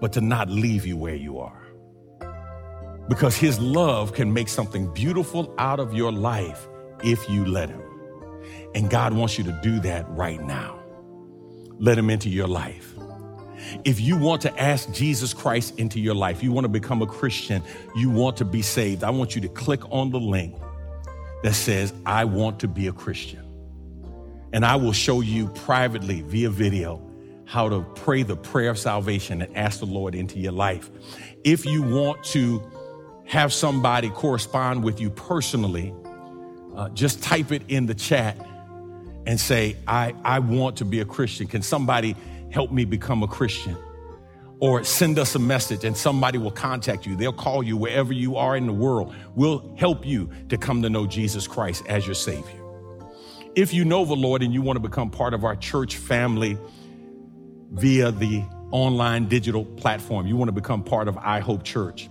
but 0.00 0.12
to 0.14 0.20
not 0.20 0.50
leave 0.50 0.84
you 0.84 0.96
where 0.96 1.14
you 1.14 1.38
are 1.38 1.58
because 3.08 3.36
his 3.36 3.58
love 3.58 4.12
can 4.12 4.32
make 4.32 4.48
something 4.48 4.92
beautiful 4.92 5.54
out 5.58 5.80
of 5.80 5.94
your 5.94 6.12
life 6.12 6.68
if 7.02 7.28
you 7.28 7.44
let 7.44 7.70
him. 7.70 7.82
And 8.74 8.90
God 8.90 9.14
wants 9.14 9.38
you 9.38 9.44
to 9.44 9.60
do 9.62 9.80
that 9.80 10.08
right 10.10 10.40
now. 10.40 10.78
Let 11.78 11.96
him 11.96 12.10
into 12.10 12.28
your 12.28 12.48
life. 12.48 12.94
If 13.84 14.00
you 14.00 14.16
want 14.16 14.42
to 14.42 14.60
ask 14.60 14.92
Jesus 14.92 15.34
Christ 15.34 15.78
into 15.78 15.98
your 15.98 16.14
life, 16.14 16.42
you 16.42 16.52
want 16.52 16.64
to 16.64 16.68
become 16.68 17.02
a 17.02 17.06
Christian, 17.06 17.62
you 17.96 18.10
want 18.10 18.36
to 18.36 18.44
be 18.44 18.62
saved, 18.62 19.02
I 19.02 19.10
want 19.10 19.34
you 19.34 19.40
to 19.42 19.48
click 19.48 19.80
on 19.90 20.10
the 20.10 20.20
link 20.20 20.54
that 21.42 21.54
says, 21.54 21.92
I 22.04 22.24
want 22.24 22.60
to 22.60 22.68
be 22.68 22.86
a 22.86 22.92
Christian. 22.92 23.47
And 24.52 24.64
I 24.64 24.76
will 24.76 24.92
show 24.92 25.20
you 25.20 25.48
privately 25.48 26.22
via 26.22 26.50
video 26.50 27.02
how 27.44 27.68
to 27.68 27.80
pray 27.94 28.22
the 28.22 28.36
prayer 28.36 28.70
of 28.70 28.78
salvation 28.78 29.40
and 29.42 29.56
ask 29.56 29.80
the 29.80 29.86
Lord 29.86 30.14
into 30.14 30.38
your 30.38 30.52
life. 30.52 30.90
If 31.44 31.64
you 31.64 31.82
want 31.82 32.22
to 32.24 32.62
have 33.24 33.52
somebody 33.52 34.10
correspond 34.10 34.84
with 34.84 35.00
you 35.00 35.10
personally, 35.10 35.94
uh, 36.74 36.88
just 36.90 37.22
type 37.22 37.52
it 37.52 37.62
in 37.68 37.86
the 37.86 37.94
chat 37.94 38.38
and 39.26 39.38
say, 39.38 39.76
I, 39.86 40.14
I 40.24 40.38
want 40.38 40.76
to 40.78 40.84
be 40.84 41.00
a 41.00 41.04
Christian. 41.04 41.46
Can 41.46 41.62
somebody 41.62 42.16
help 42.50 42.70
me 42.70 42.84
become 42.84 43.22
a 43.22 43.28
Christian? 43.28 43.76
Or 44.60 44.82
send 44.84 45.18
us 45.18 45.34
a 45.34 45.38
message 45.38 45.84
and 45.84 45.96
somebody 45.96 46.38
will 46.38 46.50
contact 46.50 47.06
you. 47.06 47.16
They'll 47.16 47.32
call 47.32 47.62
you 47.62 47.76
wherever 47.76 48.12
you 48.12 48.36
are 48.36 48.56
in 48.56 48.66
the 48.66 48.72
world. 48.72 49.14
We'll 49.34 49.74
help 49.76 50.04
you 50.04 50.30
to 50.48 50.58
come 50.58 50.82
to 50.82 50.90
know 50.90 51.06
Jesus 51.06 51.46
Christ 51.46 51.84
as 51.88 52.06
your 52.06 52.14
Savior. 52.14 52.57
If 53.58 53.74
you 53.74 53.84
know 53.84 54.04
the 54.04 54.14
Lord 54.14 54.44
and 54.44 54.54
you 54.54 54.62
want 54.62 54.76
to 54.76 54.80
become 54.80 55.10
part 55.10 55.34
of 55.34 55.42
our 55.42 55.56
church 55.56 55.96
family 55.96 56.56
via 57.72 58.12
the 58.12 58.44
online 58.70 59.26
digital 59.26 59.64
platform, 59.64 60.28
you 60.28 60.36
want 60.36 60.46
to 60.46 60.52
become 60.52 60.84
part 60.84 61.08
of 61.08 61.18
I 61.18 61.40
Hope 61.40 61.64
Church. 61.64 62.08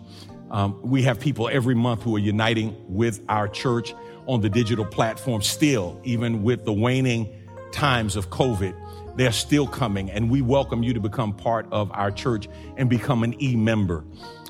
Um, 0.51 0.77
we 0.81 1.03
have 1.03 1.21
people 1.21 1.47
every 1.47 1.73
month 1.73 2.03
who 2.03 2.13
are 2.17 2.19
uniting 2.19 2.75
with 2.89 3.23
our 3.29 3.47
church 3.47 3.95
on 4.25 4.41
the 4.41 4.49
digital 4.49 4.83
platform 4.83 5.41
still, 5.41 6.01
even 6.03 6.43
with 6.43 6.65
the 6.65 6.73
waning 6.73 7.33
times 7.71 8.17
of 8.17 8.29
COVID. 8.29 8.75
They're 9.15 9.31
still 9.31 9.67
coming, 9.67 10.11
and 10.11 10.29
we 10.29 10.41
welcome 10.41 10.83
you 10.83 10.93
to 10.95 10.99
become 10.99 11.31
part 11.31 11.65
of 11.71 11.89
our 11.93 12.11
church 12.11 12.49
and 12.75 12.89
become 12.89 13.23
an 13.23 13.41
e 13.41 13.55
member. 13.55 14.03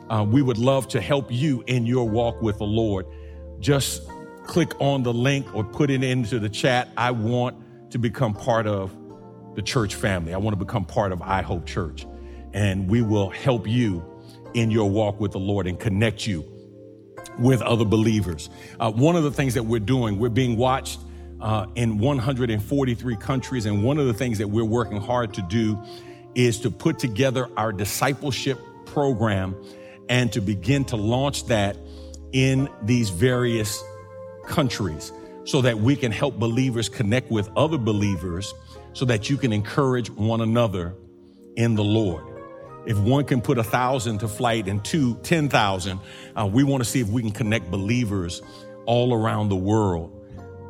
Uh, 0.10 0.26
we 0.28 0.42
would 0.42 0.58
love 0.58 0.88
to 0.88 1.00
help 1.00 1.32
you 1.32 1.64
in 1.68 1.86
your 1.86 2.10
walk 2.10 2.42
with 2.42 2.58
the 2.58 2.66
Lord. 2.66 3.06
Just 3.60 4.02
click 4.48 4.80
on 4.80 5.04
the 5.04 5.14
link 5.14 5.54
or 5.54 5.64
put 5.64 5.90
it 5.90 6.04
into 6.04 6.40
the 6.40 6.50
chat. 6.50 6.90
I 6.98 7.12
want 7.12 7.92
to 7.92 8.00
become 8.00 8.34
part 8.34 8.66
of 8.66 8.96
the 9.56 9.62
church 9.62 9.96
family. 9.96 10.34
I 10.34 10.38
want 10.38 10.58
to 10.58 10.66
become 10.66 10.86
part 10.86 11.12
of 11.12 11.22
I 11.22 11.42
Hope 11.42 11.66
Church. 11.66 12.08
And 12.54 12.90
we 12.90 13.02
will 13.02 13.30
help 13.30 13.68
you 13.68 14.04
in 14.54 14.72
your 14.72 14.90
walk 14.90 15.20
with 15.20 15.34
the 15.34 15.40
Lord 15.40 15.68
and 15.68 15.80
connect 15.80 16.26
you 16.26 16.46
with 17.38 17.62
other 17.62 17.86
believers. 17.86 18.50
Uh, 18.80 18.92
one 18.92 19.16
of 19.16 19.24
the 19.24 19.32
things 19.32 19.54
that 19.54 19.64
we're 19.64 19.80
doing, 19.80 20.18
we're 20.18 20.30
being 20.30 20.58
watched 20.58 21.00
uh, 21.42 21.68
in 21.76 21.98
143 21.98 23.16
countries. 23.18 23.66
And 23.66 23.84
one 23.84 24.00
of 24.00 24.08
the 24.08 24.14
things 24.14 24.38
that 24.40 24.48
we're 24.48 24.66
working 24.66 25.00
hard 25.00 25.34
to 25.36 25.42
do 25.44 25.80
is 26.36 26.62
to 26.62 26.72
put 26.72 27.00
together 27.00 27.50
our 27.58 27.72
discipleship 27.72 28.60
program 28.86 29.56
and 30.10 30.32
to 30.34 30.42
begin 30.42 30.86
to 30.86 30.96
launch 30.96 31.46
that 31.48 31.78
in 32.32 32.70
these 32.84 33.10
various 33.10 33.84
countries 34.48 35.12
so 35.44 35.62
that 35.62 35.80
we 35.80 35.96
can 35.96 36.12
help 36.12 36.38
believers 36.38 36.90
connect 36.90 37.32
with 37.32 37.50
other 37.56 37.78
believers 37.78 38.54
so 38.94 39.06
that 39.06 39.30
you 39.30 39.38
can 39.38 39.54
encourage 39.54 40.10
one 40.10 40.42
another 40.42 40.96
in 41.56 41.76
the 41.76 41.84
Lord. 41.84 42.24
If 42.86 42.98
one 42.98 43.26
can 43.26 43.42
put 43.42 43.58
a 43.58 43.64
thousand 43.64 44.20
to 44.20 44.28
flight 44.28 44.68
and 44.68 44.84
two, 44.84 45.16
10,000, 45.24 46.00
uh, 46.36 46.46
we 46.46 46.64
want 46.64 46.84
to 46.84 46.90
see 46.90 47.02
if 47.02 47.10
we 47.10 47.22
can 47.22 47.32
connect 47.32 47.70
believers 47.70 48.42
all 48.86 49.14
around 49.14 49.50
the 49.50 49.56
world 49.56 50.14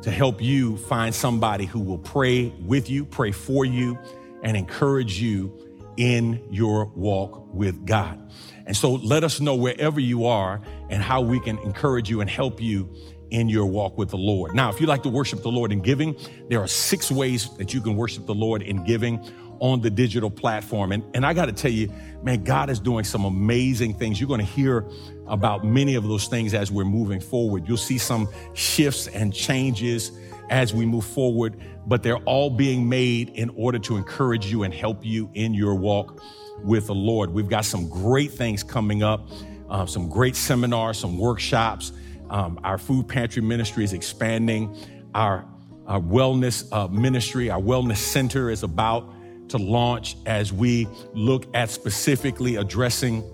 to 0.02 0.10
help 0.10 0.42
you 0.42 0.76
find 0.76 1.14
somebody 1.14 1.64
who 1.64 1.80
will 1.80 1.98
pray 1.98 2.52
with 2.64 2.90
you, 2.90 3.04
pray 3.04 3.32
for 3.32 3.64
you, 3.64 3.98
and 4.42 4.56
encourage 4.56 5.20
you 5.20 5.52
in 5.96 6.40
your 6.50 6.86
walk 6.94 7.52
with 7.52 7.84
God. 7.84 8.32
And 8.66 8.76
so 8.76 8.92
let 8.94 9.24
us 9.24 9.40
know 9.40 9.56
wherever 9.56 9.98
you 9.98 10.26
are 10.26 10.60
and 10.88 11.02
how 11.02 11.20
we 11.20 11.40
can 11.40 11.58
encourage 11.58 12.08
you 12.08 12.20
and 12.20 12.30
help 12.30 12.60
you 12.60 12.88
in 13.30 13.48
your 13.48 13.66
walk 13.66 13.98
with 13.98 14.10
the 14.10 14.18
Lord. 14.18 14.54
Now, 14.54 14.70
if 14.70 14.80
you 14.80 14.86
like 14.86 15.02
to 15.04 15.08
worship 15.08 15.42
the 15.42 15.50
Lord 15.50 15.72
in 15.72 15.80
giving, 15.80 16.16
there 16.48 16.60
are 16.60 16.68
six 16.68 17.10
ways 17.10 17.48
that 17.56 17.74
you 17.74 17.80
can 17.80 17.96
worship 17.96 18.26
the 18.26 18.34
Lord 18.34 18.62
in 18.62 18.84
giving 18.84 19.24
on 19.60 19.80
the 19.80 19.90
digital 19.90 20.30
platform. 20.30 20.92
And, 20.92 21.04
and 21.14 21.26
I 21.26 21.34
got 21.34 21.46
to 21.46 21.52
tell 21.52 21.70
you, 21.70 21.92
man, 22.22 22.44
God 22.44 22.70
is 22.70 22.78
doing 22.78 23.04
some 23.04 23.24
amazing 23.24 23.94
things. 23.94 24.20
You're 24.20 24.28
going 24.28 24.40
to 24.40 24.46
hear 24.46 24.84
about 25.26 25.64
many 25.64 25.94
of 25.94 26.04
those 26.04 26.26
things 26.26 26.54
as 26.54 26.70
we're 26.70 26.84
moving 26.84 27.20
forward. 27.20 27.66
You'll 27.68 27.76
see 27.76 27.98
some 27.98 28.28
shifts 28.54 29.08
and 29.08 29.34
changes 29.34 30.12
as 30.50 30.72
we 30.72 30.86
move 30.86 31.04
forward, 31.04 31.60
but 31.86 32.02
they're 32.02 32.18
all 32.18 32.50
being 32.50 32.88
made 32.88 33.30
in 33.30 33.50
order 33.50 33.78
to 33.80 33.96
encourage 33.96 34.46
you 34.46 34.62
and 34.62 34.72
help 34.72 35.04
you 35.04 35.30
in 35.34 35.54
your 35.54 35.74
walk 35.74 36.22
with 36.62 36.86
the 36.86 36.94
Lord. 36.94 37.30
We've 37.30 37.48
got 37.48 37.64
some 37.64 37.88
great 37.88 38.32
things 38.32 38.62
coming 38.62 39.02
up, 39.02 39.28
uh, 39.68 39.86
some 39.86 40.08
great 40.08 40.36
seminars, 40.36 40.98
some 40.98 41.18
workshops. 41.18 41.92
Um, 42.30 42.60
our 42.64 42.78
food 42.78 43.08
pantry 43.08 43.42
ministry 43.42 43.84
is 43.84 43.92
expanding. 43.92 44.76
Our, 45.14 45.44
our 45.86 46.00
wellness 46.00 46.70
uh, 46.72 46.88
ministry, 46.88 47.50
our 47.50 47.60
wellness 47.60 47.96
center 47.96 48.50
is 48.50 48.62
about 48.62 49.14
to 49.48 49.58
launch 49.58 50.16
as 50.26 50.52
we 50.52 50.86
look 51.14 51.46
at 51.54 51.70
specifically 51.70 52.56
addressing 52.56 53.24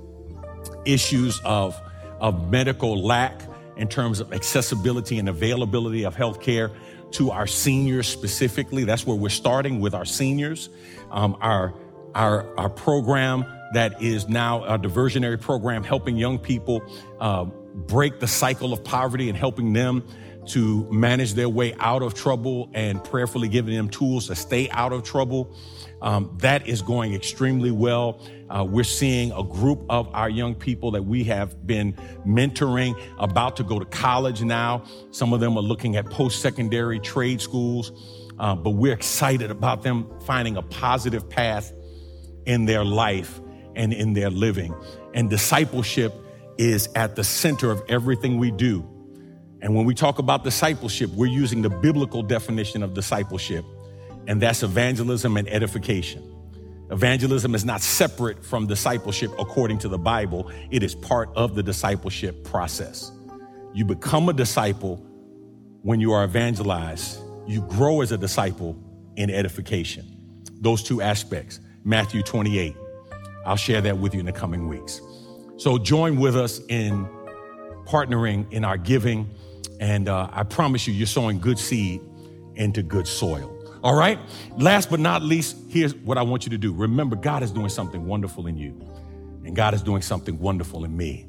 issues 0.84 1.40
of, 1.45 1.80
of 2.20 2.51
medical 2.51 3.03
lack 3.03 3.42
in 3.76 3.88
terms 3.88 4.20
of 4.20 4.32
accessibility 4.32 5.18
and 5.18 5.28
availability 5.28 6.05
of 6.05 6.14
health 6.14 6.40
care 6.40 6.70
to 7.11 7.30
our 7.30 7.47
seniors 7.47 8.07
specifically. 8.07 8.84
That's 8.84 9.07
where 9.07 9.16
we're 9.16 9.28
starting 9.28 9.80
with 9.80 9.95
our 9.95 10.05
seniors. 10.05 10.68
Um, 11.11 11.36
our, 11.40 11.74
our, 12.14 12.57
our 12.59 12.68
program 12.68 13.45
that 13.72 14.01
is 14.01 14.28
now 14.28 14.64
a 14.64 14.78
diversionary 14.78 15.40
program 15.40 15.82
helping 15.82 16.16
young 16.16 16.38
people 16.38 16.82
uh, 17.20 17.47
break 17.75 18.20
the 18.20 18.29
cycle 18.29 18.72
of 18.72 18.85
poverty 18.85 19.29
and 19.29 19.37
helping 19.37 19.72
them 19.72 20.07
to 20.47 20.91
manage 20.93 21.35
their 21.35 21.49
way 21.49 21.75
out 21.81 22.03
of 22.03 22.14
trouble 22.14 22.70
and 22.75 23.03
prayerfully 23.03 23.49
giving 23.49 23.75
them 23.75 23.89
tools 23.89 24.29
to 24.29 24.35
stay 24.35 24.68
out 24.70 24.93
of 24.93 25.03
trouble. 25.03 25.55
Um, 26.03 26.37
that 26.41 26.66
is 26.66 26.83
going 26.83 27.14
extremely 27.14 27.70
well. 27.70 28.20
Uh, 28.51 28.62
we're 28.62 28.85
seeing 28.85 29.33
a 29.33 29.43
group 29.43 29.81
of 29.89 30.09
our 30.14 30.29
young 30.29 30.55
people 30.55 30.91
that 30.93 31.05
we 31.05 31.25
have 31.25 31.66
been 31.66 31.95
mentoring 32.27 33.01
about 33.18 33.57
to 33.57 33.64
go 33.64 33.79
to 33.79 33.87
college 33.87 34.43
now. 34.43 34.85
Some 35.12 35.33
of 35.33 35.41
them 35.41 35.57
are 35.57 35.62
looking 35.62 35.97
at 35.97 36.05
post 36.07 36.43
secondary 36.43 37.01
trade 37.01 37.41
schools, 37.41 37.91
uh, 38.39 38.55
but 38.55 38.70
we're 38.70 38.93
excited 38.93 39.51
about 39.51 39.83
them 39.83 40.07
finding 40.27 40.59
a 40.59 40.62
positive 40.62 41.29
path 41.29 41.72
in 42.45 42.66
their 42.66 42.85
life 42.85 43.41
and 43.75 43.93
in 43.95 44.12
their 44.12 44.31
living. 44.31 44.75
And 45.14 45.31
discipleship 45.31 46.12
is 46.59 46.89
at 46.95 47.17
the 47.17 47.25
center 47.25 47.71
of 47.71 47.83
everything 47.89 48.39
we 48.39 48.51
do. 48.51 48.89
And 49.61 49.75
when 49.75 49.87
we 49.87 49.95
talk 49.95 50.19
about 50.19 50.45
discipleship, 50.45 51.11
we're 51.11 51.27
using 51.27 51.63
the 51.63 51.71
biblical 51.71 52.23
definition 52.23 52.83
of 52.83 52.93
discipleship, 52.95 53.65
and 54.27 54.41
that's 54.41 54.63
evangelism 54.63 55.37
and 55.37 55.49
edification. 55.49 56.31
Evangelism 56.91 57.55
is 57.55 57.65
not 57.65 57.81
separate 57.81 58.45
from 58.45 58.67
discipleship 58.67 59.31
according 59.39 59.79
to 59.79 59.89
the 59.89 59.99
Bible, 59.99 60.51
it 60.71 60.83
is 60.83 60.95
part 60.95 61.31
of 61.35 61.55
the 61.55 61.63
discipleship 61.63 62.45
process. 62.45 63.11
You 63.73 63.85
become 63.85 64.29
a 64.29 64.35
disciple 64.35 64.97
when 65.83 65.99
you 65.99 66.13
are 66.13 66.25
evangelized, 66.25 67.19
you 67.47 67.63
grow 67.63 68.03
as 68.03 68.13
a 68.13 68.19
disciple 68.19 68.77
in 69.17 69.31
edification. 69.31 70.05
Those 70.61 70.83
two 70.83 71.01
aspects, 71.01 71.61
Matthew 71.85 72.23
28. 72.23 72.77
I'll 73.47 73.57
share 73.57 73.81
that 73.83 73.99
with 73.99 74.15
you 74.15 74.21
in 74.21 74.27
the 74.27 74.33
coming 74.33 74.69
weeks. 74.69 75.01
So 75.57 75.79
join 75.79 76.17
with 76.17 76.37
us 76.37 76.61
in 76.69 77.09
partnering 77.87 78.51
in 78.53 78.65
our 78.65 78.77
giving. 78.77 79.31
And 79.81 80.09
uh, 80.09 80.29
I 80.33 80.43
promise 80.43 80.87
you, 80.87 80.95
you're 80.95 81.07
sowing 81.07 81.39
good 81.39 81.59
seed 81.59 82.01
into 82.57 82.83
good 82.83 83.07
soil. 83.07 83.51
All 83.83 83.95
right. 83.95 84.19
Last 84.57 84.91
but 84.91 84.99
not 84.99 85.23
least, 85.23 85.57
here's 85.69 85.95
what 85.95 86.17
I 86.17 86.23
want 86.23 86.45
you 86.45 86.51
to 86.51 86.59
do. 86.59 86.73
Remember, 86.73 87.17
God 87.17 87.43
is 87.43 87.51
doing 87.51 87.69
something 87.69 88.07
wonderful 88.07 88.47
in 88.47 88.57
you, 88.57 88.81
and 89.45 89.55
God 89.55 89.75
is 89.75 89.83
doing 89.83 90.03
something 90.03 90.39
wonderful 90.39 90.85
in 90.85 90.97
me. 90.97 91.29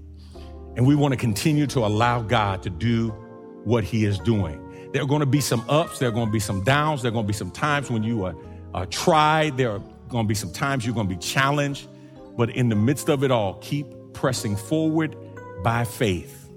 And 0.75 0.87
we 0.87 0.95
want 0.95 1.13
to 1.13 1.17
continue 1.17 1.67
to 1.67 1.79
allow 1.79 2.21
God 2.21 2.63
to 2.63 2.69
do 2.69 3.09
what 3.65 3.83
He 3.83 4.05
is 4.05 4.19
doing. 4.19 4.61
There 4.93 5.01
are 5.01 5.07
going 5.07 5.19
to 5.19 5.25
be 5.25 5.41
some 5.41 5.65
ups, 5.67 5.99
there 5.99 6.07
are 6.07 6.13
going 6.13 6.27
to 6.27 6.31
be 6.31 6.39
some 6.39 6.63
downs, 6.63 7.01
there 7.01 7.09
are 7.09 7.13
going 7.13 7.25
to 7.25 7.27
be 7.27 7.33
some 7.33 7.51
times 7.51 7.89
when 7.89 8.03
you 8.03 8.23
are, 8.23 8.35
are 8.73 8.85
tried, 8.85 9.57
there 9.57 9.71
are 9.71 9.81
going 10.07 10.25
to 10.25 10.27
be 10.27 10.35
some 10.35 10.53
times 10.53 10.85
you're 10.85 10.95
going 10.95 11.09
to 11.09 11.13
be 11.13 11.19
challenged. 11.19 11.89
But 12.37 12.51
in 12.51 12.69
the 12.69 12.75
midst 12.75 13.09
of 13.09 13.23
it 13.23 13.31
all, 13.31 13.55
keep 13.55 13.87
pressing 14.15 14.55
forward 14.55 15.15
by 15.63 15.85
faith 15.85 16.49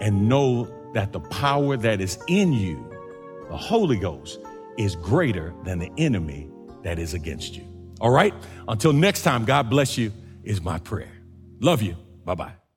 and 0.00 0.28
know 0.28 0.68
that 0.94 1.12
the 1.12 1.20
power 1.20 1.76
that 1.76 2.00
is 2.00 2.18
in 2.28 2.52
you, 2.52 2.84
the 3.48 3.56
Holy 3.56 3.98
Ghost, 3.98 4.40
is 4.76 4.96
greater 4.96 5.54
than 5.64 5.78
the 5.78 5.90
enemy 5.98 6.48
that 6.82 6.98
is 6.98 7.14
against 7.14 7.54
you. 7.56 7.64
All 8.00 8.10
right? 8.10 8.34
Until 8.68 8.92
next 8.92 9.22
time, 9.22 9.44
God 9.44 9.68
bless 9.68 9.98
you, 9.98 10.12
is 10.44 10.62
my 10.62 10.78
prayer. 10.78 11.12
Love 11.60 11.82
you. 11.82 11.96
Bye 12.24 12.34
bye. 12.34 12.67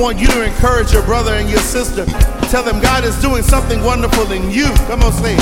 Want 0.00 0.18
you 0.18 0.26
to 0.28 0.42
encourage 0.42 0.92
your 0.92 1.02
brother 1.02 1.34
and 1.34 1.50
your 1.50 1.58
sister. 1.60 2.06
Tell 2.48 2.62
them 2.62 2.80
God 2.80 3.04
is 3.04 3.20
doing 3.20 3.42
something 3.42 3.82
wonderful 3.82 4.32
in 4.32 4.50
you. 4.50 4.72
Come 4.88 5.02
on, 5.02 5.12
it. 5.12 5.36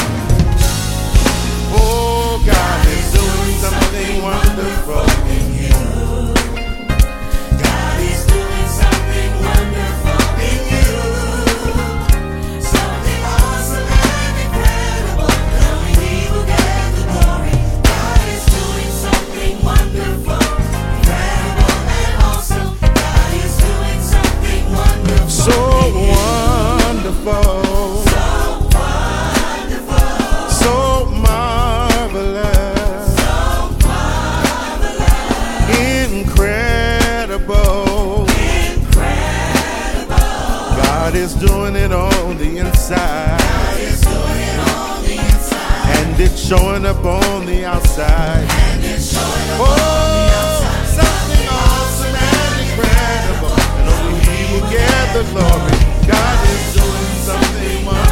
Oh, 1.70 2.42
God 2.44 2.86
is 2.88 3.12
doing 3.12 3.56
something 3.58 4.22
wonderful 4.22 5.27
inside. 42.90 43.40
And 45.96 46.20
it's 46.20 46.40
showing 46.40 46.86
up 46.86 47.04
on 47.04 47.44
the 47.46 47.64
outside. 47.64 48.46
And 48.48 48.84
it's 48.84 49.12
showing 49.12 49.50
up 49.50 49.60
oh, 49.60 49.66
on 49.66 50.10
the 50.14 50.32
outside. 50.40 50.68
Oh, 50.68 50.96
something 50.96 51.48
awesome 51.50 52.16
and 52.16 52.56
incredible. 52.64 53.56
And 53.76 53.88
only 53.92 54.20
He 54.24 54.38
will 54.52 54.68
get 54.70 55.06
the 55.12 55.24
glory. 55.32 55.76
God 56.06 56.38
is 56.48 56.74
doing 56.74 57.12
something 57.24 57.84
wonderful. 57.84 58.07